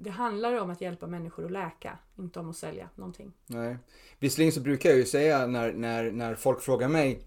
Det 0.03 0.11
handlar 0.11 0.61
om 0.61 0.71
att 0.71 0.81
hjälpa 0.81 1.07
människor 1.07 1.45
att 1.45 1.51
läka, 1.53 1.99
inte 2.19 2.41
om 2.41 2.51
att 2.51 2.57
sälja 2.57 2.89
någonting. 2.95 3.33
nej. 3.47 3.77
Visserligen 4.19 4.53
så 4.53 4.61
brukar 4.61 4.89
jag 4.91 4.99
ju 4.99 5.05
säga 5.05 5.47
när, 5.47 5.73
när, 5.73 6.11
när 6.11 6.35
folk 6.35 6.61
frågar 6.61 6.89
mig 6.89 7.21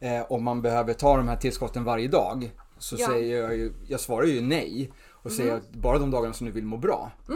eh, 0.00 0.32
om 0.32 0.44
man 0.44 0.62
behöver 0.62 0.94
ta 0.94 1.16
de 1.16 1.28
här 1.28 1.36
tillskotten 1.36 1.84
varje 1.84 2.08
dag. 2.08 2.50
Så 2.78 2.96
Ja. 2.98 3.06
säger 3.08 3.42
jag 3.42 3.56
ju, 3.56 3.72
jag 3.88 4.00
svarar 4.00 4.26
ju 4.26 4.40
nej. 4.40 4.92
Och 5.10 5.32
säger 5.32 5.54
att 5.56 5.70
bara 5.70 5.98
de 5.98 6.10
dagarna 6.10 6.34
som 6.34 6.46
du 6.46 6.52
vill 6.52 6.64
må 6.66 6.76
bra. 6.76 7.10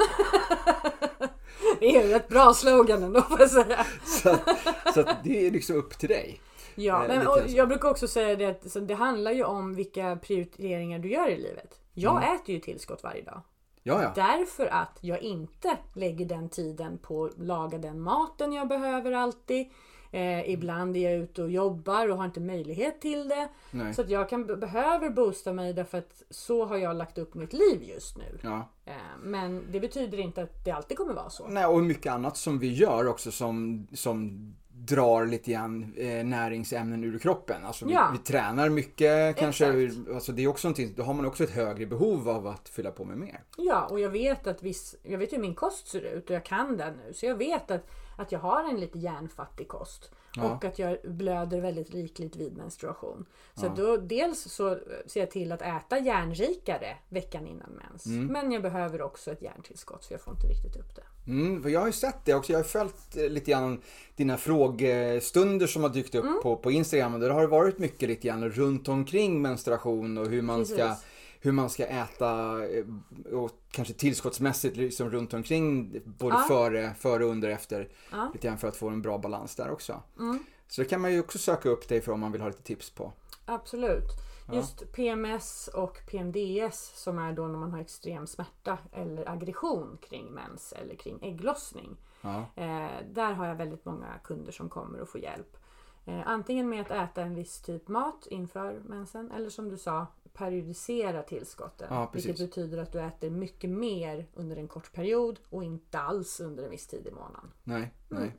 Det 1.81 1.97
är 1.97 2.07
ju 2.09 2.15
ett 2.15 2.29
bra 2.29 2.55
slogan 2.55 3.03
ändå 3.03 3.23
får 3.23 3.41
jag 3.41 3.51
säga. 3.51 3.87
Så, 4.05 4.31
att- 4.31 4.49
så 4.95 5.01
att 5.01 5.25
det 5.25 5.47
är 5.47 5.51
liksom 5.51 5.77
upp 5.77 5.99
till 5.99 6.09
dig. 6.09 6.41
Ja, 6.75 7.07
Eh, 7.07 7.09
men, 7.25 7.55
jag 7.55 7.69
brukar 7.69 7.91
också 7.91 8.09
säga 8.09 8.37
det 8.37 8.47
att 8.47 8.89
det 8.89 8.95
handlar 8.95 9.33
ju 9.33 9.45
om 9.45 9.75
vilka 9.75 10.17
prioriteringar 10.23 10.99
du 10.99 11.11
gör 11.11 11.29
i 11.29 11.37
livet. 11.37 11.81
Jag 11.95 12.23
Mm. 12.23 12.35
äter 12.37 12.55
ju 12.55 12.61
tillskott 12.61 13.03
varje 13.03 13.23
dag. 13.23 13.41
Ja, 13.83 14.03
ja. 14.03 14.13
Därför 14.15 14.67
att 14.67 14.99
jag 15.01 15.23
inte 15.23 15.77
lägger 15.95 16.27
den 16.27 16.49
tiden 16.49 16.99
på 16.99 17.25
att 17.25 17.39
laga 17.39 17.79
den 17.79 18.01
maten 18.01 18.53
jag 18.53 18.69
behöver 18.69 19.13
alltid. 19.13 19.67
Eh, 20.11 20.51
ibland 20.51 20.97
är 20.97 21.11
jag 21.11 21.21
ute 21.23 21.43
och 21.43 21.51
jobbar 21.51 22.09
och 22.09 22.17
har 22.17 22.25
inte 22.25 22.41
möjlighet 22.41 23.01
till 23.01 23.29
det. 23.29 23.49
Nej. 23.71 23.95
Så 23.95 24.03
att 24.03 24.11
jag 24.11 24.29
kan, 24.29 24.47
behöver 24.47 25.11
boosta 25.11 25.53
mig 25.53 25.73
därför 25.73 25.99
att 25.99 26.23
så 26.31 26.65
har 26.65 26.77
jag 26.77 26.97
lagt 26.97 27.19
upp 27.19 27.35
mitt 27.35 27.53
liv 27.53 27.83
just 27.83 28.19
nu. 28.19 28.39
ja. 28.43 28.69
Eh, 28.85 28.93
men 29.23 29.73
det 29.73 29.81
betyder 29.81 30.19
inte 30.21 30.43
att 30.43 30.65
det 30.65 30.71
alltid 30.71 30.97
kommer 30.97 31.15
vara 31.15 31.31
så. 31.31 31.47
Nej, 31.49 31.67
och 31.67 31.83
mycket 31.83 32.13
annat 32.13 32.37
som 32.37 32.59
vi 32.59 32.73
gör 32.73 33.09
också 33.09 33.31
som, 33.33 33.87
som 33.93 34.55
drar 34.87 35.27
lite 35.27 35.51
grann 35.53 35.95
eh, 35.97 36.25
näringsämnen 36.25 37.05
ur 37.05 37.19
kroppen. 37.19 37.65
Alltså 37.65 37.87
vi, 37.87 37.93
Ja. 37.93 38.09
vi 38.13 38.19
tränar 38.19 38.69
mycket 38.69 39.37
kanske. 39.37 39.67
Exakt. 39.85 40.09
Alltså 40.15 40.33
det 40.33 40.43
är 40.43 40.49
också 40.49 40.69
någonting, 40.69 40.95
då 40.97 41.03
har 41.03 41.15
man 41.15 41.27
också 41.27 41.45
ett 41.45 41.51
högre 41.51 41.87
behov 41.87 42.29
av 42.29 42.47
att 42.47 42.69
fylla 42.69 42.91
på 42.91 43.05
med 43.05 43.19
mer. 43.19 43.41
Ja, 43.57 43.87
och 43.91 44.01
jag 44.01 44.11
vet 44.11 44.47
att 44.47 44.63
viss, 44.63 44.95
jag 45.03 45.19
vet 45.19 45.33
hur 45.33 45.39
min 45.39 45.55
kost 45.55 45.89
ser 45.89 46.01
ut 46.01 46.31
och 46.31 46.37
jag 46.37 46.45
kan 46.45 46.77
den 46.77 46.95
nu. 46.97 47.13
Så 47.15 47.27
jag 47.27 47.35
vet 47.37 47.71
att, 47.71 47.87
att 48.19 48.33
jag 48.33 48.39
har 48.39 48.65
en 48.65 48.81
lite 48.81 48.99
järnfattig 48.99 49.69
kost. 49.69 50.11
Ja. 50.37 50.53
Och 50.55 50.65
att 50.65 50.79
jag 50.79 50.99
blöder 51.05 51.61
väldigt 51.61 51.91
rikligt 51.91 52.37
vid 52.37 52.57
menstruation. 52.57 53.27
Så 53.55 53.69
då, 53.77 53.97
dels 53.97 54.43
så 54.53 54.79
ser 55.07 55.21
jag 55.21 55.31
till 55.31 55.53
att 55.53 55.63
äta 55.63 55.99
järnrikare 55.99 56.97
veckan 57.09 57.47
innan 57.47 57.71
mens. 57.71 58.07
Men 58.07 58.53
jag 58.53 58.63
behöver 58.63 59.03
också 59.03 59.31
ett 59.33 59.43
järntillskott 59.43 60.05
för 60.05 60.15
jag 60.15 60.21
får 60.21 60.35
inte 60.35 60.47
riktigt 60.47 60.77
upp 60.77 60.97
det. 60.97 61.03
Mm, 61.31 61.63
för 61.63 61.71
jag 61.71 61.81
har 61.81 61.87
ju 61.87 61.93
sett 61.93 62.25
det 62.25 62.35
också. 62.35 62.53
Jag 62.53 62.59
har 62.59 62.65
följt 62.65 63.17
eh, 63.17 63.29
lite 63.29 63.51
grann 63.51 63.81
dina 64.17 64.37
frågestunder 64.37 65.67
som 65.67 65.83
har 65.83 65.91
dykt 65.91 66.15
upp 66.15 66.25
Mm. 66.25 66.41
på, 66.43 66.57
på 66.57 66.71
Instagram. 66.71 67.15
Och 67.15 67.21
där 67.21 67.31
har 67.31 67.41
det 67.41 67.47
varit 67.47 67.79
mycket 67.79 68.09
lite 68.09 68.29
grann 68.29 68.51
runt 68.51 68.89
omkring 68.89 69.43
menstruation 69.43 70.19
och 70.19 70.27
hur 70.27 70.43
man 70.43 70.67
ska 70.67 70.77
Precis. 70.77 71.05
Hur 71.43 71.53
man 71.53 71.71
ska 71.71 71.87
äta 71.87 72.59
eh, 72.69 72.85
och 73.33 73.51
kanske 73.71 73.95
tillskottsmässigt 73.95 74.77
liksom 74.77 75.11
runt 75.11 75.35
omkring 75.35 76.01
både 76.05 76.35
Ja. 76.35 76.45
före, 76.49 76.95
före 76.95 77.25
under 77.25 77.49
efter. 77.49 77.89
Ja. 78.13 78.31
Lite 78.35 78.47
grann 78.49 78.59
för 78.59 78.69
att 78.69 78.77
få 78.77 78.89
en 78.89 79.03
bra 79.03 79.19
balans 79.19 79.57
där 79.57 79.71
också. 79.71 80.03
Mm. 80.19 80.39
Så 80.69 80.81
det 80.83 80.89
kan 80.89 81.01
man 81.01 81.13
ju 81.13 81.21
också 81.21 81.39
söka 81.39 81.69
upp 81.69 81.89
dig 81.89 82.01
för 82.01 82.13
om 82.13 82.21
man 82.21 82.33
vill 82.33 82.41
ha 82.41 82.49
lite 82.49 82.63
tips 82.63 82.91
på. 82.91 83.13
Absolut. 83.47 84.09
Just 84.53 84.93
PMS 84.93 85.69
och 85.75 85.99
PMDS 86.11 86.93
som 87.03 87.19
är 87.19 87.33
då 87.33 87.47
när 87.47 87.59
man 87.59 87.73
har 87.73 87.81
extrem 87.81 88.27
smärta 88.27 88.79
eller 88.93 89.29
aggression 89.29 89.99
kring 90.09 90.27
mens 90.33 90.73
eller 90.73 90.95
kring 90.95 91.19
ägglossning. 91.23 91.97
Ja, 92.21 92.45
Eh, 92.57 92.91
där 93.13 93.33
har 93.33 93.47
jag 93.47 93.55
väldigt 93.55 93.85
många 93.85 94.07
kunder 94.25 94.53
som 94.53 94.69
kommer 94.69 95.01
och 95.01 95.09
får 95.09 95.21
hjälp. 95.21 95.57
Eh, 96.05 96.21
antingen 96.27 96.69
med 96.69 96.81
att 96.81 96.91
äta 97.11 97.23
en 97.23 97.35
viss 97.35 97.63
typ 97.63 97.89
mat 97.89 98.27
inför 98.31 98.81
mensen 98.85 99.31
eller 99.31 99.51
som 99.51 99.69
du 99.69 99.77
sa 99.79 100.07
periodisera 100.35 101.23
tillskotten. 101.23 101.87
Ja, 101.91 102.11
vilket 102.15 102.39
betyder 102.39 102.79
att 102.79 102.93
du 102.93 103.01
äter 103.01 103.31
mycket 103.31 103.71
mer 103.71 104.27
under 104.35 104.57
en 104.57 104.69
kort 104.69 104.93
period 104.93 105.39
och 105.51 105.65
inte 105.65 105.99
alls 105.99 106.41
under 106.41 106.65
en 106.65 106.71
viss 106.71 106.87
tid 106.87 107.07
i 107.07 107.11
månaden. 107.11 107.51
nej, 107.65 107.93
Mm. 108.11 108.23
nej. 108.23 108.33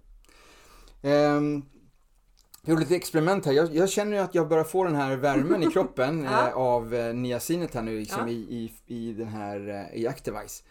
Ehm, 1.13 1.61
jag 2.61 2.69
gjorde 2.69 2.81
lite 2.81 2.95
experiment 2.95 3.45
här. 3.45 3.53
Jag, 3.53 3.75
jag 3.75 3.89
känner 3.89 4.17
ju 4.17 4.23
att 4.23 4.35
jag 4.35 4.47
börjar 4.49 4.63
få 4.63 4.83
den 4.83 4.95
här 4.95 5.15
värmen 5.17 5.63
i 5.63 5.65
kroppen 5.73 6.23
Ja. 6.23 6.47
eh, 6.49 6.53
av 6.57 6.93
eh, 6.93 7.13
niacinet 7.13 7.73
här 7.73 7.81
nu 7.81 7.99
liksom 7.99 8.21
Ja. 8.21 8.33
i, 8.33 8.71
i, 8.87 8.95
i 9.09 9.13
den 9.13 9.27
här 9.27 9.69
eh, 9.93 9.99
i 10.01 10.07
Activise. 10.07 10.63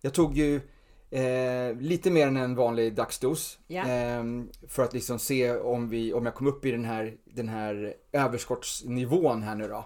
Jag 0.00 0.14
tog 0.14 0.36
ju 0.36 0.60
eh, 1.14 1.76
lite 1.80 2.10
mer 2.10 2.26
än 2.26 2.36
en 2.36 2.54
vanlig 2.54 2.94
dagsdos. 2.94 3.58
Ja. 3.66 3.82
ehm, 3.84 4.48
för 4.68 4.82
att 4.82 4.92
liksom 4.92 5.18
se 5.18 5.56
om, 5.56 5.88
vi, 5.88 6.12
om 6.12 6.24
jag 6.24 6.34
kom 6.34 6.46
upp 6.46 6.64
i 6.66 6.70
den 6.70 6.84
här, 6.84 7.14
den 7.24 7.48
här 7.48 7.94
överskottsnivån 8.12 9.42
här 9.42 9.54
nu 9.54 9.68
då. 9.68 9.84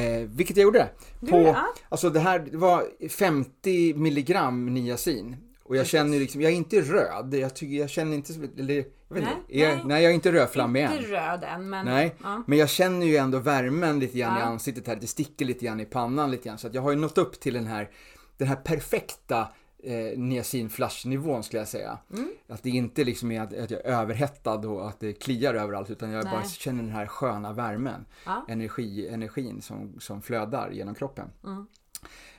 Eh, 0.00 0.20
vilket 0.28 0.56
jag 0.56 0.64
gjorde. 0.64 0.80
Mm. 0.80 0.92
Du, 1.20 1.30
På, 1.30 1.38
ja. 1.42 1.66
Alltså 1.88 2.10
det 2.10 2.20
här 2.20 2.38
det 2.38 2.56
var 2.56 3.08
50 3.08 3.94
milligram 3.94 4.66
niacin. 4.74 5.36
Och 5.64 5.76
jag 5.76 5.80
Precis. 5.80 5.92
känner 5.92 6.18
liksom, 6.18 6.40
jag 6.40 6.52
är 6.52 6.56
inte 6.56 6.80
röd. 6.80 7.34
Jag, 7.34 7.54
tycker, 7.56 7.74
jag 7.76 7.90
känner 7.90 8.16
inte, 8.16 8.32
eller, 8.58 8.74
jag 9.08 9.14
vet 9.14 9.24
Nej, 9.24 9.32
inte, 9.48 9.54
är, 9.64 9.68
nej. 9.76 9.82
nej. 9.84 10.02
jag 10.02 10.10
är 10.10 10.14
inte 10.14 10.32
rödflammig 10.32 10.82
än. 10.82 10.92
Inte 10.92 11.10
röd 11.12 11.44
än 11.44 11.70
men... 11.70 11.86
Nej, 11.86 12.14
Ja. 12.22 12.42
men 12.46 12.58
jag 12.58 12.68
känner 12.68 13.06
ju 13.06 13.16
ändå 13.16 13.38
värmen 13.38 13.98
lite 13.98 14.18
grann 14.18 14.36
i 14.36 14.40
Ja. 14.40 14.46
ansiktet 14.46 14.86
här. 14.86 14.96
Det 14.96 15.06
sticker 15.06 15.44
lite 15.44 15.64
grann 15.64 15.80
i 15.80 15.84
pannan 15.84 16.30
lite 16.30 16.48
grann. 16.48 16.58
Så 16.58 16.66
att 16.66 16.74
jag 16.74 16.82
har 16.82 16.90
ju 16.90 16.96
nått 16.96 17.18
upp 17.18 17.40
till 17.40 17.54
den 17.54 17.66
här, 17.66 17.90
den 18.38 18.48
här 18.48 18.56
perfekta 18.56 19.48
eh, 19.84 20.18
niacin-flash-nivån 20.18 21.42
skulle 21.42 21.60
jag 21.60 21.68
säga. 21.68 21.98
Mm. 22.12 22.28
Att 22.48 22.62
det 22.62 22.70
inte 22.70 23.04
liksom 23.04 23.32
är 23.32 23.40
att, 23.40 23.54
att 23.54 23.70
jag 23.70 23.80
är 23.80 23.84
överhettad 23.84 24.68
och 24.68 24.88
att 24.88 25.00
det 25.00 25.12
kliar 25.12 25.54
överallt 25.54 25.90
utan 25.90 26.10
jag 26.10 26.24
bara 26.24 26.40
Nej. 26.40 26.48
känner 26.48 26.82
den 26.82 26.92
här 26.92 27.06
sköna 27.06 27.52
värmen. 27.52 28.06
Ja. 28.26 28.46
Energi, 28.48 29.08
energin 29.08 29.62
som, 29.62 30.00
som 30.00 30.22
flödar 30.22 30.70
genom 30.70 30.94
kroppen. 30.94 31.30
Mm. 31.44 31.66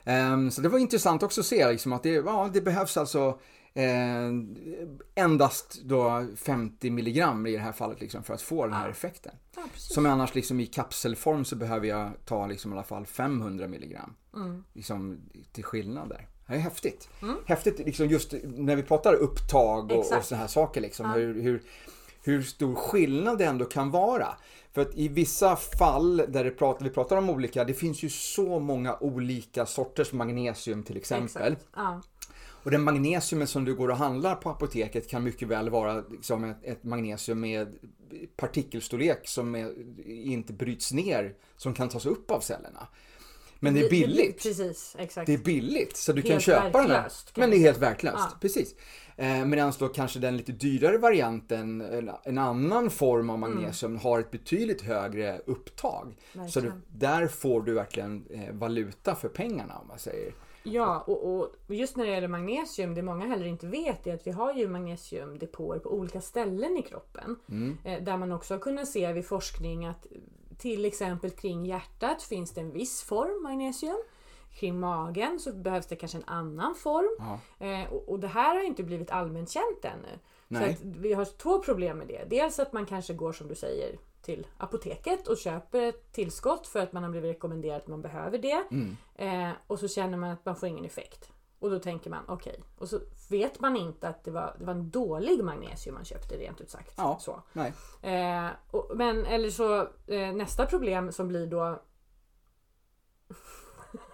Ehm, 0.04 0.52
så 0.52 0.62
det 0.62 0.70
var 0.70 0.80
intressant 0.80 1.24
också 1.24 1.42
att 1.42 1.48
se 1.48 1.72
liksom, 1.72 1.94
att 1.94 2.04
det, 2.04 2.10
ja, 2.10 2.50
det 2.54 2.62
behövs 2.62 2.98
alltså 2.98 3.40
eh, 3.74 4.32
endast 5.16 5.82
då 5.84 6.28
50 6.36 6.90
milligram 6.90 7.48
i 7.48 7.52
det 7.52 7.60
här 7.60 7.72
fallet 7.72 8.02
liksom, 8.02 8.24
för 8.24 8.34
att 8.34 8.42
få 8.42 8.66
den 8.66 8.74
här 8.74 8.90
effekten. 8.90 9.36
Ja. 9.56 9.64
Som 9.76 10.06
annars 10.06 10.36
liksom 10.36 10.60
i 10.60 10.66
kapselform 10.66 11.46
så 11.46 11.56
behöver 11.56 11.88
jag 11.88 12.12
ta 12.26 12.48
liksom 12.48 12.72
i 12.72 12.76
alla 12.76 12.84
fall 12.84 13.06
500 13.06 13.68
milligram. 13.68 14.16
Mm. 14.36 14.64
Liksom 14.74 15.20
till 15.52 15.64
skillnad 15.64 16.10
där. 16.10 16.28
Det 16.48 16.54
är 16.54 16.58
häftigt. 16.58 17.10
Mm. 17.22 17.38
Häftigt 17.46 17.80
liksom 17.80 18.08
just 18.08 18.34
när 18.44 18.76
vi 18.76 18.84
pratar 18.84 19.14
upptag 19.14 19.92
och, 19.92 19.98
och 19.98 20.06
sådana 20.06 20.42
här 20.42 20.48
saker 20.48 20.82
liksom. 20.82 21.06
Ja. 21.06 21.14
Hur, 21.14 21.42
hur, 21.42 21.64
hur 22.24 22.42
stor 22.42 22.76
skillnad 22.76 23.38
det 23.38 23.46
ändå 23.46 23.66
kan 23.66 23.92
vara. 23.92 24.28
För 24.74 24.82
att 24.82 24.96
i 24.96 25.08
vissa 25.08 25.56
fall 25.56 26.18
där 26.28 26.50
pratar, 26.50 26.84
vi 26.84 26.90
pratar 26.90 27.18
om 27.18 27.30
olika, 27.30 27.64
det 27.64 27.74
finns 27.74 28.04
ju 28.04 28.10
så 28.10 28.60
många 28.60 28.98
olika 29.00 29.66
sorters 29.66 30.14
magnesium 30.14 30.84
till 30.84 30.98
exempel. 30.98 31.56
Ja. 31.76 32.02
Och 32.66 32.72
den 32.72 32.84
magnesiumen 32.84 33.48
som 33.48 33.66
du 33.66 33.76
går 33.76 33.90
och 33.90 33.98
handlar 33.98 34.36
på 34.36 34.50
apoteket 34.50 35.10
kan 35.10 35.24
mycket 35.24 35.48
väl 35.48 35.70
vara 35.70 36.04
liksom 36.12 36.44
ett, 36.44 36.58
ett 36.64 36.84
magnesium 36.84 37.40
med 37.40 37.78
partikelstorlek 38.36 39.28
som 39.28 39.56
är, 39.56 39.74
inte 40.08 40.54
bryts 40.54 40.92
ner, 40.92 41.36
som 41.58 41.74
kan 41.74 41.90
tas 41.90 42.06
upp 42.06 42.32
av 42.32 42.40
cellerna. 42.40 42.88
Men 43.66 43.74
det 43.74 43.86
är 43.86 43.90
billigt. 43.90 44.44
Precis, 44.44 44.96
exakt. 45.00 45.28
Det 45.28 45.34
är 45.34 45.38
billigt 45.38 45.98
så 45.98 46.14
du 46.14 46.22
kan 46.22 46.32
Helt 46.32 46.44
köpa 46.44 46.82
den 46.82 46.92
här. 46.92 47.02
kan 47.02 47.10
Men 47.36 47.50
det 47.50 47.58
är 47.58 47.60
helt 47.60 47.82
verklöst. 47.82 48.18
Ja. 48.18 48.38
Precis. 48.42 48.76
Eh, 49.18 49.46
Medan 49.46 49.74
då 49.80 49.88
kanske 49.88 50.20
den 50.20 50.38
lite 50.38 50.52
dyrare 50.52 50.98
varianten, 50.98 51.82
en, 52.24 52.38
annan 52.38 52.90
form 52.90 53.30
av 53.30 53.40
magnesium, 53.40 53.98
har 53.98 54.20
ett 54.20 54.32
betydligt 54.32 54.82
högre 54.82 55.42
upptag. 55.46 56.16
Så 56.34 56.40
du, 56.40 56.42
Verkligen. 56.42 56.82
där 56.88 57.28
får 57.28 57.62
du 57.62 57.74
verkligen 57.74 58.26
eh, 58.30 58.54
valuta 58.54 59.16
för 59.16 59.30
pengarna 59.30 59.78
om 59.78 59.88
man 59.88 60.00
säger. 60.00 60.34
Ja, 60.68 61.04
och, 61.08 61.36
och 61.36 61.76
just 61.76 61.96
när 61.98 62.06
det 62.06 62.12
gäller 62.12 62.28
magnesium, 62.28 62.96
det 62.96 63.02
många 63.02 63.26
heller 63.26 63.46
inte 63.46 63.68
vet 63.68 64.08
är 64.08 64.14
att 64.14 64.28
vi 64.28 64.32
har 64.32 64.54
ju 64.54 64.68
magnesiumdepåer 64.68 65.80
på 65.80 65.94
olika 65.94 66.22
ställen 66.22 66.78
i 66.78 66.82
kroppen. 66.82 67.36
Mm. 67.50 67.78
Eh, 67.84 68.04
Där 68.04 68.18
man 68.18 68.32
också 68.32 68.54
har 68.54 68.60
kunnat 68.60 68.88
se 68.88 69.14
vid 69.14 69.26
forskning 69.26 69.86
att 69.86 70.08
till 70.58 70.86
exempel 70.86 71.32
kring 71.32 71.66
hjärtat 71.66 72.24
finns 72.24 72.52
det 72.52 72.62
en 72.62 72.72
viss 72.72 73.04
form 73.04 73.44
magnesium. 73.44 73.98
Kring 74.54 74.80
magen 74.80 75.40
så 75.40 75.54
behövs 75.54 75.88
det 75.88 75.96
kanske 75.96 76.18
en 76.18 76.24
annan 76.28 76.76
form. 76.76 77.40
Eh, 77.60 77.94
och, 77.94 78.10
och 78.10 78.20
det 78.20 78.28
här 78.28 78.56
har 78.56 78.64
inte 78.64 78.84
blivit 78.84 79.12
allmänt 79.12 79.50
känt 79.50 79.86
ännu. 79.86 80.20
Nej. 80.48 80.76
Så 80.76 80.82
vi 80.84 81.14
har 81.14 81.26
två 81.26 81.60
problem 81.60 81.98
med 81.98 82.08
det. 82.08 82.24
Dels 82.30 82.60
att 82.60 82.74
man 82.74 82.86
kanske 82.86 83.14
går 83.14 83.34
som 83.34 83.48
du 83.48 83.56
säger 83.56 83.98
till 84.22 84.48
apoteket 84.58 85.28
och 85.28 85.38
köper 85.38 85.82
ett 85.82 86.12
tillskott 86.12 86.68
för 86.68 86.80
att 86.80 86.94
man 86.94 87.04
har 87.04 87.10
blivit 87.10 87.36
rekommenderad 87.36 87.78
att 87.78 87.88
man 87.88 88.02
behöver 88.02 88.38
det. 88.38 88.64
Mm. 88.72 88.98
Eh, 89.16 89.56
och 89.68 89.80
så 89.80 89.88
känner 89.88 90.18
man 90.18 90.30
att 90.30 90.46
man 90.46 90.56
får 90.56 90.70
ingen 90.70 90.86
effekt. 90.86 91.30
Och 91.66 91.72
då 91.72 91.80
tänker 91.80 92.10
man 92.10 92.24
okej. 92.28 92.64
Och 92.78 92.90
så 92.90 93.00
vet 93.30 93.60
man 93.60 93.78
inte 93.78 94.08
att 94.08 94.24
det 94.24 94.32
var, 94.32 94.56
det 94.60 94.66
var 94.66 94.74
en 94.74 94.90
dålig 94.90 95.44
magnesium 95.44 95.96
man 95.96 96.06
köpte 96.06 96.38
rent 96.38 96.62
ut 96.62 96.70
sagt. 96.70 96.94
Ja. 96.98 97.18
Så. 97.22 97.44
Nej. 97.54 97.74
Eh, 98.02 98.48
och, 98.72 98.92
men 98.96 99.26
eller 99.26 99.50
så 99.50 99.80
eh, 100.08 100.34
nästa 100.34 100.66
problem 100.66 101.12
som 101.12 101.28
blir 101.28 101.48
då 101.48 101.82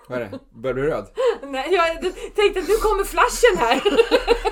Vad 0.07 0.21
är 0.21 0.29
det? 0.29 0.39
Börjar 0.49 0.75
du 0.75 0.87
röd? 0.87 1.07
Nej, 1.43 1.73
jag 1.73 2.01
tänkte 2.35 2.59
att 2.59 2.67
nu 2.67 2.75
kommer 2.81 3.03
flashen 3.03 3.57
här. 3.57 3.81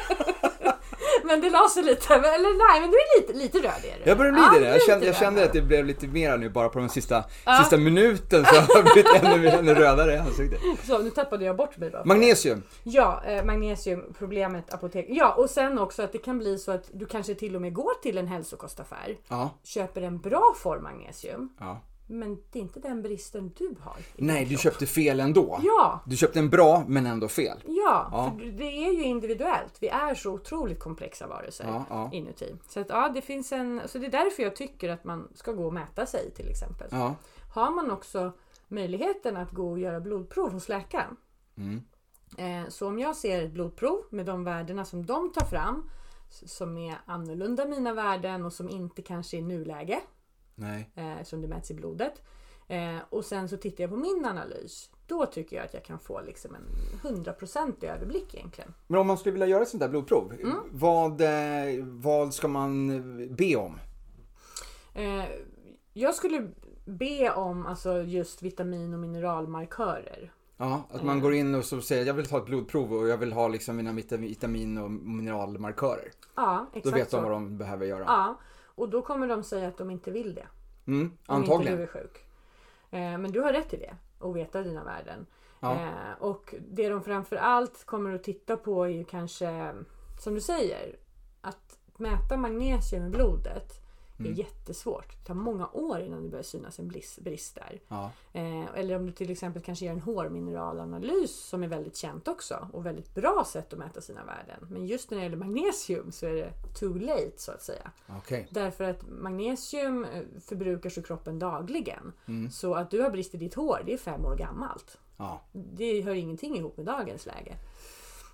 men 1.30 1.42
det 1.42 1.50
la 1.50 1.68
sig 1.70 1.84
lite. 1.84 2.14
Eller 2.14 2.72
nej, 2.72 2.82
men 2.82 2.92
du 2.92 2.98
är 2.98 3.22
lite, 3.22 3.34
lite 3.34 3.58
röd 3.58 3.84
är 3.84 4.04
du. 4.04 4.10
Jag 4.10 4.18
börjar 4.18 4.32
bli 4.32 4.42
Ja, 4.42 4.60
det. 4.60 4.70
Jag 4.70 4.82
kände, 4.82 5.06
jag 5.06 5.16
kände 5.16 5.44
att 5.44 5.54
det 5.54 5.62
blev 5.62 5.86
lite 5.86 6.08
mera 6.08 6.36
nu 6.36 6.50
bara 6.50 6.70
på 6.70 6.80
den 6.80 6.90
sista, 6.90 7.24
Ja. 7.46 7.58
sista 7.60 7.78
minuten 7.78 8.46
så 8.46 8.56
har 8.56 8.68
jag 8.76 8.84
blivit 8.84 9.24
ännu, 9.24 9.48
ännu 9.50 9.74
rödare 9.74 10.14
i 10.14 10.18
ansiktet. 10.18 10.60
Så 10.88 10.98
nu 10.98 11.10
tappade 11.10 11.46
jag 11.46 11.56
bort 11.56 11.78
mig 11.78 11.90
bara. 11.90 12.06
Magnesium. 12.06 12.64
Ja, 12.84 13.22
eh, 13.26 13.44
magnesiumproblemet 13.44 14.74
apotek. 14.74 15.06
Ja, 15.10 15.34
och 15.34 15.50
sen 15.50 15.80
också 15.80 16.04
att 16.04 16.12
det 16.12 16.18
kan 16.18 16.38
bli 16.38 16.58
så 16.58 16.72
att 16.72 16.90
du 16.94 17.06
kanske 17.06 17.36
till 17.36 17.56
och 17.56 17.62
med 17.62 17.74
går 17.74 18.02
till 18.02 18.18
en 18.18 18.28
hälsokostaffär, 18.28 19.18
Ja. 19.28 19.50
köper 19.64 20.02
en 20.02 20.20
bra 20.20 20.54
form 20.58 20.84
magnesium, 20.84 21.50
ja. 21.60 21.82
Men 22.10 22.38
det 22.52 22.60
är 22.60 22.64
inte 22.64 22.80
den 22.80 23.02
bristen 23.02 23.52
du 23.58 23.76
har. 23.82 23.96
Nej, 24.16 24.46
du 24.46 24.58
köpte 24.58 24.86
fel 24.86 25.20
ändå. 25.20 25.60
Ja, 25.64 26.00
Du 26.06 26.18
köpte 26.18 26.40
en 26.40 26.50
bra 26.50 26.84
men 26.88 27.06
ändå 27.06 27.28
fel. 27.28 27.58
ja, 27.66 28.10
Ja. 28.12 28.36
för 28.40 28.46
det 28.46 28.64
är 28.88 28.94
ju 28.94 29.04
individuellt. 29.04 29.78
Vi 29.82 29.88
är 29.88 30.16
så 30.16 30.32
otroligt 30.34 30.80
komplexa 30.80 31.28
varelser 31.28 31.66
Ja, 31.68 31.86
ja. 31.90 32.10
inuti. 32.14 32.56
Så 32.70 32.80
att 32.80 32.90
ja, 32.90 33.10
det 33.14 33.22
finns 33.22 33.52
en... 33.52 33.82
Så 33.86 33.98
det 33.98 34.06
är 34.06 34.12
därför 34.12 34.44
jag 34.44 34.56
tycker 34.56 34.90
att 34.90 35.04
man 35.04 35.28
ska 35.36 35.52
gå 35.52 35.66
och 35.66 35.74
mäta 35.74 36.06
sig 36.06 36.32
till 36.32 36.50
exempel. 36.50 36.88
Ja. 36.92 37.16
Har 37.54 37.72
man 37.72 37.92
också 37.92 38.32
möjligheten 38.68 39.38
att 39.38 39.52
gå 39.52 39.70
och 39.72 39.80
göra 39.80 40.00
blodprov 40.00 40.52
hos 40.52 40.70
läkaren. 40.70 41.16
Mm. 41.58 41.82
Eh, 42.38 42.70
Så 42.70 42.88
om 42.88 43.00
jag 43.00 43.16
ser 43.16 43.42
ett 43.46 43.52
blodprov 43.52 44.02
med 44.10 44.26
de 44.26 44.44
värdena 44.44 44.86
som 44.86 45.06
de 45.06 45.32
tar 45.32 45.46
fram 45.46 45.90
som 46.30 46.78
är 46.78 46.98
annorlunda 47.06 47.66
mina 47.66 47.94
värden 47.94 48.46
och 48.46 48.54
som 48.54 48.70
inte 48.70 49.02
kanske 49.02 49.38
är 49.38 49.42
nuläge 49.42 50.00
Nej. 50.60 50.90
eh, 50.96 51.24
som 51.24 51.42
det 51.42 51.48
mäts 51.48 51.72
i 51.72 51.74
blodet. 51.74 52.22
Eh, 52.68 52.98
och 53.10 53.26
sen 53.26 53.50
så 53.50 53.58
tittar 53.58 53.84
jag 53.84 53.92
på 53.92 53.98
min 53.98 54.26
analys. 54.26 54.90
Då 55.08 55.26
tycker 55.26 55.56
jag 55.56 55.66
att 55.66 55.74
jag 55.74 55.84
kan 55.84 56.00
få 56.00 56.22
liksom 56.22 56.56
en 56.56 56.66
100% 57.02 57.84
överblick 57.84 58.36
egentligen. 58.36 58.74
Men 58.88 59.00
om 59.00 59.08
man 59.08 59.18
skulle 59.18 59.32
vilja 59.34 59.48
göra 59.48 59.64
ett 59.64 59.70
sånt 59.70 59.82
där 59.82 59.90
blodprov, 59.90 60.34
Mm. 60.40 60.56
vad, 60.72 61.22
eh, 61.22 61.86
vad 61.86 62.34
ska 62.34 62.48
man 62.48 62.88
be 63.36 63.56
om? 63.56 63.76
Eh, 64.94 65.26
jag 65.94 66.16
skulle 66.16 66.50
be 66.86 67.32
om 67.32 67.66
alltså 67.66 68.02
just 68.02 68.42
vitamin 68.42 68.94
och 68.94 69.00
mineralmarkörer. 69.00 70.32
Ja, 70.58 70.84
att 70.92 71.04
man 71.04 71.20
går 71.20 71.34
in 71.34 71.56
och 71.56 71.66
så 71.66 71.82
säger 71.82 72.06
jag 72.06 72.14
vill 72.14 72.26
ta 72.26 72.38
ett 72.38 72.46
blodprov 72.46 72.94
och 72.94 73.08
jag 73.08 73.18
vill 73.18 73.34
ha 73.34 73.48
liksom 73.48 73.76
mina 73.78 73.92
vitamin- 74.18 74.78
och 74.78 74.92
mineralmarkörer. 74.92 76.12
Ja, 76.36 76.66
exakt 76.74 76.84
Då 76.86 76.92
vet 76.92 77.12
de 77.12 77.24
vad 77.24 77.32
de 77.32 77.58
behöver 77.58 77.86
göra. 77.86 78.04
Ja, 78.08 78.40
och 78.80 78.90
då 78.90 79.02
kommer 79.02 79.28
de 79.28 79.44
säga 79.44 79.68
att 79.68 79.78
de 79.78 79.92
inte 79.92 80.12
vill 80.12 80.34
det. 80.36 80.48
Mm, 80.88 81.00
Om 81.28 81.38
inte 81.38 81.50
du 81.52 81.54
antagligen. 81.54 81.82
är 81.82 81.88
sjuk. 81.88 82.26
Eh, 82.92 83.18
men 83.18 83.32
du 83.32 83.42
har 83.42 83.54
rätt 83.54 83.74
i 83.74 83.78
det. 83.78 83.96
Och 84.20 84.36
veta 84.38 84.62
dina 84.62 84.84
värden. 84.84 85.26
Ja. 85.60 85.74
Eh, 85.76 86.14
och 86.20 86.56
det 86.70 86.90
de 86.90 87.04
framför 87.04 87.36
allt 87.36 87.86
kommer 87.86 88.16
att 88.16 88.24
titta 88.24 88.58
på 88.58 88.84
är 88.84 88.90
ju 88.90 89.04
kanske, 89.04 89.74
som 90.20 90.34
du 90.36 90.42
säger, 90.42 90.96
att 91.42 91.80
mäta 91.98 92.38
magnesium 92.38 93.06
i 93.06 93.10
blodet 93.10 93.74
Det 94.24 94.30
är 94.30 94.34
jättesvårt. 94.34 95.18
Det 95.20 95.26
tar 95.28 95.34
många 95.34 95.68
år 95.68 96.00
innan 96.02 96.24
det 96.24 96.30
börjar 96.30 96.44
synas 96.44 96.80
en 96.80 96.88
brist 97.18 97.56
där. 97.56 97.82
Ja. 97.88 98.12
Eh, 98.34 98.66
eller 98.76 98.96
om 98.96 99.06
du 99.06 99.12
till 99.12 99.32
exempel 99.32 99.62
kanske 99.62 99.86
gör 99.86 99.94
en 99.94 100.00
hårmineralanalys 100.00 101.36
som 101.36 101.64
är 101.64 101.68
väldigt 101.68 101.96
känt 101.96 102.28
också 102.28 102.68
och 102.74 102.86
väldigt 102.86 103.16
bra 103.16 103.46
sätt 103.48 103.74
att 103.74 103.80
mäta 103.80 104.02
sina 104.02 104.26
värden. 104.26 104.68
Men 104.70 104.86
just 104.86 105.12
när 105.12 105.18
det 105.18 105.24
gäller 105.24 105.38
magnesium 105.38 106.12
så 106.12 106.26
är 106.26 106.34
det 106.34 106.54
too 106.80 106.94
late 106.94 107.32
så 107.38 107.52
att 107.52 107.62
säga. 107.62 107.92
Okej. 108.08 108.48
Därför 108.52 108.84
att 108.84 109.10
magnesium 109.10 110.06
eh, 110.06 110.24
förbrukas 110.46 110.98
ju 110.98 111.02
kroppen 111.02 111.40
dagligen. 111.40 112.14
Mm. 112.28 112.52
Så 112.52 112.76
att 112.76 112.92
du 112.92 113.02
har 113.02 113.10
brist 113.10 113.36
i 113.36 113.38
ditt 113.38 113.54
hår, 113.54 113.82
det 113.86 113.94
är 113.94 113.98
fem 113.98 114.26
år 114.26 114.36
gammalt. 114.36 114.98
Ja. 115.18 115.42
Det 115.52 116.02
hör 116.02 116.14
ingenting 116.14 116.58
ihop 116.58 116.78
med 116.78 116.86
dagens 116.86 117.26
läge. 117.26 117.56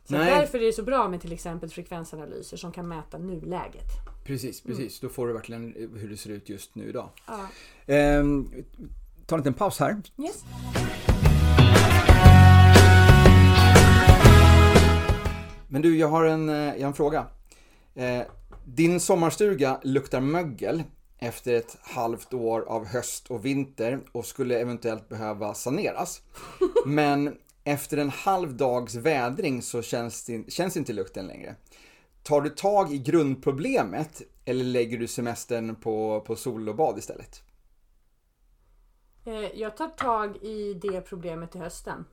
Så 0.05 0.13
Nej. 0.13 0.39
därför 0.39 0.57
är 0.57 0.65
det 0.65 0.73
så 0.73 0.83
bra 0.83 1.09
med 1.09 1.21
till 1.21 1.33
exempel 1.33 1.69
frekvensanalyser 1.69 2.57
som 2.57 2.71
kan 2.71 2.87
mäta 2.87 3.17
nuläget. 3.17 3.87
Precis, 4.25 4.61
precis. 4.61 4.99
Då 4.99 5.09
får 5.09 5.27
du 5.27 5.33
verkligen 5.33 5.73
hur 5.95 6.09
det 6.09 6.17
ser 6.17 6.29
ut 6.29 6.49
just 6.49 6.75
nu 6.75 6.89
idag. 6.89 7.09
Ja. 7.27 7.47
Ehm, 7.93 8.49
ta 9.25 9.35
en 9.35 9.39
liten 9.39 9.53
paus 9.53 9.79
här. 9.79 10.01
Yes. 10.17 10.43
Men 15.67 15.81
du, 15.81 15.97
jag 15.97 16.07
har 16.07 16.25
en, 16.25 16.49
eh, 16.49 16.55
jag 16.55 16.81
har 16.81 16.87
en 16.87 16.93
fråga. 16.93 17.25
Eh, 17.95 18.21
din 18.65 18.99
sommarstuga 18.99 19.79
luktar 19.83 20.21
mögel 20.21 20.83
efter 21.19 21.53
ett 21.53 21.77
halvt 21.81 22.33
år 22.33 22.61
av 22.61 22.85
höst 22.85 23.27
och 23.27 23.45
vinter 23.45 23.99
och 24.11 24.25
skulle 24.25 24.59
eventuellt 24.59 25.09
behöva 25.09 25.53
saneras. 25.53 26.21
Men 26.85 27.35
efter 27.67 27.97
en 27.97 28.09
halv 28.09 28.57
dags 28.57 28.95
vädring 28.95 29.61
så 29.61 29.81
känns, 29.81 30.25
det, 30.25 30.51
känns 30.53 30.77
inte 30.77 30.93
lukten 30.93 31.27
längre. 31.27 31.55
Tar 32.23 32.41
du 32.41 32.49
tag 32.49 32.93
i 32.93 32.97
grundproblemet 32.97 34.21
eller 34.45 34.63
lägger 34.65 34.97
du 34.97 35.07
semestern 35.07 35.75
på, 35.75 36.21
på 36.21 36.35
sol 36.35 36.69
och 36.69 36.75
bad 36.75 36.97
istället? 36.97 37.43
Eh, 39.25 39.33
Jag 39.59 39.77
tar 39.77 39.87
tag 39.87 40.37
i 40.37 40.73
det 40.73 41.01
problemet 41.01 41.51
till 41.51 41.61
hösten. 41.61 42.05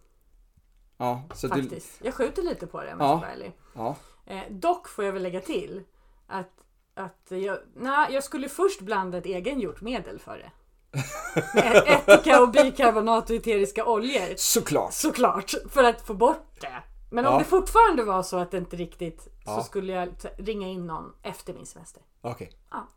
Ja, 0.96 1.24
så 1.34 1.48
du, 1.48 1.62
Faktiskt. 1.62 2.00
Jag 2.04 2.14
skjuter 2.14 2.42
lite 2.42 2.66
på 2.66 2.82
det 2.82 2.92
om 2.92 3.00
Ja. 3.00 3.06
jag 3.08 3.18
ska 3.18 3.26
vara 3.26 3.32
ärlig. 3.32 3.52
ja, 3.74 3.96
Eh, 4.26 4.42
dock 4.50 4.88
får 4.88 5.04
jag 5.04 5.12
väl 5.12 5.22
lägga 5.22 5.40
till 5.40 5.82
att, 6.26 6.50
att 6.94 7.26
jag, 7.28 7.58
nej, 7.76 8.12
jag 8.12 8.24
skulle 8.24 8.48
först 8.48 8.80
blanda 8.80 9.18
ett 9.18 9.26
egengjort 9.26 9.80
medel 9.80 10.18
för 10.18 10.38
det. 10.38 10.50
Ättika 11.86 12.42
och 12.42 12.50
bikarbonat 12.50 13.30
och 13.30 13.36
eteriska 13.36 13.86
oljor. 13.86 14.34
såklart. 14.36 14.92
Såklart, 14.92 15.54
för 15.70 15.84
att 15.84 16.06
få 16.06 16.14
bort 16.14 16.60
det. 16.60 16.82
Men 17.10 17.26
om 17.26 17.32
Ja. 17.32 17.38
det 17.38 17.44
fortfarande 17.44 18.04
var 18.04 18.22
så 18.22 18.38
att 18.38 18.50
det 18.50 18.58
inte 18.58 18.76
riktigt 18.76 19.28
Ja. 19.44 19.56
så 19.56 19.62
skulle 19.62 19.92
jag 19.92 20.08
ringa 20.38 20.68
in 20.68 20.86
någon 20.86 21.12
efter 21.22 21.54
min 21.54 21.66
semester. 21.66 22.02
Okej. 22.20 22.50
Ja. 22.70 22.88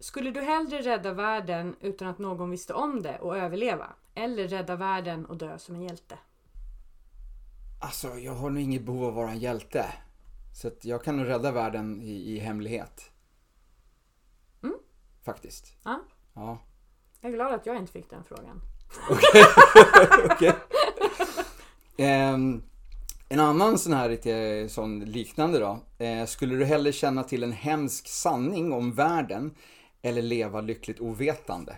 Skulle 0.00 0.30
du 0.30 0.40
hellre 0.40 0.82
rädda 0.82 1.12
världen 1.12 1.76
utan 1.80 2.08
att 2.08 2.18
någon 2.18 2.50
visste 2.50 2.74
om 2.74 3.02
det 3.02 3.18
och 3.18 3.36
överleva? 3.38 3.86
Eller 4.14 4.48
rädda 4.48 4.76
världen 4.76 5.26
och 5.26 5.36
dö 5.36 5.58
som 5.58 5.74
en 5.74 5.82
hjälte? 5.82 6.18
Alltså, 7.80 8.08
jag 8.18 8.32
har 8.32 8.50
nog 8.50 8.62
inget 8.62 8.82
behov 8.82 9.02
av 9.02 9.08
att 9.08 9.14
vara 9.14 9.30
en 9.30 9.38
hjälte. 9.38 9.86
Så 10.60 10.68
att 10.68 10.84
jag 10.84 11.04
kan 11.04 11.16
nog 11.16 11.26
rädda 11.28 11.50
världen 11.52 12.02
i, 12.02 12.12
i 12.34 12.38
hemlighet. 12.38 13.10
Mm. 14.62 14.76
Faktiskt. 15.24 15.76
Ja. 15.84 16.00
Ja. 16.34 16.58
Jag 17.24 17.30
är 17.32 17.34
glad 17.36 17.54
att 17.54 17.66
jag 17.66 17.76
inte 17.76 17.92
fick 17.92 18.10
den 18.10 18.24
frågan. 18.24 18.60
Okej. 20.30 20.54
Ehm, 21.96 22.62
en 23.28 23.40
annan 23.40 23.78
sån 23.78 23.92
här 23.92 24.08
lite 24.08 24.68
sån 24.68 25.00
liknande 25.00 25.58
då. 25.58 25.78
Eh, 26.04 26.26
skulle 26.26 26.56
du 26.56 26.64
hellre 26.64 26.92
känna 26.92 27.22
till 27.24 27.42
en 27.42 27.52
hemsk 27.52 28.08
sanning 28.08 28.72
om 28.72 28.92
världen 28.92 29.54
eller 30.02 30.22
leva 30.22 30.60
lyckligt 30.60 31.00
ovetande? 31.00 31.76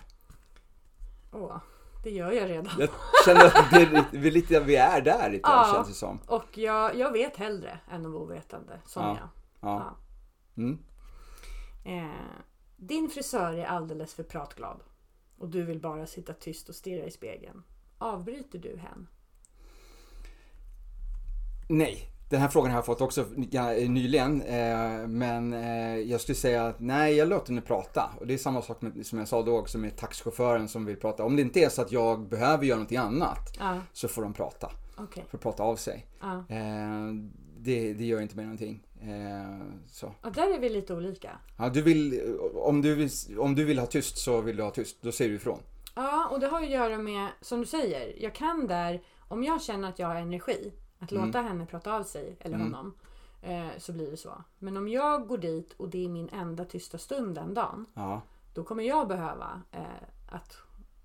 Åh, 1.32 1.56
det 2.04 2.10
gör 2.10 2.32
jag 2.32 2.50
redan. 2.50 2.72
Jag 2.78 2.88
känner 3.24 3.44
att 3.46 3.70
det 3.72 4.04
vi, 4.12 4.28
är 4.28 4.32
lite, 4.32 4.60
vi 4.60 4.76
är 4.76 5.00
där 5.00 5.30
lite 5.30 5.48
Ja. 5.50 5.70
känns 5.74 5.88
det 5.88 5.94
som. 5.94 6.18
Och 6.26 6.58
jag, 6.58 6.96
jag 6.96 7.12
vet 7.12 7.36
hellre 7.36 7.78
än 7.90 8.06
att 8.06 8.12
vara 8.12 8.22
ovetande. 8.22 8.80
Som 8.86 9.02
Ja. 9.02 9.18
jag. 9.20 9.28
Ja. 9.70 9.96
Mm. 10.56 10.78
Eh, 11.84 12.16
din 12.76 13.08
frisör 13.08 13.52
är 13.52 13.64
alldeles 13.66 14.14
för 14.14 14.22
pratglad. 14.22 14.80
Och 15.38 15.48
du 15.48 15.62
vill 15.62 15.80
bara 15.80 16.06
sitta 16.06 16.32
tyst 16.32 16.68
och 16.68 16.74
stirra 16.74 17.06
i 17.06 17.10
spegeln. 17.10 17.62
Avbryter 17.98 18.58
du 18.58 18.76
hen? 18.76 19.06
Nej, 21.68 22.10
den 22.30 22.40
här 22.40 22.48
frågan 22.48 22.70
har 22.70 22.78
jag 22.78 22.86
fått 22.86 23.00
också 23.00 23.26
nyligen. 23.88 24.42
Eh, 24.42 25.06
men 25.06 25.52
eh, 25.52 25.96
jag 25.96 26.20
skulle 26.20 26.36
säga 26.36 26.66
att 26.66 26.80
nej, 26.80 27.14
jag 27.14 27.28
låter 27.28 27.48
henne 27.48 27.60
prata. 27.60 28.10
Och 28.20 28.26
det 28.26 28.34
är 28.34 28.38
samma 28.38 28.62
sak 28.62 28.82
med, 28.82 29.06
som 29.06 29.18
jag 29.18 29.28
sa 29.28 29.42
då 29.42 29.58
också 29.58 29.78
med 29.78 29.96
taxichauffören 29.96 30.68
som 30.68 30.84
vill 30.84 30.96
prata. 30.96 31.24
Om 31.24 31.36
det 31.36 31.42
inte 31.42 31.60
är 31.60 31.68
så 31.68 31.82
att 31.82 31.92
jag 31.92 32.28
behöver 32.28 32.64
göra 32.64 32.76
någonting 32.76 32.98
annat 32.98 33.56
Ja, 33.58 33.80
så 33.92 34.08
får 34.08 34.22
de 34.22 34.32
prata. 34.32 34.70
okej. 34.96 35.24
Får 35.30 35.38
prata 35.38 35.62
av 35.62 35.76
sig. 35.76 36.06
Ja. 36.20 36.44
Eh, 36.48 37.14
det, 37.58 37.92
det 37.94 38.04
gör 38.04 38.20
inte 38.20 38.36
mig 38.36 38.44
någonting. 38.44 38.85
Eh, 39.02 39.66
så. 39.86 40.12
Och 40.22 40.32
där 40.32 40.54
är 40.54 40.58
vi 40.58 40.68
lite 40.68 40.94
olika. 40.94 41.38
Ja, 41.58 41.68
du 41.68 41.82
vill, 41.82 42.36
om, 42.54 42.82
du 42.82 42.94
vill, 42.94 43.10
om 43.38 43.54
du 43.54 43.64
vill 43.64 43.78
ha 43.78 43.86
tyst 43.86 44.18
så 44.18 44.40
vill 44.40 44.56
du 44.56 44.62
ha 44.62 44.70
tyst. 44.70 44.96
Då 45.00 45.12
säger 45.12 45.30
du 45.30 45.36
ifrån. 45.36 45.58
Ja, 45.94 46.28
och 46.30 46.40
det 46.40 46.46
har 46.48 46.60
ju 46.60 46.66
att 46.66 46.72
göra 46.72 46.98
med, 46.98 47.28
som 47.40 47.60
du 47.60 47.66
säger, 47.66 48.22
jag 48.22 48.34
kan 48.34 48.66
där, 48.66 49.02
om 49.28 49.44
jag 49.44 49.62
känner 49.62 49.88
att 49.88 49.98
jag 49.98 50.08
har 50.08 50.14
energi, 50.16 50.72
att 50.98 51.10
låta 51.12 51.40
henne 51.40 51.66
prata 51.66 51.94
av 51.94 52.02
sig, 52.02 52.36
eller 52.40 52.58
honom, 52.58 52.94
eh, 53.42 53.66
så 53.78 53.92
blir 53.92 54.10
det 54.10 54.16
så. 54.16 54.44
Men 54.58 54.76
om 54.76 54.88
jag 54.88 55.26
går 55.28 55.38
dit 55.38 55.72
och 55.76 55.88
det 55.88 56.04
är 56.04 56.08
min 56.08 56.28
enda 56.28 56.64
tysta 56.64 56.98
stund 56.98 57.34
den 57.34 57.54
dagen, 57.54 57.86
Ja, 57.94 58.20
då 58.54 58.64
kommer 58.64 58.82
jag 58.84 59.08
behöva 59.08 59.62
eh, 59.72 59.80
att, 60.28 60.56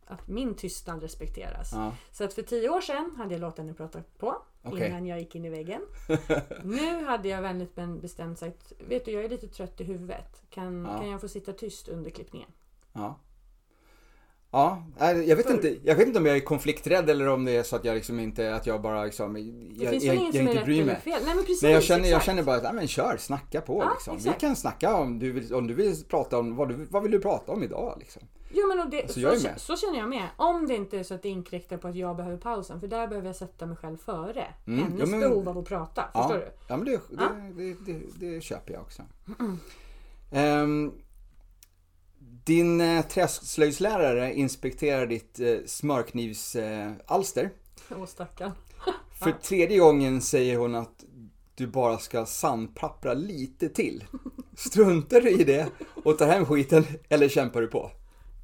att 0.08 0.28
min 0.28 0.56
tystnad 0.56 1.02
respekteras. 1.02 1.72
ja, 1.74 1.96
Så 2.12 2.24
att 2.24 2.34
för 2.34 2.42
tio 2.42 2.70
år 2.70 2.82
sedan 2.82 3.12
hade 3.18 3.34
jag 3.34 3.42
låtit 3.42 3.60
henne 3.60 3.74
prata 3.74 4.02
på 4.18 4.42
Okej. 4.64 4.88
innan 4.88 5.06
jag 5.06 5.20
gick 5.20 5.36
in 5.36 5.46
i 5.46 5.50
väggen. 5.50 5.82
nu 6.64 7.06
hade 7.06 7.30
jag 7.30 7.42
vänligt 7.42 7.72
men 7.78 8.00
bestämt 8.00 8.40
sagt, 8.40 8.74
vet 8.88 9.06
du 9.06 9.12
jag 9.12 9.24
är 9.26 9.30
lite 9.30 9.48
trött 9.48 9.82
i 9.82 9.84
huvudet. 9.84 10.42
Kan, 10.50 10.86
Ja. 10.86 10.98
kan 10.98 11.10
jag 11.10 11.22
få 11.22 11.28
sitta 11.28 11.54
tyst 11.54 11.88
under 11.88 12.10
klippningen? 12.10 12.50
ja. 12.94 13.20
Ja, 14.54 14.84
jag 15.00 15.36
vet, 15.36 15.50
inte, 15.50 15.78
jag 15.84 15.96
vet 15.96 16.08
inte 16.08 16.20
om 16.20 16.26
jag 16.26 16.36
är 16.36 16.40
konflikträdd 16.40 17.10
eller 17.10 17.28
om 17.28 17.46
det 17.46 17.52
är 17.56 17.64
så 17.64 17.76
att 17.76 17.86
jag 17.86 17.96
liksom 17.96 18.20
inte, 18.20 18.56
att 18.56 18.68
jag 18.68 18.82
bara 18.82 19.06
liksom, 19.06 19.38
jag, 19.72 19.94
jag, 19.94 20.04
jag, 20.04 20.16
inte 20.16 20.62
bryr 20.66 20.86
mig. 20.86 20.96
fel? 20.96 21.20
Nej 21.26 21.36
men 21.36 21.46
precis. 21.46 21.64
Nej, 21.64 21.72
jag 21.72 21.84
känner, 21.84 22.10
jag 22.10 22.24
känner 22.24 22.44
bara 22.44 22.56
att, 22.56 22.64
nej 22.64 22.74
men 22.74 22.88
kör, 22.88 23.18
snacka 23.18 23.62
på 23.62 23.82
Ja, 23.84 23.92
liksom. 23.94 24.18
Vi 24.18 24.40
kan 24.40 24.56
snacka 24.56 24.96
om 24.96 25.20
du 25.20 25.32
vill, 25.32 25.54
om 25.54 25.68
du 25.68 25.74
vill 25.74 25.96
prata 26.08 26.40
om, 26.40 26.56
vad, 26.56 26.70
du, 26.70 26.76
vad 26.90 27.04
vill 27.04 27.12
du 27.12 27.20
prata 27.20 27.52
om 27.52 27.64
idag 27.64 27.96
liksom? 28.00 28.22
Jo 28.54 28.68
men 28.68 28.80
och 28.80 28.90
det, 28.90 29.02
Alltså, 29.04 29.50
så, 29.50 29.60
så, 29.60 29.78
känner 29.78 30.00
jag 30.00 30.10
med. 30.10 30.28
Om 30.38 30.68
det 30.68 30.76
inte 30.76 31.00
är 31.00 31.04
så 31.04 31.14
att 31.14 31.22
det 31.24 31.30
inkräktar 31.30 31.78
på 31.78 31.88
att 31.88 31.96
jag 31.96 32.16
behöver 32.16 32.38
pausen. 32.38 32.80
För 32.80 32.88
där 32.88 33.08
behöver 33.08 33.28
jag 33.28 33.36
sätta 33.36 33.66
mig 33.66 33.78
själv 33.78 33.98
före. 33.98 34.48
Mm, 34.68 34.84
Hennes 34.84 35.00
ja, 35.00 35.06
men- 35.06 35.20
behov 35.20 35.50
av 35.50 35.58
att 35.58 35.66
prata. 35.66 36.06
Ja, 36.14 36.22
Förstår 36.28 36.38
du? 36.46 36.52
ja 36.68 36.78
men 36.78 36.86
det, 36.86 36.92
det, 36.92 37.00
Ja. 37.18 37.30
det, 37.56 37.74
det, 37.86 38.02
det, 38.36 38.42
köper 38.42 38.74
jag 38.74 38.82
också. 38.82 39.02
Ehm, 40.32 40.92
din 42.46 42.82
eh, 42.82 43.06
träslöjdslärare 43.06 44.34
inspekterar 44.34 45.06
ditt 45.08 45.40
eh, 45.40 45.56
smörknivsalster. 45.66 47.44
Eh. 47.90 47.98
Åh 48.00 48.06
stackarn. 48.06 48.52
För 49.24 49.32
tredje 49.32 49.80
gången 49.80 50.22
säger 50.22 50.58
hon 50.58 50.76
att 50.76 51.04
du 51.56 51.68
bara 51.68 51.98
ska 51.98 52.26
sandpappra 52.26 53.14
lite 53.14 53.70
till. 53.70 54.04
Struntar 54.56 55.22
du 55.22 55.30
i 55.30 55.44
det 55.44 55.68
och 56.04 56.18
tar 56.18 56.28
hem 56.28 56.46
skiten 56.46 56.84
eller 57.10 57.30
kämpar 57.30 57.62
du 57.62 57.68
på? 57.68 57.92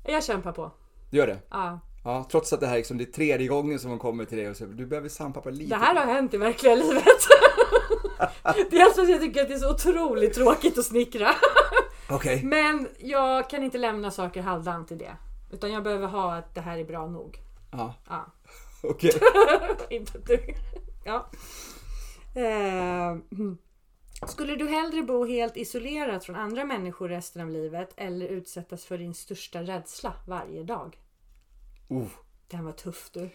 Jag 0.08 0.24
kämpar 0.24 0.52
på. 0.52 0.72
Du 1.10 1.18
gör 1.18 1.28
det? 1.28 1.40
Ja. 1.50 1.80
Ja, 2.04 2.28
trots 2.32 2.54
att 2.54 2.60
det 2.60 2.68
här 2.68 2.74
är 2.74 2.78
liksom 2.78 2.98
det 2.98 3.04
är 3.04 3.12
tredje 3.12 3.48
gången 3.48 3.80
som 3.80 3.90
hon 3.90 4.00
kommer 4.00 4.26
till 4.26 4.38
dig 4.38 4.50
och 4.50 4.58
säger 4.58 4.74
du 4.74 4.86
behöver 4.86 5.10
sandpappra 5.10 5.52
lite. 5.52 5.70
Det 5.76 5.82
här 5.86 5.96
har 5.96 6.14
hänt 6.14 6.34
i 6.34 6.38
verkliga 6.38 6.76
livet. 6.76 7.04
Dels 8.72 8.96
för 8.96 9.02
att 9.02 9.10
jag 9.10 9.22
tycker 9.22 9.42
att 9.42 9.48
det 9.48 9.54
är 9.54 9.58
så 9.60 9.72
otroligt 9.72 10.34
tråkigt 10.34 10.78
att 10.78 10.86
snickra. 10.86 11.30
Okej. 12.10 12.44
Men 12.44 12.88
jag 13.00 13.50
kan 13.50 13.64
inte 13.64 13.78
lämna 13.78 14.12
saker 14.12 14.42
halvdant 14.42 14.92
i 14.92 14.96
det. 14.96 15.18
Utan 15.52 15.72
jag 15.72 15.84
behöver 15.84 16.08
ha 16.08 16.36
att 16.36 16.56
det 16.56 16.62
här 16.62 16.78
är 16.78 16.84
bra 16.86 17.08
nog. 17.08 17.40
Ja, 17.72 17.94
Ja. 18.10 18.26
okej. 18.84 19.12
inte 19.90 20.18
du. 20.18 20.40
Ja. 21.06 21.30
Eh, 22.36 23.08
mm. 23.08 23.58
Skulle 24.26 24.56
du 24.56 24.68
hellre 24.68 25.04
bo 25.04 25.26
helt 25.26 25.58
isolerat 25.58 26.26
från 26.26 26.36
andra 26.36 26.66
människor 26.66 27.10
resten 27.10 27.42
av 27.42 27.50
livet 27.50 27.90
eller 27.98 28.28
utsättas 28.28 28.86
för 28.86 28.98
din 28.98 29.14
största 29.14 29.64
rädsla 29.64 30.14
varje 30.28 30.64
dag? 30.64 30.98
Oh. 31.88 32.08
Den 32.48 32.66
var 32.66 32.72
tuff 32.72 33.10
du. 33.14 33.30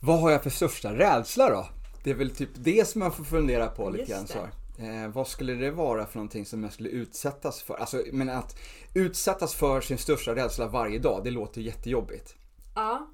Vad 0.00 0.20
har 0.20 0.30
jag 0.30 0.42
för 0.42 0.50
största 0.50 0.94
rädsla 0.94 1.50
då? 1.50 1.68
Det 2.04 2.10
är 2.10 2.14
väl 2.14 2.30
typ 2.30 2.50
det 2.54 2.88
som 2.88 2.98
man 2.98 3.12
får 3.12 3.24
fundera 3.24 3.66
på 3.66 3.90
lite 3.90 4.10
grann. 4.10 4.48
Eh, 4.78 5.08
vad 5.08 5.28
skulle 5.28 5.54
det 5.54 5.70
vara 5.70 6.06
för 6.06 6.18
någonting 6.18 6.46
som 6.46 6.62
jag 6.62 6.72
skulle 6.72 6.88
utsättas 6.88 7.62
för? 7.62 7.74
Alltså, 7.74 8.02
men 8.12 8.28
att 8.30 8.58
utsättas 8.94 9.54
för 9.54 9.80
sin 9.80 9.98
största 9.98 10.34
rädsla 10.34 10.68
varje 10.68 10.98
dag, 10.98 11.24
det 11.24 11.30
låter 11.30 11.60
jättejobbigt. 11.60 12.34
Ja, 12.74 13.06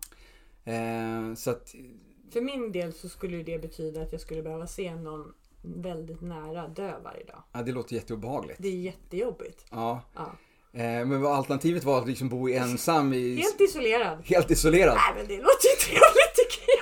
Eh, 0.65 1.35
så 1.35 1.51
att, 1.51 1.75
för 2.31 2.41
min 2.41 2.73
del 2.73 2.93
så 2.93 3.09
skulle 3.09 3.43
det 3.43 3.59
betyda 3.59 4.03
att 4.03 4.13
jag 4.13 4.21
skulle 4.21 4.43
behöva 4.43 4.67
se 4.67 4.95
någon 4.95 5.35
väldigt 5.63 6.21
nära 6.21 6.69
dö 6.69 6.93
varje 7.05 7.25
dag. 7.25 7.43
ja, 7.53 7.63
det 7.63 7.73
låter 7.73 7.95
jätteobehagligt. 7.95 8.59
Det 8.63 8.69
är 8.69 8.73
jättejobbigt. 8.73 9.65
Ja. 9.71 10.01
Ja. 10.15 10.33
Eh, 10.73 10.81
men 11.07 11.21
vad 11.21 11.33
alternativet 11.33 11.85
var 11.85 11.99
att 11.99 12.09
liksom 12.09 12.29
bo 12.29 12.49
ensam 12.49 13.13
i... 13.13 13.37
Helt 13.37 13.61
isolerad. 13.61 14.19
helt 14.25 14.51
isolerad. 14.51 14.95
Nej 14.95 15.13
men 15.17 15.27
det 15.27 15.37
låter 15.37 15.69
ju 15.69 15.77
trevligt 15.87 16.35
tycker 16.37 16.65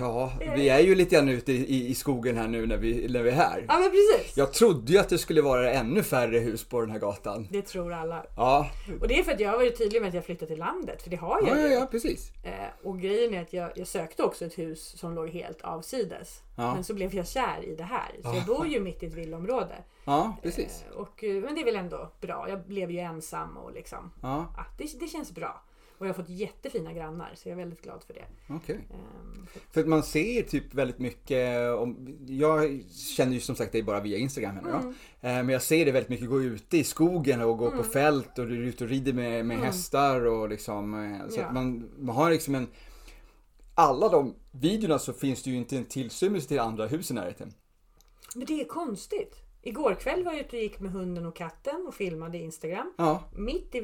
Ja, 0.00 0.32
vi 0.56 0.68
är 0.68 0.80
ju 0.80 0.94
lite 0.94 1.14
grann 1.14 1.28
ute 1.28 1.52
i, 1.52 1.88
i 1.88 1.94
skogen 1.94 2.36
här 2.36 2.48
nu 2.48 2.66
när 2.66 2.76
vi, 2.76 3.08
när 3.08 3.22
vi 3.22 3.30
är 3.30 3.34
här. 3.34 3.64
Ja 3.68 3.78
men 3.78 3.90
precis. 3.90 4.36
Jag 4.36 4.52
trodde 4.52 4.92
ju 4.92 4.98
att 4.98 5.08
det 5.08 5.18
skulle 5.18 5.42
vara 5.42 5.72
ännu 5.72 6.02
färre 6.02 6.38
hus 6.38 6.64
på 6.64 6.80
den 6.80 6.90
här 6.90 6.98
gatan. 6.98 7.48
Det 7.50 7.62
tror 7.62 7.92
alla. 7.92 8.26
Ja, 8.36 8.70
Och 9.00 9.08
det 9.08 9.18
är 9.18 9.22
för 9.22 9.32
att 9.32 9.40
jag 9.40 9.50
har 9.50 9.56
varit 9.56 9.78
tydlig 9.78 10.00
med 10.00 10.08
att 10.08 10.14
jag 10.14 10.24
flyttat 10.24 10.48
till 10.48 10.58
landet. 10.58 11.02
För 11.02 11.10
det 11.10 11.16
har 11.16 11.40
jag 11.46 11.58
ja, 11.58 11.60
ja, 11.60 11.68
ju. 11.68 11.74
ja 11.74 11.86
precis. 11.90 12.32
Eh, 12.44 12.52
och 12.88 13.00
grejen 13.00 13.34
är 13.34 13.42
att 13.42 13.52
jag, 13.52 13.70
jag 13.74 13.86
sökte 13.86 14.22
också 14.22 14.44
ett 14.44 14.58
hus 14.58 14.98
som 14.98 15.14
låg 15.14 15.28
helt 15.28 15.62
avsides. 15.62 16.42
Ja. 16.56 16.74
Men 16.74 16.84
så 16.84 16.94
blev 16.94 17.14
jag 17.14 17.28
kär 17.28 17.64
i 17.64 17.74
det 17.74 17.84
här. 17.84 18.10
Så 18.22 18.34
jag 18.34 18.44
bor 18.44 18.66
ju 18.66 18.80
mitt 18.80 19.02
i 19.02 19.06
ett 19.06 19.14
villaområde. 19.14 19.74
Ja, 20.04 20.36
precis. 20.42 20.84
Eh, 20.90 20.96
och, 20.96 21.24
eh, 21.24 21.34
men 21.42 21.54
det 21.54 21.60
är 21.60 21.64
väl 21.64 21.76
ändå 21.76 22.10
bra. 22.20 22.46
Jag 22.48 22.66
blev 22.66 22.90
ju 22.90 22.98
ensam 22.98 23.56
och 23.56 23.72
liksom. 23.72 24.12
Ja, 24.22 24.46
Ja, 24.56 24.64
det, 24.78 25.00
det 25.00 25.06
känns 25.06 25.30
bra. 25.30 25.62
Och 26.00 26.06
jag 26.06 26.08
har 26.14 26.14
fått 26.22 26.28
jättefina 26.28 26.92
grannar 26.92 27.30
så 27.34 27.48
jag 27.48 27.52
är 27.52 27.56
väldigt 27.56 27.82
glad 27.82 28.02
för 28.06 28.14
det. 28.14 28.24
okej. 28.48 28.74
Ehm, 28.90 29.46
för- 29.46 29.60
För 29.72 29.80
att 29.80 29.86
man 29.88 30.02
ser 30.02 30.42
typ 30.42 30.74
väldigt 30.74 30.98
mycket 30.98 31.70
om, 31.78 32.18
Jag 32.26 32.84
känner 33.16 33.32
ju 33.32 33.40
som 33.40 33.56
sagt 33.56 33.72
dig 33.72 33.82
bara 33.82 34.00
via 34.00 34.18
Instagram 34.18 34.54
här 34.54 34.62
nu 34.62 34.70
Mm. 34.70 34.82
då. 34.82 34.88
Eh, 35.28 35.34
Men 35.34 35.48
jag 35.48 35.62
ser 35.62 35.84
det 35.84 35.92
väldigt 35.92 36.10
mycket 36.10 36.28
gå 36.28 36.42
ute 36.42 36.76
i 36.78 36.84
skogen 36.84 37.40
och 37.42 37.58
gå 37.58 37.70
på 37.70 37.82
fält 37.82 38.38
och 38.38 38.46
du 38.48 38.54
är 38.56 38.60
ute 38.68 38.84
och 38.84 38.90
rider 38.90 39.12
med, 39.12 39.46
med 39.46 39.58
hästar 39.58 40.24
och 40.26 40.48
liksom 40.48 40.94
eh, 40.94 41.00
Så 41.00 41.24
Mm. 41.24 41.30
Ja. 41.36 41.44
att 41.46 41.54
man, 41.54 41.90
man 41.98 42.16
har 42.16 42.30
liksom 42.30 42.54
en 42.54 42.68
Alla 43.74 44.08
de 44.08 44.34
videorna 44.50 44.98
så 44.98 45.12
finns 45.12 45.42
det 45.42 45.50
ju 45.50 45.56
inte 45.56 45.76
en 45.76 45.84
tillstymmelse 45.84 46.48
till 46.48 46.60
andra 46.60 46.86
hus 46.86 47.10
i 47.10 47.14
närheten. 47.14 47.52
Men 48.34 48.46
det 48.46 48.60
är 48.60 48.64
konstigt. 48.64 49.36
Igår 49.62 49.94
kväll 49.94 50.24
var 50.24 50.32
jag 50.32 50.40
ute 50.40 50.56
och 50.56 50.62
gick 50.62 50.80
med 50.80 50.92
hunden 50.92 51.26
och 51.26 51.36
katten 51.36 51.84
och 51.88 51.94
filmade 51.94 52.38
Instagram. 52.38 52.92
Ja. 52.98 53.22
Mitt 53.36 53.74
i 53.74 53.80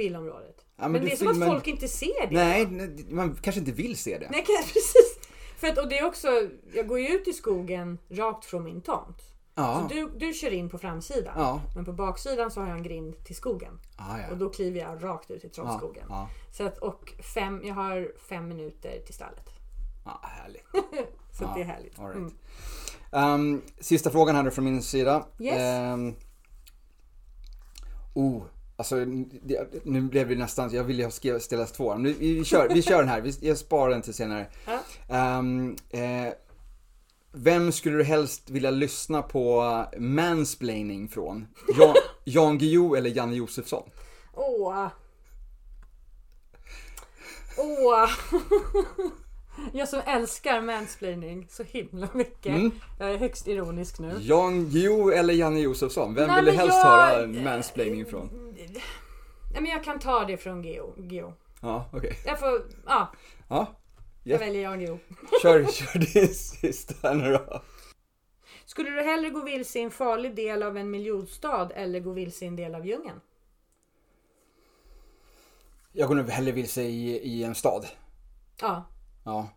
villaområdet. 0.76 0.92
men 0.92 0.92
men 0.92 1.04
det 1.04 1.12
är 1.12 1.16
som 1.16 1.28
att 1.28 1.34
filmar- 1.34 1.46
folk 1.46 1.66
inte 1.66 1.88
ser 1.88 2.26
det. 2.26 2.34
Nej, 2.34 2.66
nej, 2.66 3.06
man 3.10 3.34
kanske 3.42 3.58
inte 3.58 3.72
vill 3.72 3.96
se 3.96 4.18
det. 4.18 4.28
Nej, 4.30 4.44
precis. 4.74 5.18
För 5.56 5.66
att, 5.66 5.78
och 5.78 5.88
det 5.88 5.98
är 5.98 6.06
också, 6.06 6.28
jag 6.74 6.86
går 6.86 6.98
ju 7.00 7.08
ut 7.08 7.28
i 7.28 7.32
skogen 7.32 7.98
rakt 8.08 8.44
från 8.44 8.64
min 8.64 8.80
tomt. 8.80 9.22
Ja. 9.54 9.88
Så 9.88 9.94
du, 9.94 10.10
du 10.18 10.32
kör 10.32 10.52
in 10.52 10.68
på 10.68 10.78
framsidan. 10.78 11.34
Ja. 11.36 11.60
Men 11.74 11.84
på 11.84 11.92
baksidan 11.92 12.50
så 12.50 12.60
har 12.60 12.68
jag 12.68 12.76
en 12.76 12.82
grind 12.82 13.24
till 13.24 13.36
skogen. 13.36 13.80
Ah, 13.96 14.18
ja. 14.18 14.30
Och 14.30 14.36
då 14.36 14.50
kliver 14.50 14.80
jag 14.80 15.04
rakt 15.04 15.30
ut 15.30 15.44
i 15.44 15.48
trollskogen. 15.48 16.06
Ja. 16.08 16.28
Så 16.52 16.66
att, 16.66 16.78
och 16.78 17.12
fem, 17.34 17.62
jag 17.64 17.74
har 17.74 18.12
fem 18.28 18.48
minuter 18.48 19.00
till 19.06 19.14
stallet. 19.14 19.50
Ja, 20.04 20.20
härligt. 20.22 20.64
Så 21.32 21.44
att 21.44 21.54
det 21.54 21.60
är 21.60 21.64
härligt. 21.64 21.98
All 21.98 22.06
right. 22.06 22.16
Mm. 22.16 22.32
Ehm, 23.12 23.62
sista 23.80 24.10
frågan 24.10 24.36
här 24.36 24.50
från 24.50 24.64
min 24.64 24.82
sida. 24.82 25.26
Yes. 25.40 25.54
Ehm, 25.58 26.14
oh, 28.14 28.42
alltså 28.76 29.04
det, 29.42 29.84
nu 29.84 30.00
blev 30.00 30.28
det 30.28 30.34
nästan, 30.34 30.74
jag 30.74 30.84
ville 30.84 31.04
ha 31.04 31.10
skriva- 31.10 31.40
ställa 31.40 31.64
två. 31.66 31.94
Men 31.94 32.04
vi, 32.04 32.12
vi, 32.34 32.44
kör, 32.44 32.68
vi 32.68 32.82
kör 32.82 32.98
den 32.98 33.08
här, 33.08 33.20
vi, 33.20 33.34
jag 33.40 33.58
sparar 33.58 33.90
den 33.90 34.02
till 34.02 34.14
senare. 34.14 34.46
Ja. 34.66 34.78
Ehm, 35.16 35.76
eh, 35.90 36.32
vem 37.32 37.72
skulle 37.72 37.96
du 37.96 38.04
helst 38.04 38.50
vilja 38.50 38.70
lyssna 38.70 39.22
på 39.22 39.84
mansplaining 39.98 41.08
från? 41.08 41.46
Jan, 41.78 41.94
Jan 42.24 42.58
Guillou 42.58 42.94
eller 42.96 43.10
Janne 43.10 43.36
Josefsson? 43.36 43.90
Åh. 44.34 44.86
Åh. 47.58 48.10
Jag 49.72 49.88
som 49.88 50.00
älskar 50.06 50.60
mansplaining 50.60 51.46
så 51.50 51.62
himla 51.62 52.08
mycket. 52.14 52.46
Mm. 52.46 52.70
Jag 52.98 53.10
är 53.10 53.18
högst 53.18 53.48
ironisk 53.48 53.98
nu. 53.98 54.14
Jan 54.20 54.64
Guillou 54.70 55.10
eller 55.10 55.34
Janne 55.34 55.60
Josefsson? 55.60 56.14
Vem 56.14 56.26
Nej, 56.28 56.36
vill 56.36 56.44
du 56.44 56.52
helst 56.60 56.74
jag- 56.76 56.84
höra 56.84 57.26
mansplaining 57.26 58.06
från? 58.06 58.45
Nej, 59.52 59.62
men 59.62 59.70
jag 59.70 59.84
kan 59.84 59.98
ta 59.98 60.24
det 60.24 60.36
från 60.36 60.62
Geo. 60.62 60.94
Geo. 61.10 61.34
Ja, 61.62 61.90
okej. 61.92 62.16
Jag 62.26 62.38
får, 62.40 62.62
ja, 62.86 63.12
Ja, 63.48 63.66
jag 64.22 64.34
Ja. 64.34 64.38
väljer 64.46 64.62
Jan 64.62 64.80
Geo. 64.80 64.98
kör, 65.42 65.64
kör 65.66 65.98
din 65.98 66.28
sista 66.34 67.14
nu 67.14 67.32
då. 67.32 67.62
Skulle 68.64 68.90
du 68.90 69.02
hellre 69.02 69.30
gå 69.30 69.42
vilse 69.44 69.78
i 69.78 69.82
en 69.82 69.90
farlig 69.90 70.34
del 70.36 70.62
av 70.62 70.76
en 70.76 70.90
miljonstad 70.90 71.70
eller 71.74 72.00
gå 72.00 72.12
vilse 72.12 72.44
i 72.44 72.48
en 72.48 72.56
del 72.56 72.74
av 72.74 72.86
djungeln? 72.86 73.20
Jag 75.92 76.08
går 76.08 76.14
nog 76.14 76.28
hellre 76.28 76.52
vilse 76.52 76.82
i, 76.82 77.10
i 77.16 77.44
en 77.44 77.54
stad. 77.54 77.86
Ja, 78.60 78.84
Ja. 79.24 79.48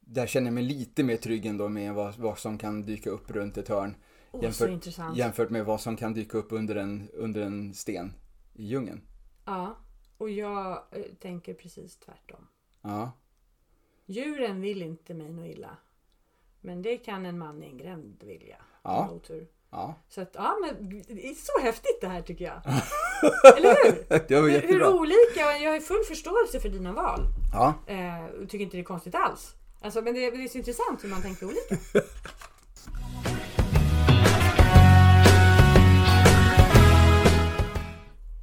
Där 0.00 0.26
känner 0.26 0.46
jag 0.46 0.54
mig 0.54 0.62
lite 0.62 1.02
mer 1.02 1.16
trygg 1.16 1.46
ändå 1.46 1.68
med 1.68 1.94
vad, 1.94 2.16
vad 2.16 2.38
som 2.38 2.58
kan 2.58 2.82
dyka 2.82 3.10
upp 3.10 3.30
runt 3.30 3.56
ett 3.58 3.68
hörn. 3.68 3.94
Åh, 4.32 4.42
Jämfört-. 4.42 5.16
Jämfört 5.16 5.50
med 5.50 5.64
vad 5.64 5.80
som 5.80 5.96
kan 5.96 6.14
dyka 6.14 6.38
upp 6.38 6.52
under 6.52 6.76
en, 6.76 7.08
under 7.14 7.40
en 7.40 7.74
sten 7.74 8.14
i 8.54 8.64
djungeln. 8.66 9.00
Ja, 9.44 9.76
och 10.18 10.30
jag 10.30 10.70
eh, 10.92 11.02
tänker 11.20 11.54
precis 11.54 11.96
tvärtom. 11.96 12.46
Ja. 12.82 13.12
Djuren 14.06 14.60
vill 14.60 14.82
inte 14.82 15.14
mig 15.14 15.30
något 15.32 15.46
illa. 15.46 15.76
Men 16.60 16.82
det 16.82 16.96
kan 16.96 17.26
en 17.26 17.38
man 17.38 17.62
i 17.62 17.66
en 17.66 17.78
gränd 17.78 18.22
vilja. 18.26 18.56
Ja. 18.82 19.10
Otur. 19.10 19.48
Ja. 19.70 19.94
Så 20.08 20.20
att, 20.20 20.30
ja 20.34 20.56
men 20.60 20.88
det 21.08 21.26
är 21.28 21.34
så 21.34 21.62
häftigt 21.66 22.00
det 22.00 22.08
här 22.08 22.22
tycker 22.22 22.44
jag. 22.44 22.62
Eller 23.56 23.84
hur? 23.84 24.04
Det 24.28 24.40
var 24.40 24.48
Hur, 24.48 24.60
hur 24.68 24.86
olika, 24.86 25.40
jag 25.62 25.72
har 25.72 25.80
full 25.80 26.04
förståelse 26.08 26.60
för 26.60 26.68
dina 26.68 26.92
val. 26.92 27.20
Ja. 27.52 27.74
Eh, 27.86 28.46
tycker 28.48 28.64
inte 28.64 28.76
det 28.76 28.80
är 28.80 28.84
konstigt 28.84 29.14
alls. 29.14 29.54
Alltså, 29.80 30.02
men 30.02 30.14
det, 30.14 30.24
är- 30.24 30.32
det 30.32 30.44
är 30.44 30.48
så 30.48 30.58
intressant 30.58 31.04
hur 31.04 31.08
man 31.08 31.22
tänker 31.22 31.46
olika. 31.46 31.76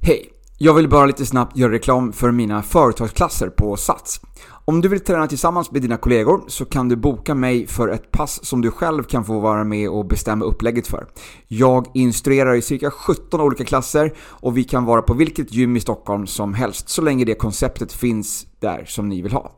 Hej! 0.08 0.30
Jag 0.58 0.74
vill 0.74 0.88
bara 0.88 1.06
lite 1.06 1.26
snabbt 1.26 1.56
göra 1.56 1.72
reklam 1.72 2.12
för 2.12 2.30
mina 2.30 2.62
företagsklasser 2.62 3.48
på 3.48 3.76
Sats. 3.76 4.20
Om 4.64 4.80
du 4.80 4.88
vill 4.88 5.00
träna 5.00 5.26
tillsammans 5.26 5.70
med 5.70 5.82
dina 5.82 5.96
kollegor 5.96 6.44
så 6.46 6.64
kan 6.64 6.88
du 6.88 6.96
boka 6.96 7.34
mig 7.34 7.66
för 7.66 7.88
ett 7.88 8.10
pass 8.10 8.44
som 8.44 8.60
du 8.60 8.70
själv 8.70 9.02
kan 9.02 9.24
få 9.24 9.40
vara 9.40 9.64
med 9.64 9.88
och 9.88 10.06
bestämma 10.06 10.44
upplägget 10.44 10.86
för. 10.86 11.06
Jag 11.48 11.86
instruerar 11.94 12.54
i 12.54 12.62
cirka 12.62 12.90
17 12.90 13.40
olika 13.40 13.64
klasser 13.64 14.12
och 14.20 14.56
vi 14.56 14.64
kan 14.64 14.84
vara 14.84 15.02
på 15.02 15.14
vilket 15.14 15.52
gym 15.52 15.76
i 15.76 15.80
Stockholm 15.80 16.26
som 16.26 16.54
helst 16.54 16.88
så 16.88 17.02
länge 17.02 17.24
det 17.24 17.34
konceptet 17.34 17.92
finns 17.92 18.46
där 18.60 18.84
som 18.86 19.08
ni 19.08 19.22
vill 19.22 19.32
ha. 19.32 19.52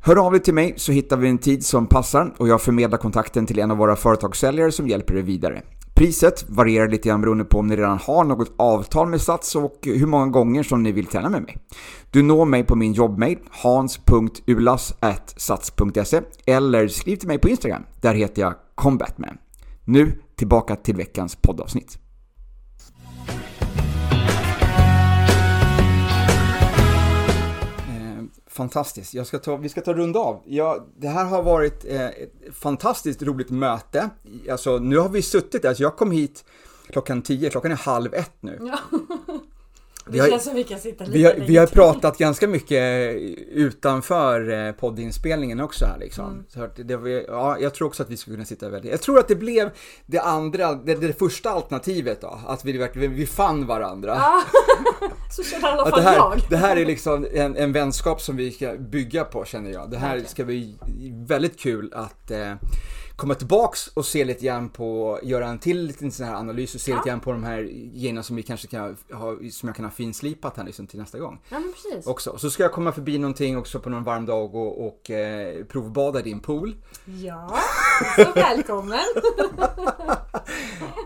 Hör 0.00 0.26
av 0.26 0.32
dig 0.32 0.40
till 0.40 0.54
mig 0.54 0.74
så 0.76 0.92
hittar 0.92 1.16
vi 1.16 1.28
en 1.28 1.38
tid 1.38 1.66
som 1.66 1.86
passar 1.86 2.34
och 2.38 2.48
jag 2.48 2.62
förmedlar 2.62 2.98
kontakten 2.98 3.46
till 3.46 3.58
en 3.58 3.70
av 3.70 3.76
våra 3.76 3.96
företagssäljare 3.96 4.72
som 4.72 4.88
hjälper 4.88 5.14
dig 5.14 5.22
vidare. 5.22 5.62
Priset 5.98 6.44
varierar 6.48 6.88
lite 6.88 7.08
grann 7.08 7.20
beroende 7.20 7.44
på 7.44 7.58
om 7.58 7.66
ni 7.66 7.76
redan 7.76 7.98
har 7.98 8.24
något 8.24 8.52
avtal 8.56 9.08
med 9.08 9.20
Sats 9.20 9.56
och 9.56 9.78
hur 9.82 10.06
många 10.06 10.26
gånger 10.26 10.62
som 10.62 10.82
ni 10.82 10.92
vill 10.92 11.06
träna 11.06 11.28
med 11.28 11.42
mig. 11.42 11.56
Du 12.10 12.22
når 12.22 12.44
mig 12.44 12.64
på 12.64 12.76
min 12.76 12.92
jobbmail 12.92 13.38
hans.ulas.sats.se 13.50 16.20
eller 16.46 16.88
skriv 16.88 17.16
till 17.16 17.28
mig 17.28 17.38
på 17.38 17.48
Instagram. 17.48 17.82
Där 18.00 18.14
heter 18.14 18.42
jag 18.42 18.54
combatman. 18.74 19.38
Nu 19.84 20.22
tillbaka 20.36 20.76
till 20.76 20.96
veckans 20.96 21.36
poddavsnitt. 21.36 21.98
Fantastiskt. 28.58 29.14
Jag 29.14 29.26
ska 29.26 29.38
ta, 29.38 29.56
vi 29.56 29.68
ska 29.68 29.80
ta 29.80 29.94
runda 29.94 30.18
av. 30.18 30.42
Ja, 30.46 30.86
det 30.96 31.08
här 31.08 31.24
har 31.24 31.42
varit 31.42 31.84
eh, 31.84 32.06
ett 32.06 32.32
fantastiskt 32.52 33.22
roligt 33.22 33.50
möte. 33.50 34.10
Alltså, 34.50 34.78
nu 34.78 34.98
har 34.98 35.08
vi 35.08 35.22
suttit 35.22 35.62
där, 35.62 35.76
jag 35.78 35.96
kom 35.96 36.10
hit 36.10 36.44
klockan 36.90 37.22
10, 37.22 37.50
klockan 37.50 37.72
är 37.72 37.76
halv 37.76 38.14
ett 38.14 38.36
nu. 38.40 38.58
Ja. 38.60 38.78
Vi 40.10 40.18
har- 40.18 40.26
vi 40.54 40.64
Vi 41.12 41.24
har, 41.24 41.34
vi 41.34 41.56
har 41.56 41.66
pratat 41.66 42.18
ganska 42.18 42.48
mycket 42.48 43.14
utanför 43.52 44.66
eh, 44.66 44.72
poddinspelningen 44.72 45.60
också 45.60 45.84
här 45.86 45.98
liksom. 45.98 46.24
Mm. 46.30 46.44
Så 46.48 46.68
det 46.82 46.96
var, 46.96 47.08
ja, 47.08 47.58
jag 47.60 47.74
tror 47.74 47.88
också 47.88 48.02
att 48.02 48.10
vi 48.10 48.16
skulle 48.16 48.36
kunna 48.36 48.44
sitta 48.46 48.68
väldigt... 48.68 48.90
Jag 48.90 49.00
tror 49.02 49.18
att 49.18 49.28
det 49.28 49.34
blev 49.34 49.70
det 50.06 50.18
andra, 50.18 50.72
det, 50.74 50.94
det 50.94 51.18
första 51.18 51.50
alternativet 51.50 52.20
då. 52.20 52.40
Att 52.46 52.64
vi 52.64 52.78
verkligen, 52.78 53.14
vi 53.14 53.26
fann 53.26 53.66
varandra. 53.66 54.16
Ja, 54.20 54.42
så 55.36 55.42
känner 55.42 55.68
i 55.68 55.72
alla 55.72 55.82
Att 55.82 55.90
fall 55.90 55.98
det, 56.00 56.04
här, 56.08 56.16
jag. 56.16 56.40
det 56.50 56.56
här 56.56 56.76
är 56.76 56.86
liksom 56.86 57.26
en, 57.34 57.56
en 57.56 57.72
vänskap 57.72 58.20
som 58.22 58.36
vi 58.36 58.50
ska 58.50 58.74
bygga 58.78 59.24
på 59.24 59.44
känner 59.44 59.70
jag. 59.72 59.90
Det 59.90 59.98
här 59.98 60.22
ska 60.26 60.44
bli 60.44 60.74
väldigt 61.28 61.58
kul 61.60 61.92
att 61.94 62.30
eh, 62.30 62.52
komma 63.18 63.34
tillbaks 63.34 63.86
och 63.88 64.06
se 64.06 64.24
lite 64.24 64.44
grann 64.44 64.68
på, 64.68 65.18
göra 65.22 65.46
en 65.48 65.58
till 65.58 65.82
liten 65.86 66.12
sån 66.12 66.26
här 66.26 66.34
analys 66.34 66.74
och 66.74 66.80
se 66.80 66.90
Ja. 66.90 66.96
lite 66.96 67.08
grann 67.08 67.20
på 67.20 67.32
de 67.32 67.44
här 67.44 67.62
grejerna 67.94 68.22
som 68.22 68.36
vi 68.36 68.42
kanske 68.42 68.66
kan 68.68 68.96
ha, 69.12 69.36
som 69.52 69.68
jag 69.68 69.76
kan 69.76 69.84
ha 69.84 69.92
finslipat 69.92 70.56
här 70.56 70.64
liksom 70.64 70.86
till 70.86 70.98
nästa 70.98 71.18
gång 71.18 71.40
Ja 71.48 71.58
men 71.58 71.72
precis. 71.72 72.06
också. 72.06 72.38
Så 72.38 72.50
ska 72.50 72.62
jag 72.62 72.72
komma 72.72 72.92
förbi 72.92 73.18
någonting 73.18 73.58
också 73.58 73.80
på 73.80 73.90
någon 73.90 74.04
varm 74.04 74.26
dag 74.26 74.54
och, 74.54 74.86
och 74.86 75.10
eh, 75.10 75.64
provbada 75.64 76.22
din 76.22 76.40
pool. 76.40 76.76
Ja, 77.04 77.58
så 78.16 78.32
välkommen. 78.34 78.98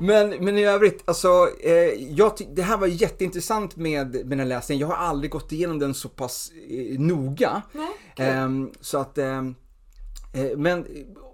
Men, 0.00 0.28
men 0.44 0.58
i 0.58 0.64
övrigt, 0.64 1.02
alltså, 1.04 1.48
eh, 1.60 1.72
jag 2.16 2.32
det 2.50 2.62
här 2.62 2.76
var 2.76 2.86
jätteintressant 2.86 3.76
med, 3.76 4.12
med 4.12 4.28
den 4.28 4.38
här 4.38 4.46
läsningen. 4.46 4.80
Jag 4.80 4.88
har 4.96 5.06
aldrig 5.06 5.30
gått 5.30 5.52
igenom 5.52 5.78
den 5.78 5.94
så 5.94 6.08
pass 6.08 6.52
eh, 6.70 7.00
noga. 7.00 7.62
Nej, 7.72 7.88
kul. 8.16 8.26
Ehm, 8.26 8.70
så 8.80 8.98
att, 8.98 9.18
ehm, 9.18 9.54
eh, 10.34 10.56
men 10.56 10.86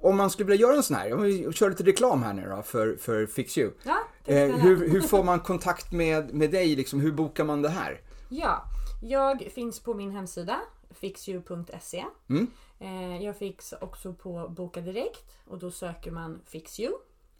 om 0.02 0.16
man 0.16 0.30
skulle 0.30 0.46
vilja 0.50 0.66
göra 0.66 0.76
en 0.76 0.82
sån 0.82 0.96
här, 0.96 1.12
om 1.12 1.22
vi 1.22 1.52
kör 1.52 1.70
lite 1.70 1.82
reklam 1.82 2.22
här 2.22 2.32
nu 2.32 2.48
då 2.56 2.62
för, 2.62 2.96
för 2.96 3.26
Fix 3.26 3.58
You. 3.58 3.70
Ja, 3.82 3.98
Eh, 4.24 4.56
hur, 4.56 4.88
hur 4.90 5.00
får 5.00 5.24
man 5.24 5.40
kontakt 5.40 5.92
med, 5.92 6.34
med 6.34 6.50
dig? 6.50 6.76
Liksom, 6.76 7.00
hur 7.00 7.12
bokar 7.12 7.44
man 7.44 7.62
det 7.62 7.68
här? 7.68 8.00
Ja, 8.28 8.64
jag 9.02 9.48
finns 9.54 9.80
på 9.80 9.94
min 9.94 10.10
hemsida 10.10 10.60
fixyou.se. 10.90 12.04
Mm. 12.28 12.46
Eh, 12.78 13.24
jag 13.24 13.36
finns 13.36 13.74
också 13.80 14.12
på 14.12 14.48
Boka 14.48 14.80
Direkt 14.80 15.36
och 15.46 15.58
då 15.58 15.70
söker 15.70 16.10
man 16.10 16.40
FixYou. 16.46 16.92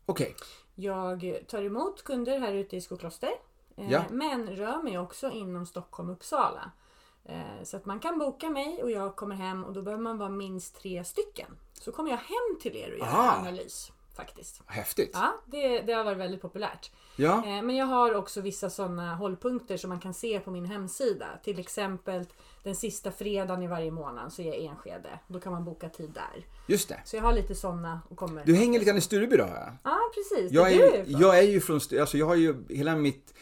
Okej, 0.07 0.35
Jag 0.75 1.39
tar 1.49 1.63
emot 1.63 2.05
kunder 2.05 2.39
här 2.41 2.53
ute 2.53 2.77
i 2.77 2.81
Skokloster. 2.81 3.31
Eh, 3.77 3.91
Ja. 3.93 4.05
Men 4.11 4.47
rör 4.49 4.83
mig 4.83 4.99
också 4.99 5.31
inom 5.31 5.67
Stockholm 5.67 6.09
och 6.09 6.15
Uppsala. 6.17 6.71
Eh, 7.25 7.63
Så 7.65 7.77
att 7.77 7.87
man 7.87 8.01
kan 8.01 8.19
boka 8.19 8.51
mig 8.51 8.83
och 8.83 8.91
jag 8.91 9.17
kommer 9.17 9.35
hem 9.35 9.65
och 9.65 9.73
då 9.73 9.83
behöver 9.83 10.03
man 10.03 10.19
vara 10.19 10.29
minst 10.31 10.81
tre 10.81 11.05
stycken. 11.05 11.47
Så 11.83 11.93
kommer 11.93 12.11
jag 12.11 12.17
hem 12.19 12.59
till 12.63 12.77
er 12.77 12.93
och 12.93 12.99
gör 12.99 13.07
Ah. 13.07 13.37
analys. 13.41 13.93
Faktiskt. 14.17 14.63
häftigt. 14.67 15.11
Ja, 15.15 15.35
det, 15.47 15.81
det 15.81 15.93
har 15.93 16.05
varit 16.05 16.19
väldigt 16.19 16.43
populärt. 16.43 16.91
Ja, 17.17 17.47
Eh, 17.47 17.63
Men 17.63 17.77
jag 17.77 17.87
har 17.87 18.15
också 18.15 18.41
vissa 18.41 18.71
sådana 18.71 19.15
hållpunkter 19.15 19.77
som 19.77 19.89
man 19.91 20.01
kan 20.01 20.15
se 20.15 20.41
på 20.41 20.51
min 20.51 20.65
hemsida. 20.65 21.27
Till 21.45 21.59
exempel 21.59 22.25
den 22.63 22.75
sista 22.77 23.13
fredagen 23.13 23.63
i 23.63 23.67
varje 23.67 23.91
månad 23.91 24.33
så 24.33 24.43
är 24.43 24.47
jag 24.47 24.57
Enskede. 24.65 25.21
Då 25.29 25.41
kan 25.41 25.53
man 25.53 25.65
boka 25.65 25.89
tid 25.89 26.11
där. 26.11 26.45
just 26.67 26.89
det. 26.89 27.01
Så 27.05 27.17
jag 27.17 27.23
har 27.23 27.33
lite 27.33 27.55
sådana 27.55 28.01
och 28.09 28.17
kommer... 28.17 28.45
Du 28.45 28.55
hänger 28.55 28.79
lite 28.79 28.89
grann 28.89 28.99
i 28.99 29.01
Stureby 29.01 29.37
då? 29.37 29.45
Ja. 29.55 29.73
Ja, 29.85 29.99
precis. 30.15 30.53
Jag 30.53 30.73
är 30.73 30.95
är, 30.95 31.05
jag 31.07 31.39
är 31.39 31.43
ju 31.43 31.61
från, 31.61 31.81
alltså 32.01 32.19
jag 32.19 32.27
har 32.27 32.35
ju 32.35 32.55
hela 32.69 32.97
mitt, 32.97 33.35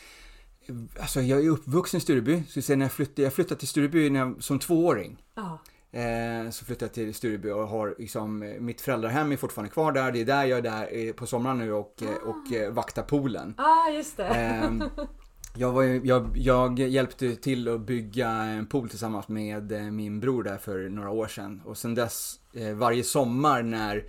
alltså 1.01 1.21
jag 1.21 1.45
är 1.45 1.49
uppvuxen 1.51 1.99
i 1.99 2.01
Stureby. 2.01 2.43
Så 2.49 2.77
när 2.77 2.85
jag 2.85 2.93
flyttade, 2.93 3.23
jag 3.23 3.33
flyttade 3.33 3.59
till 3.59 3.69
Stureby 3.69 4.11
när 4.11 4.21
jag, 4.21 4.43
som 4.43 4.59
tvååring. 4.59 5.23
Ja. 5.35 5.59
Eh, 5.93 6.51
så 6.51 6.65
flyttade 6.65 6.85
jag 6.85 6.93
till 6.93 7.15
Stureby 7.15 7.51
och 7.51 7.69
har 7.69 7.95
liksom, 7.99 8.43
eh, 8.43 8.61
mitt 8.61 8.81
föräldrahem 8.81 9.33
är 9.33 9.37
fortfarande 9.37 9.73
kvar 9.73 9.93
där. 9.93 10.13
Det 10.13 10.21
är 10.21 10.25
där 10.25 10.45
jag 10.45 10.59
är 10.59 10.63
där 10.63 10.89
eh, 10.91 11.13
på 11.13 11.27
sommaren 11.27 11.59
nu 11.59 11.73
och, 11.73 12.03
eh, 12.03 12.29
och 12.29 12.75
vaktar 12.75 13.03
poolen. 13.03 13.55
ah, 13.59 13.91
just 13.91 14.17
det. 14.17 14.25
Ehm, 14.25 14.85
jag, 15.57 15.73
var, 15.73 15.83
jag, 16.07 16.39
jag 16.39 16.79
hjälpte 16.79 17.37
till 17.37 17.69
att 17.69 17.81
bygga 17.81 18.29
en 18.29 18.67
pool 18.67 18.89
tillsammans 18.89 19.29
med 19.29 19.93
min 19.93 20.21
bror 20.21 20.43
där 20.43 20.59
för 20.59 20.89
några 20.89 21.11
år 21.11 21.27
sedan. 21.27 21.63
Och 21.65 21.79
sen 21.79 21.95
dess, 21.95 22.41
varje 22.75 23.05
sommar 23.05 23.63
när, 23.63 24.05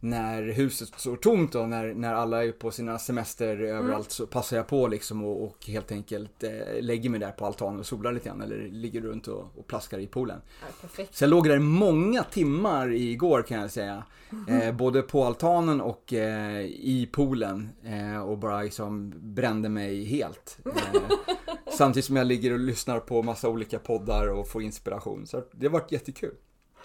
när 0.00 0.42
huset 0.42 0.88
står 0.96 1.16
tomt 1.16 1.54
och 1.54 1.68
när, 1.68 1.94
när 1.94 2.14
alla 2.14 2.44
är 2.44 2.52
på 2.52 2.70
sina 2.70 2.98
semester 2.98 3.60
överallt 3.60 4.10
så 4.10 4.26
passar 4.26 4.56
jag 4.56 4.66
på 4.66 4.88
liksom 4.88 5.24
och, 5.24 5.44
och 5.44 5.66
helt 5.66 5.92
enkelt 5.92 6.42
eh, 6.42 6.50
lägger 6.80 7.10
mig 7.10 7.20
där 7.20 7.30
på 7.30 7.46
altanen 7.46 7.80
och 7.80 7.86
solar 7.86 8.12
lite 8.12 8.28
grann 8.28 8.42
eller 8.42 8.68
ligger 8.68 9.00
runt 9.00 9.28
och, 9.28 9.58
och 9.58 9.66
plaskar 9.66 9.98
i 9.98 10.06
poolen. 10.06 10.40
Ja. 10.82 11.04
Så 11.10 11.24
jag 11.24 11.30
låg 11.30 11.48
där 11.48 11.58
många 11.58 12.22
timmar 12.22 12.92
igår 12.92 13.42
kan 13.42 13.60
jag 13.60 13.70
säga. 13.70 14.04
Eh, 14.48 14.72
både 14.72 15.02
på 15.02 15.24
altanen 15.24 15.80
och 15.80 16.12
eh, 16.12 16.60
i 16.64 17.08
poolen. 17.12 17.68
Eh, 17.84 18.20
och 18.20 18.38
bara 18.38 18.62
liksom 18.62 19.12
brände 19.16 19.68
mig 19.68 20.04
helt. 20.04 20.58
Eh, 20.64 21.02
samtidigt 21.72 22.04
som 22.04 22.16
jag 22.16 22.26
ligger 22.26 22.52
och 22.52 22.58
lyssnar 22.58 23.00
på 23.00 23.22
massa 23.22 23.48
olika 23.48 23.78
poddar 23.78 24.26
och 24.26 24.48
får 24.48 24.62
inspiration. 24.62 25.26
Så 25.26 25.44
det 25.52 25.66
har 25.66 25.72
varit 25.72 25.92
jättekul. 25.92 26.34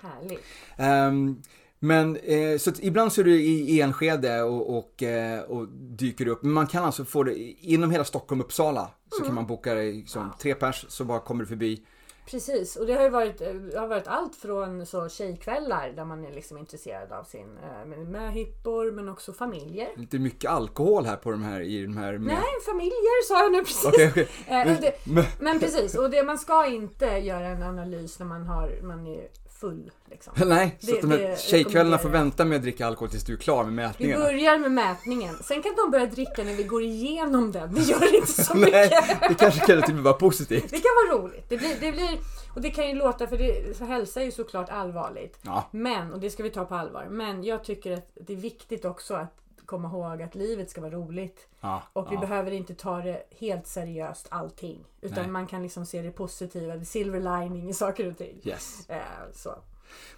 Härligt. 0.01 0.41
Ehm, 0.78 1.41
men 1.80 2.16
eh, 2.18 2.58
så 2.58 2.72
ibland 2.80 3.14
så 3.14 3.22
är 3.22 3.26
du 3.26 3.42
i 3.42 3.82
Enskede 3.82 4.42
och, 4.44 4.78
och, 4.78 5.04
eh, 5.04 5.42
och 5.42 5.68
dyker 5.70 6.28
upp. 6.28 6.44
Men 6.44 6.52
man 6.52 6.68
kan 6.68 6.84
alltså 6.84 7.06
få 7.06 7.24
det 7.24 7.36
inom 7.62 7.92
hela 7.92 8.04
Stockholm 8.04 8.42
Uppsala. 8.42 8.90
Så 9.18 9.24
kan 9.24 9.34
man 9.36 9.48
boka 9.48 9.74
liksom, 9.74 10.32
tre 10.40 10.56
pers 10.56 10.86
så 10.90 11.04
bara 11.04 11.20
kommer 11.20 11.44
du 11.44 11.48
förbi. 11.48 11.86
Precis, 12.32 12.76
och 12.76 12.86
det 12.86 12.94
har 12.94 13.04
ju 13.04 13.10
varit, 13.10 13.42
eh, 13.42 13.48
har 13.80 13.88
varit 13.88 14.08
allt 14.08 14.36
från 14.36 14.86
så 14.86 15.10
tjejkvällar 15.10 15.94
där 15.96 16.06
man 16.06 16.26
är 16.26 16.32
liksom 16.32 16.58
intresserad 16.58 17.12
av 17.12 17.24
sin 17.24 17.58
eh, 17.64 17.86
med 17.88 18.00
möhippor 18.08 18.92
men 18.92 19.10
också 19.10 19.34
familjer. 19.34 19.88
Lite 19.98 20.20
mycket 20.20 20.52
alkohol 20.52 21.06
här 21.06 21.16
på 21.16 21.32
de 21.32 21.44
här 21.44 21.62
i 21.62 21.84
de 21.84 21.98
här. 21.98 22.18
Nej, 22.18 22.44
familjer 22.66 23.24
sa 23.28 23.40
jag 23.44 23.52
nu 23.52 23.60
precis. 23.60 23.86
Okej, 23.86 24.08
okej. 24.12 24.28
Eh, 24.48 24.80
det, 24.82 24.94
Men- 25.06 25.26
men 25.40 25.60
precis, 25.60 25.96
och 25.96 26.10
det, 26.10 26.24
man 26.24 26.38
ska 26.38 26.66
inte 26.66 27.06
göra 27.06 27.48
en 27.48 27.64
analys 27.64 28.20
när 28.20 28.26
man, 28.26 28.44
har, 28.46 28.80
man 28.84 29.08
är 29.08 29.28
full. 29.66 29.91
Liksom. 30.11 30.34
Nej, 30.49 30.76
så 30.80 30.91
Det- 30.91 31.01
de 31.01 31.11
här 31.11 31.36
tjejkvällarna 31.36 31.97
får 31.97 32.09
vänta 32.09 32.45
med 32.45 32.55
att 32.55 32.61
dricka 32.61 32.88
alkohol 32.88 33.09
tills 33.09 33.24
du 33.24 33.34
är 33.34 33.38
klar 33.38 33.63
med 33.63 33.72
Vi 33.74 33.76
mätningarna. 33.76 34.24
börjar 34.26 34.57
med 34.57 34.72
mätningen, 34.72 35.36
sen 35.43 35.61
kan 35.61 35.76
de 35.76 35.91
börja 35.91 36.05
dricka 36.05 36.43
när 36.43 36.53
vi 36.53 36.63
går 36.63 36.84
igenom 36.84 37.51
den. 37.51 37.74
Det 37.74 37.82
gör 37.82 38.16
inte 38.16 38.43
så 38.43 38.55
mycket. 38.57 38.74
Nej, 38.74 39.18
det 39.30 39.34
kanske 39.36 39.59
kan 39.59 39.82
till 39.82 39.91
och 39.91 39.95
med 39.95 40.03
vara 40.03 40.13
positivt. 40.13 40.70
Det 40.70 40.80
kan 40.80 40.91
vara 41.09 41.22
roligt. 41.22 41.45
Det 41.49 41.57
blir, 41.57 41.76
det 41.80 41.91
blir, 41.91 42.09
och 42.55 42.61
det 42.61 42.70
kan 42.70 42.88
ju 42.88 42.93
låta, 42.95 43.28
för, 43.28 43.38
det, 43.38 43.78
för 43.78 43.86
hälsa 43.86 44.22
är 44.22 44.26
ju 44.26 44.32
såklart 44.32 44.70
allvarligt. 44.70 45.38
Ja, 45.41 45.70
Men, 45.72 46.13
och 46.13 46.20
det 46.20 46.30
ska 46.30 46.43
vi 46.43 46.49
ta 46.49 46.66
på 46.66 46.76
allvar, 46.76 47.07
men 47.09 47.43
jag 47.43 47.63
tycker 47.63 47.91
att 47.93 48.09
det 48.13 48.34
är 48.34 48.38
viktigt 48.38 48.86
också 48.86 49.13
att 49.13 49.34
komma 49.66 49.88
ihåg 49.88 50.22
att 50.22 50.36
livet 50.36 50.70
ska 50.70 50.82
vara 50.82 50.91
roligt. 50.91 51.47
ja, 51.61 51.84
Och 51.93 52.11
vi 52.11 52.16
ja. 52.16 52.22
behöver 52.22 52.51
inte 52.51 52.76
ta 52.76 53.01
det 53.01 53.24
helt 53.39 53.68
seriöst 53.68 54.28
allting. 54.30 54.80
Utan 55.01 55.24
Nej. 55.24 55.32
man 55.32 55.47
kan 55.47 55.63
liksom 55.63 55.86
se 55.86 56.01
det 56.01 56.11
positiva, 56.11 56.76
det 56.76 56.86
silver 56.86 57.20
lining 57.20 57.70
i 57.70 57.74
saker 57.74 58.07
och 58.07 58.18
ting. 58.18 58.41
Yes. 58.43 58.89
Eh, 58.89 58.97
så. 59.34 59.55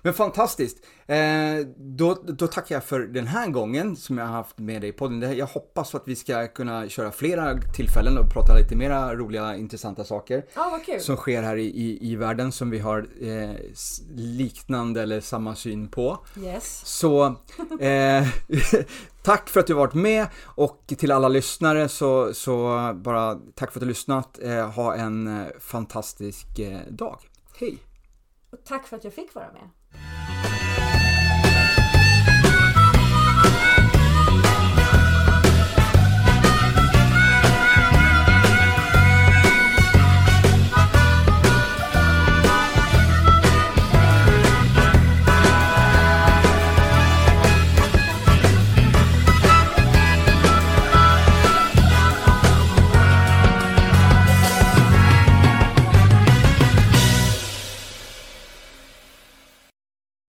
Men 0.01 0.13
fantastiskt. 0.13 0.77
Eh, 1.07 1.17
då, 1.77 2.17
då 2.27 2.47
tackar 2.47 2.75
jag 2.75 2.83
för 2.83 2.99
den 2.99 3.27
här 3.27 3.47
gången 3.47 3.95
som 3.95 4.17
jag 4.17 4.25
har 4.25 4.33
haft 4.33 4.57
med 4.57 4.81
dig 4.81 4.89
i 4.89 4.93
podden. 4.93 5.37
Jag 5.37 5.45
hoppas 5.45 5.95
att 5.95 6.03
vi 6.05 6.15
ska 6.15 6.47
kunna 6.47 6.89
köra 6.89 7.11
flera 7.11 7.61
tillfällen 7.61 8.17
och 8.17 8.33
prata 8.33 8.55
lite 8.55 8.75
mera 8.75 9.15
roliga, 9.15 9.55
intressanta 9.55 10.03
saker. 10.03 10.45
Kul. 10.85 10.99
Som 10.99 11.15
sker 11.15 11.43
här 11.43 11.57
i, 11.57 11.65
i, 11.65 12.11
i 12.11 12.15
världen 12.15 12.51
som 12.51 12.69
vi 12.69 12.79
har 12.79 13.07
eh, 13.21 13.51
liknande 14.15 15.01
eller 15.01 15.21
samma 15.21 15.55
syn 15.55 15.87
på. 15.87 16.17
Yes. 16.43 16.81
Så 16.85 17.25
eh, 17.79 18.27
tack 19.28 19.49
för 19.49 19.59
att 19.59 19.67
du 19.67 19.73
har 19.73 19.80
varit 19.80 19.93
med 19.93 20.28
och 20.43 20.84
till 20.97 21.11
alla 21.11 21.28
lyssnare 21.28 21.89
så, 21.89 22.34
så 22.34 22.91
bara 22.95 23.36
tack 23.55 23.71
för 23.71 23.80
att 23.80 23.82
du 23.82 23.86
har 23.86 23.88
lyssnat. 23.88 24.39
Eh, 24.41 24.69
ha 24.69 24.95
en 24.95 25.28
eh, 25.28 25.47
fantastisk 25.59 26.59
eh, 26.59 26.80
dag. 26.89 27.19
Hej! 27.59 27.78
Och 28.51 28.57
tack 28.65 28.88
för 28.88 28.97
att 28.97 29.03
jag 29.03 29.13
fick 29.13 29.36
vara 29.36 29.47
med. 29.51 29.69